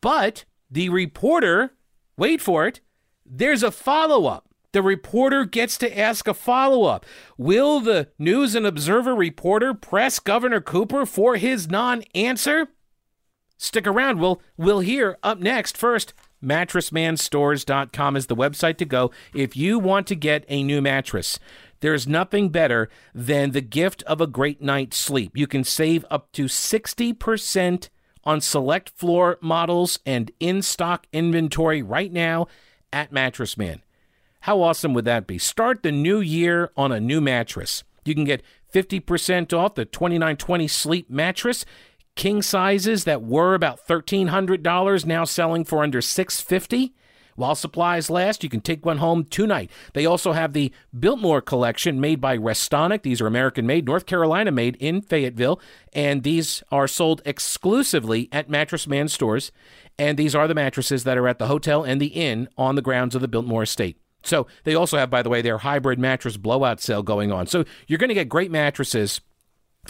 But 0.00 0.44
the 0.70 0.88
reporter, 0.88 1.74
wait 2.16 2.40
for 2.40 2.66
it, 2.66 2.80
there's 3.24 3.62
a 3.62 3.70
follow 3.70 4.26
up 4.26 4.45
the 4.76 4.82
reporter 4.82 5.46
gets 5.46 5.78
to 5.78 5.98
ask 5.98 6.28
a 6.28 6.34
follow 6.34 6.84
up. 6.84 7.06
Will 7.38 7.80
the 7.80 8.08
News 8.18 8.54
and 8.54 8.66
Observer 8.66 9.14
reporter 9.14 9.72
press 9.72 10.18
Governor 10.18 10.60
Cooper 10.60 11.06
for 11.06 11.36
his 11.36 11.70
non 11.70 12.02
answer? 12.14 12.68
Stick 13.56 13.86
around. 13.86 14.20
We'll, 14.20 14.42
we'll 14.58 14.80
hear 14.80 15.16
up 15.22 15.38
next. 15.38 15.78
First, 15.78 16.12
mattressmanstores.com 16.44 18.16
is 18.16 18.26
the 18.26 18.36
website 18.36 18.76
to 18.76 18.84
go 18.84 19.10
if 19.34 19.56
you 19.56 19.78
want 19.78 20.06
to 20.08 20.14
get 20.14 20.44
a 20.46 20.62
new 20.62 20.82
mattress. 20.82 21.38
There's 21.80 22.06
nothing 22.06 22.50
better 22.50 22.90
than 23.14 23.52
the 23.52 23.62
gift 23.62 24.02
of 24.02 24.20
a 24.20 24.26
great 24.26 24.60
night's 24.60 24.98
sleep. 24.98 25.38
You 25.38 25.46
can 25.46 25.64
save 25.64 26.04
up 26.10 26.32
to 26.32 26.44
60% 26.44 27.88
on 28.24 28.42
select 28.42 28.90
floor 28.90 29.38
models 29.40 30.00
and 30.04 30.30
in 30.38 30.60
stock 30.60 31.06
inventory 31.14 31.80
right 31.80 32.12
now 32.12 32.46
at 32.92 33.10
Mattress 33.10 33.56
Man. 33.56 33.80
How 34.46 34.62
awesome 34.62 34.94
would 34.94 35.06
that 35.06 35.26
be? 35.26 35.38
Start 35.38 35.82
the 35.82 35.90
new 35.90 36.20
year 36.20 36.70
on 36.76 36.92
a 36.92 37.00
new 37.00 37.20
mattress. 37.20 37.82
You 38.04 38.14
can 38.14 38.22
get 38.22 38.44
50% 38.72 39.52
off 39.52 39.74
the 39.74 39.84
2920 39.84 40.68
sleep 40.68 41.10
mattress. 41.10 41.64
King 42.14 42.42
sizes 42.42 43.02
that 43.02 43.24
were 43.24 43.54
about 43.56 43.84
$1,300 43.88 45.04
now 45.04 45.24
selling 45.24 45.64
for 45.64 45.82
under 45.82 46.00
650. 46.00 46.94
While 47.34 47.56
supplies 47.56 48.08
last, 48.08 48.44
you 48.44 48.48
can 48.48 48.60
take 48.60 48.86
one 48.86 48.98
home 48.98 49.24
tonight. 49.24 49.68
They 49.94 50.06
also 50.06 50.30
have 50.30 50.52
the 50.52 50.72
Biltmore 50.96 51.40
collection 51.40 52.00
made 52.00 52.20
by 52.20 52.38
Restonic. 52.38 53.02
These 53.02 53.20
are 53.20 53.26
American 53.26 53.66
made, 53.66 53.84
North 53.84 54.06
Carolina 54.06 54.52
made 54.52 54.76
in 54.76 55.02
Fayetteville, 55.02 55.60
and 55.92 56.22
these 56.22 56.62
are 56.70 56.86
sold 56.86 57.20
exclusively 57.24 58.28
at 58.30 58.48
Mattress 58.48 58.86
Man 58.86 59.08
stores. 59.08 59.50
And 59.98 60.16
these 60.16 60.36
are 60.36 60.46
the 60.46 60.54
mattresses 60.54 61.02
that 61.02 61.18
are 61.18 61.26
at 61.26 61.40
the 61.40 61.48
hotel 61.48 61.82
and 61.82 62.00
the 62.00 62.14
inn 62.14 62.48
on 62.56 62.76
the 62.76 62.82
grounds 62.82 63.16
of 63.16 63.22
the 63.22 63.28
Biltmore 63.28 63.64
estate. 63.64 63.98
So 64.22 64.46
they 64.64 64.74
also 64.74 64.98
have, 64.98 65.10
by 65.10 65.22
the 65.22 65.30
way, 65.30 65.42
their 65.42 65.58
hybrid 65.58 65.98
mattress 65.98 66.36
blowout 66.36 66.80
sale 66.80 67.02
going 67.02 67.30
on. 67.30 67.46
So 67.46 67.64
you're 67.86 67.98
going 67.98 68.08
to 68.08 68.14
get 68.14 68.28
great 68.28 68.50
mattresses 68.50 69.20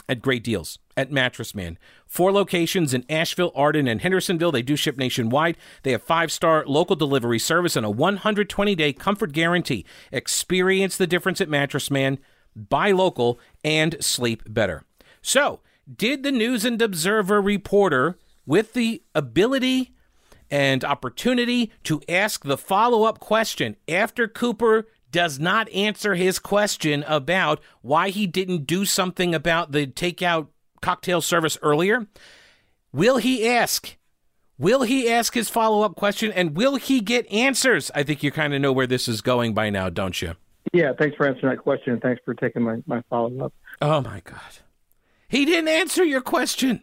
at 0.07 0.21
great 0.21 0.43
deals 0.43 0.79
at 0.95 1.11
Mattress 1.11 1.55
Man. 1.55 1.77
Four 2.05 2.31
locations 2.31 2.93
in 2.93 3.05
Asheville, 3.09 3.51
Arden, 3.55 3.87
and 3.87 4.01
Hendersonville. 4.01 4.51
They 4.51 4.61
do 4.61 4.75
ship 4.75 4.97
nationwide. 4.97 5.57
They 5.83 5.91
have 5.91 6.03
five 6.03 6.31
star 6.31 6.65
local 6.65 6.95
delivery 6.95 7.39
service 7.39 7.75
and 7.75 7.85
a 7.85 7.89
120 7.89 8.75
day 8.75 8.93
comfort 8.93 9.31
guarantee. 9.31 9.85
Experience 10.11 10.97
the 10.97 11.07
difference 11.07 11.41
at 11.41 11.49
Mattress 11.49 11.91
Man. 11.91 12.19
Buy 12.55 12.91
local 12.91 13.39
and 13.63 14.03
sleep 14.03 14.43
better. 14.47 14.83
So, 15.21 15.59
did 15.93 16.23
the 16.23 16.31
News 16.31 16.65
and 16.65 16.81
Observer 16.81 17.41
reporter 17.41 18.17
with 18.45 18.73
the 18.73 19.03
ability 19.13 19.93
and 20.49 20.83
opportunity 20.83 21.71
to 21.83 22.01
ask 22.07 22.43
the 22.43 22.57
follow 22.57 23.03
up 23.03 23.19
question 23.19 23.75
after 23.87 24.27
Cooper 24.27 24.87
does 25.11 25.39
not 25.39 25.69
answer 25.69 26.15
his 26.15 26.39
question 26.39 27.03
about 27.07 27.61
why 27.81 28.09
he 28.09 28.27
didn't 28.27 28.65
do 28.65 28.85
something 28.85 29.33
about 29.33 29.71
the 29.71 29.87
takeout 29.87 30.47
cocktail 30.81 31.21
service 31.21 31.57
earlier? 31.61 32.07
Will 32.91 33.17
he 33.17 33.47
ask? 33.47 33.95
Will 34.57 34.81
he 34.83 35.09
ask 35.09 35.33
his 35.33 35.49
follow 35.49 35.83
up 35.83 35.95
question 35.95 36.31
and 36.31 36.57
will 36.57 36.75
he 36.75 36.99
get 36.99 37.31
answers? 37.31 37.91
I 37.93 38.03
think 38.03 38.23
you 38.23 38.31
kind 38.31 38.53
of 38.53 38.61
know 38.61 38.73
where 38.73 38.87
this 38.87 39.07
is 39.07 39.21
going 39.21 39.53
by 39.53 39.69
now, 39.69 39.89
don't 39.89 40.19
you? 40.21 40.33
Yeah, 40.73 40.93
thanks 40.97 41.15
for 41.15 41.27
answering 41.27 41.55
that 41.55 41.61
question 41.61 41.93
and 41.93 42.01
thanks 42.01 42.21
for 42.25 42.33
taking 42.33 42.63
my, 42.63 42.81
my 42.85 43.01
follow 43.09 43.45
up. 43.45 43.53
Oh, 43.81 44.01
my 44.01 44.21
God. 44.23 44.59
He 45.29 45.45
didn't 45.45 45.69
answer 45.69 46.03
your 46.03 46.21
question. 46.21 46.81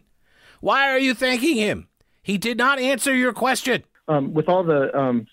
Why 0.61 0.89
are 0.89 0.99
you 0.99 1.13
thanking 1.13 1.57
him? 1.57 1.87
He 2.25 2.39
did 2.39 2.57
not 2.57 2.79
answer 2.79 3.13
your 3.13 3.33
question. 3.33 3.83
Um, 4.07 4.33
with 4.33 4.49
all 4.49 4.63
the 4.63 4.97
um, 4.97 5.27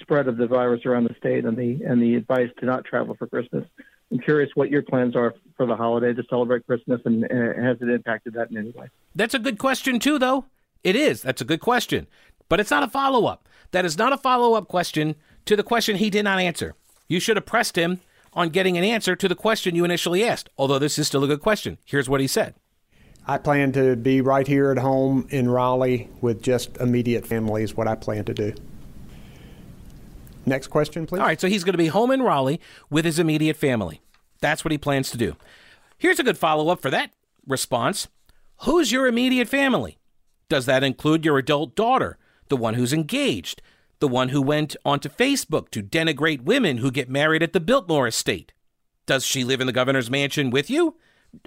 spread 0.00 0.28
of 0.28 0.38
the 0.38 0.46
virus 0.46 0.86
around 0.86 1.04
the 1.04 1.14
state 1.18 1.44
and 1.44 1.58
the 1.58 1.84
and 1.84 2.02
the 2.02 2.14
advice 2.14 2.48
to 2.58 2.64
not 2.64 2.86
travel 2.86 3.14
for 3.14 3.26
Christmas, 3.26 3.66
I'm 4.10 4.18
curious 4.18 4.48
what 4.54 4.70
your 4.70 4.80
plans 4.80 5.14
are 5.14 5.34
for 5.58 5.66
the 5.66 5.76
holiday 5.76 6.14
to 6.14 6.22
celebrate 6.30 6.66
Christmas, 6.66 7.02
and 7.04 7.24
uh, 7.24 7.28
has 7.62 7.76
it 7.82 7.90
impacted 7.90 8.32
that 8.32 8.50
in 8.50 8.56
any 8.56 8.70
way? 8.70 8.88
That's 9.14 9.34
a 9.34 9.38
good 9.38 9.58
question 9.58 9.98
too, 9.98 10.18
though. 10.18 10.46
It 10.82 10.96
is. 10.96 11.20
That's 11.20 11.42
a 11.42 11.44
good 11.44 11.60
question, 11.60 12.06
but 12.48 12.60
it's 12.60 12.70
not 12.70 12.82
a 12.82 12.88
follow 12.88 13.26
up. 13.26 13.46
That 13.72 13.84
is 13.84 13.98
not 13.98 14.14
a 14.14 14.16
follow 14.16 14.54
up 14.54 14.68
question 14.68 15.16
to 15.44 15.54
the 15.54 15.62
question 15.62 15.96
he 15.96 16.08
did 16.08 16.24
not 16.24 16.40
answer. 16.40 16.74
You 17.08 17.20
should 17.20 17.36
have 17.36 17.44
pressed 17.44 17.76
him 17.76 18.00
on 18.32 18.48
getting 18.48 18.78
an 18.78 18.84
answer 18.84 19.14
to 19.16 19.28
the 19.28 19.34
question 19.34 19.74
you 19.74 19.84
initially 19.84 20.24
asked. 20.24 20.48
Although 20.56 20.78
this 20.78 20.98
is 20.98 21.06
still 21.06 21.24
a 21.24 21.28
good 21.28 21.42
question. 21.42 21.76
Here's 21.84 22.08
what 22.08 22.22
he 22.22 22.26
said. 22.26 22.54
I 23.26 23.38
plan 23.38 23.72
to 23.72 23.94
be 23.94 24.20
right 24.20 24.46
here 24.46 24.70
at 24.70 24.78
home 24.78 25.26
in 25.30 25.48
Raleigh 25.48 26.08
with 26.20 26.42
just 26.42 26.76
immediate 26.78 27.24
family, 27.24 27.62
is 27.62 27.76
what 27.76 27.86
I 27.86 27.94
plan 27.94 28.24
to 28.24 28.34
do. 28.34 28.52
Next 30.44 30.68
question, 30.68 31.06
please. 31.06 31.20
All 31.20 31.26
right, 31.26 31.40
so 31.40 31.46
he's 31.46 31.62
going 31.62 31.74
to 31.74 31.78
be 31.78 31.86
home 31.86 32.10
in 32.10 32.22
Raleigh 32.22 32.60
with 32.90 33.04
his 33.04 33.18
immediate 33.18 33.56
family. 33.56 34.00
That's 34.40 34.64
what 34.64 34.72
he 34.72 34.78
plans 34.78 35.10
to 35.12 35.16
do. 35.16 35.36
Here's 35.98 36.18
a 36.18 36.24
good 36.24 36.38
follow 36.38 36.68
up 36.68 36.82
for 36.82 36.90
that 36.90 37.12
response 37.46 38.08
Who's 38.62 38.92
your 38.92 39.06
immediate 39.06 39.48
family? 39.48 39.98
Does 40.48 40.66
that 40.66 40.84
include 40.84 41.24
your 41.24 41.38
adult 41.38 41.74
daughter, 41.74 42.18
the 42.48 42.56
one 42.56 42.74
who's 42.74 42.92
engaged, 42.92 43.62
the 44.00 44.08
one 44.08 44.30
who 44.30 44.42
went 44.42 44.76
onto 44.84 45.08
Facebook 45.08 45.70
to 45.70 45.82
denigrate 45.82 46.42
women 46.42 46.78
who 46.78 46.90
get 46.90 47.08
married 47.08 47.42
at 47.42 47.52
the 47.52 47.60
Biltmore 47.60 48.08
estate? 48.08 48.52
Does 49.06 49.24
she 49.24 49.44
live 49.44 49.60
in 49.60 49.66
the 49.66 49.72
governor's 49.72 50.10
mansion 50.10 50.50
with 50.50 50.68
you? 50.68 50.96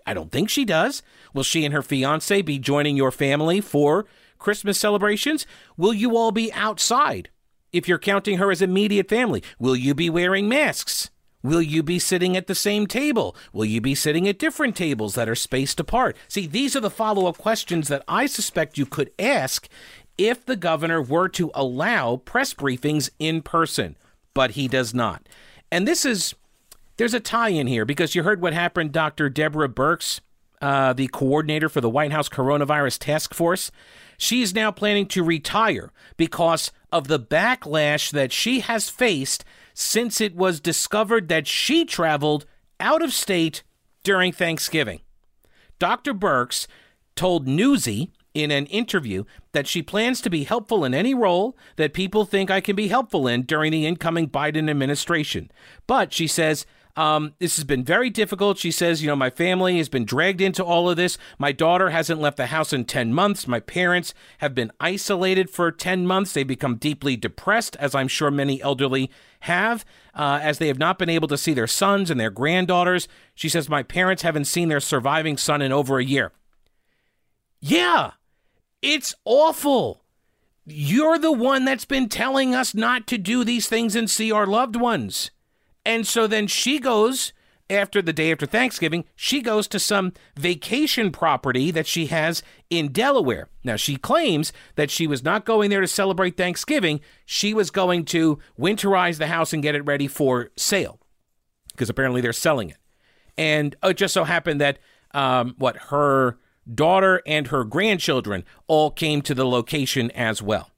I 0.06 0.14
don't 0.14 0.32
think 0.32 0.50
she 0.50 0.66
does. 0.66 1.04
Will 1.34 1.44
she 1.44 1.66
and 1.66 1.74
her 1.74 1.82
fiance 1.82 2.42
be 2.42 2.60
joining 2.60 2.98
your 2.98 3.12
family 3.12 3.62
for 3.62 4.06
Christmas 4.38 4.80
celebrations? 4.80 5.46
Will 5.78 5.94
you 5.94 6.18
all 6.18 6.32
be 6.32 6.52
outside? 6.54 7.30
If 7.72 7.88
you're 7.88 8.00
counting 8.00 8.38
her 8.38 8.52
as 8.52 8.62
immediate 8.62 9.10
family, 9.10 9.44
will 9.60 9.76
you 9.76 9.94
be 9.94 10.10
wearing 10.10 10.48
masks? 10.48 11.10
Will 11.44 11.62
you 11.62 11.84
be 11.84 12.00
sitting 12.00 12.36
at 12.36 12.48
the 12.48 12.56
same 12.56 12.88
table? 12.88 13.36
Will 13.54 13.66
you 13.66 13.80
be 13.80 13.94
sitting 13.94 14.28
at 14.28 14.40
different 14.40 14.76
tables 14.76 15.14
that 15.14 15.30
are 15.30 15.36
spaced 15.36 15.80
apart? 15.80 16.18
See, 16.28 16.48
these 16.48 16.76
are 16.76 16.80
the 16.80 16.90
follow 16.90 17.28
up 17.28 17.38
questions 17.38 17.88
that 17.88 18.04
I 18.08 18.26
suspect 18.26 18.80
you 18.80 18.88
could 18.88 19.12
ask 19.20 19.68
if 20.18 20.44
the 20.46 20.56
governor 20.56 21.02
were 21.02 21.30
to 21.30 21.52
allow 21.54 22.18
press 22.18 22.54
briefings 22.54 23.12
in 23.20 23.44
person, 23.44 23.96
but 24.34 24.52
he 24.52 24.68
does 24.68 24.94
not. 24.94 25.28
And 25.72 25.88
this 25.88 26.06
is 26.06 26.34
there's 26.98 27.14
a 27.14 27.20
tie 27.20 27.50
in 27.50 27.68
here 27.68 27.86
because 27.86 28.16
you 28.16 28.24
heard 28.24 28.42
what 28.42 28.54
happened, 28.54 28.92
Dr. 28.92 29.30
Deborah 29.30 29.70
Birx, 29.70 30.22
uh, 30.62 30.94
the 30.94 31.08
coordinator 31.08 31.70
for 31.70 31.82
the 31.82 31.90
White 31.90 32.12
House 32.12 32.30
Coronavirus 32.30 33.00
Task 33.00 33.34
Force. 33.34 33.72
She's 34.18 34.56
now 34.56 34.72
planning 34.72 35.08
to 35.08 35.24
retire 35.24 35.92
because 36.16 36.72
of 36.92 37.08
the 37.08 37.20
backlash 37.20 38.12
that 38.12 38.32
she 38.32 38.62
has 38.62 38.90
faced 38.90 39.44
since 39.74 40.22
it 40.22 40.36
was 40.36 40.62
discovered 40.62 41.28
that 41.28 41.48
she 41.48 41.84
traveled 41.84 42.46
out 42.80 43.02
of 43.02 43.12
state 43.12 43.64
during 44.04 44.32
Thanksgiving. 44.32 45.02
Dr. 45.80 46.14
Birx 46.14 46.68
told 47.16 47.48
Newsy 47.48 48.12
in 48.34 48.52
an 48.52 48.66
interview 48.68 49.24
that 49.54 49.68
she 49.68 49.82
plans 49.82 50.22
to 50.22 50.30
be 50.30 50.44
helpful 50.44 50.84
in 50.84 50.94
any 50.94 51.14
role 51.14 51.58
that 51.78 51.94
people 51.94 52.26
think 52.26 52.52
I 52.52 52.62
can 52.62 52.76
be 52.76 52.90
helpful 52.90 53.28
in 53.28 53.44
during 53.44 53.72
the 53.72 53.86
incoming 53.86 54.30
Biden 54.30 54.70
administration. 54.70 55.50
But 55.88 56.14
she 56.14 56.28
says, 56.28 56.66
um, 56.96 57.34
this 57.40 57.58
has 57.58 57.66
been 57.66 57.84
very 57.84 58.10
difficult. 58.10 58.58
She 58.58 58.72
says, 58.72 59.02
you 59.02 59.08
know, 59.08 59.16
my 59.16 59.30
family 59.30 59.78
has 59.78 59.90
been 59.90 60.06
dragged 60.06 60.40
into 60.40 60.64
all 60.64 60.90
of 60.90 60.96
this. 60.96 61.18
My 61.38 61.52
daughter 61.52 61.90
hasn't 61.90 62.22
left 62.22 62.38
the 62.38 62.48
house 62.48 62.72
in 62.72 62.86
10 62.86 63.14
months. 63.14 63.48
My 63.48 63.60
parents 63.60 64.14
have 64.38 64.56
been 64.56 64.72
isolated 64.80 65.50
for 65.50 65.72
10 65.72 66.08
months. 66.08 66.32
They 66.32 66.44
become 66.44 66.78
deeply 66.78 67.18
depressed, 67.18 67.76
as 67.78 67.94
I'm 67.94 68.08
sure 68.08 68.32
many 68.32 68.62
elderly 68.62 69.12
have, 69.42 69.84
uh, 70.14 70.40
as 70.42 70.58
they 70.58 70.68
have 70.68 70.80
not 70.80 70.98
been 70.98 71.10
able 71.10 71.28
to 71.28 71.38
see 71.38 71.54
their 71.54 71.68
sons 71.68 72.10
and 72.10 72.20
their 72.20 72.30
granddaughters. 72.30 73.08
She 73.34 73.50
says, 73.50 73.68
my 73.68 73.84
parents 73.84 74.24
haven't 74.24 74.46
seen 74.46 74.70
their 74.70 74.80
surviving 74.80 75.38
son 75.38 75.62
in 75.62 75.74
over 75.74 76.00
a 76.00 76.06
year. 76.06 76.32
Yeah, 77.60 78.12
it's 78.82 79.14
awful. 79.26 80.04
You're 80.66 81.20
the 81.20 81.32
one 81.32 81.66
that's 81.66 81.86
been 81.86 82.10
telling 82.10 82.56
us 82.56 82.74
not 82.74 83.06
to 83.08 83.18
do 83.18 83.44
these 83.44 83.68
things 83.68 83.96
and 83.96 84.10
see 84.10 84.32
our 84.32 84.48
loved 84.48 84.76
ones. 84.76 85.32
And 85.86 86.08
so 86.08 86.28
then 86.28 86.48
she 86.48 86.80
goes 86.80 87.32
after 87.70 88.02
the 88.02 88.14
day 88.14 88.32
after 88.32 88.46
Thanksgiving, 88.46 89.06
she 89.16 89.42
goes 89.42 89.68
to 89.70 89.80
some 89.80 90.14
vacation 90.38 91.12
property 91.12 91.72
that 91.72 91.88
she 91.88 92.08
has 92.08 92.44
in 92.70 92.92
Delaware. 92.92 93.50
Now, 93.64 93.76
she 93.76 93.96
claims 93.96 94.54
that 94.76 94.92
she 94.92 95.08
was 95.08 95.24
not 95.24 95.46
going 95.46 95.70
there 95.70 95.82
to 95.82 95.88
celebrate 95.88 96.38
Thanksgiving. 96.38 97.02
She 97.26 97.54
was 97.54 97.72
going 97.72 98.06
to 98.06 98.40
winterize 98.60 99.18
the 99.18 99.28
house 99.28 99.52
and 99.52 99.64
get 99.64 99.76
it 99.76 99.86
ready 99.86 100.08
for 100.08 100.52
sale 100.56 101.00
because 101.72 101.90
apparently 101.90 102.22
they're 102.22 102.34
selling 102.34 102.70
it. 102.70 102.78
And 103.38 103.76
it 103.84 103.98
just 103.98 104.14
so 104.14 104.24
happened 104.24 104.62
that 104.62 104.80
um, 105.14 105.56
what 105.58 105.78
her 105.78 106.38
daughter 106.72 107.22
and 107.26 107.48
her 107.48 107.64
grandchildren 107.64 108.44
all 108.68 108.92
came 108.92 109.22
to 109.24 109.34
the 109.34 109.46
location 109.46 110.12
as 110.12 110.42
well. 110.42 110.72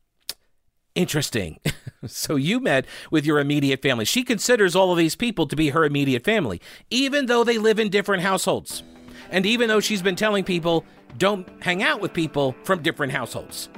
Interesting. 0.97 1.59
so 2.07 2.35
you 2.35 2.59
met 2.59 2.87
with 3.11 3.23
your 3.23 3.39
immediate 3.39 3.83
family. 3.83 4.03
She 4.03 4.23
considers 4.23 4.75
all 4.75 4.91
of 4.91 4.97
these 4.97 5.15
people 5.15 5.45
to 5.45 5.55
be 5.55 5.69
her 5.69 5.85
immediate 5.85 6.23
family, 6.23 6.59
even 6.89 7.27
though 7.27 7.43
they 7.43 7.59
live 7.59 7.77
in 7.77 7.89
different 7.89 8.23
households. 8.23 8.81
And 9.29 9.45
even 9.45 9.67
though 9.67 9.79
she's 9.79 10.01
been 10.01 10.15
telling 10.15 10.43
people, 10.43 10.85
don't 11.19 11.47
hang 11.61 11.83
out 11.83 12.01
with 12.01 12.13
people 12.13 12.55
from 12.63 12.81
different 12.81 13.11
households. 13.11 13.69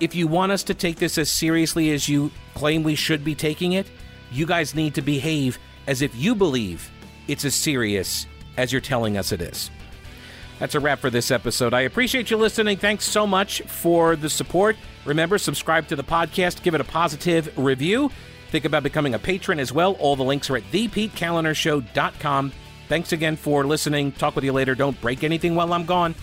If 0.00 0.16
you 0.16 0.26
want 0.26 0.50
us 0.50 0.64
to 0.64 0.74
take 0.74 0.96
this 0.96 1.18
as 1.18 1.30
seriously 1.30 1.92
as 1.92 2.08
you 2.08 2.32
claim 2.54 2.82
we 2.82 2.96
should 2.96 3.24
be 3.24 3.36
taking 3.36 3.72
it, 3.72 3.86
you 4.32 4.44
guys 4.44 4.74
need 4.74 4.96
to 4.96 5.02
behave 5.02 5.56
as 5.86 6.02
if 6.02 6.12
you 6.16 6.34
believe 6.34 6.90
it's 7.28 7.44
as 7.44 7.54
serious 7.54 8.26
as 8.56 8.72
you're 8.72 8.80
telling 8.80 9.16
us 9.16 9.30
it 9.30 9.40
is. 9.40 9.70
That's 10.58 10.74
a 10.74 10.80
wrap 10.80 10.98
for 10.98 11.10
this 11.10 11.30
episode. 11.30 11.72
I 11.72 11.82
appreciate 11.82 12.30
you 12.30 12.36
listening. 12.36 12.78
Thanks 12.78 13.04
so 13.04 13.26
much 13.26 13.62
for 13.62 14.16
the 14.16 14.28
support. 14.28 14.76
Remember, 15.04 15.38
subscribe 15.38 15.86
to 15.88 15.96
the 15.96 16.02
podcast, 16.04 16.62
give 16.62 16.74
it 16.74 16.80
a 16.80 16.84
positive 16.84 17.56
review. 17.56 18.10
Think 18.50 18.64
about 18.64 18.82
becoming 18.82 19.14
a 19.14 19.18
patron 19.18 19.60
as 19.60 19.72
well. 19.72 19.92
All 19.94 20.16
the 20.16 20.24
links 20.24 20.50
are 20.50 20.56
at 20.56 20.64
thepetekalinershow.com. 20.72 22.52
Thanks 22.88 23.12
again 23.12 23.36
for 23.36 23.64
listening. 23.66 24.12
Talk 24.12 24.34
with 24.34 24.44
you 24.44 24.52
later. 24.52 24.74
Don't 24.74 24.98
break 25.00 25.22
anything 25.22 25.54
while 25.54 25.72
I'm 25.72 25.84
gone. 25.84 26.14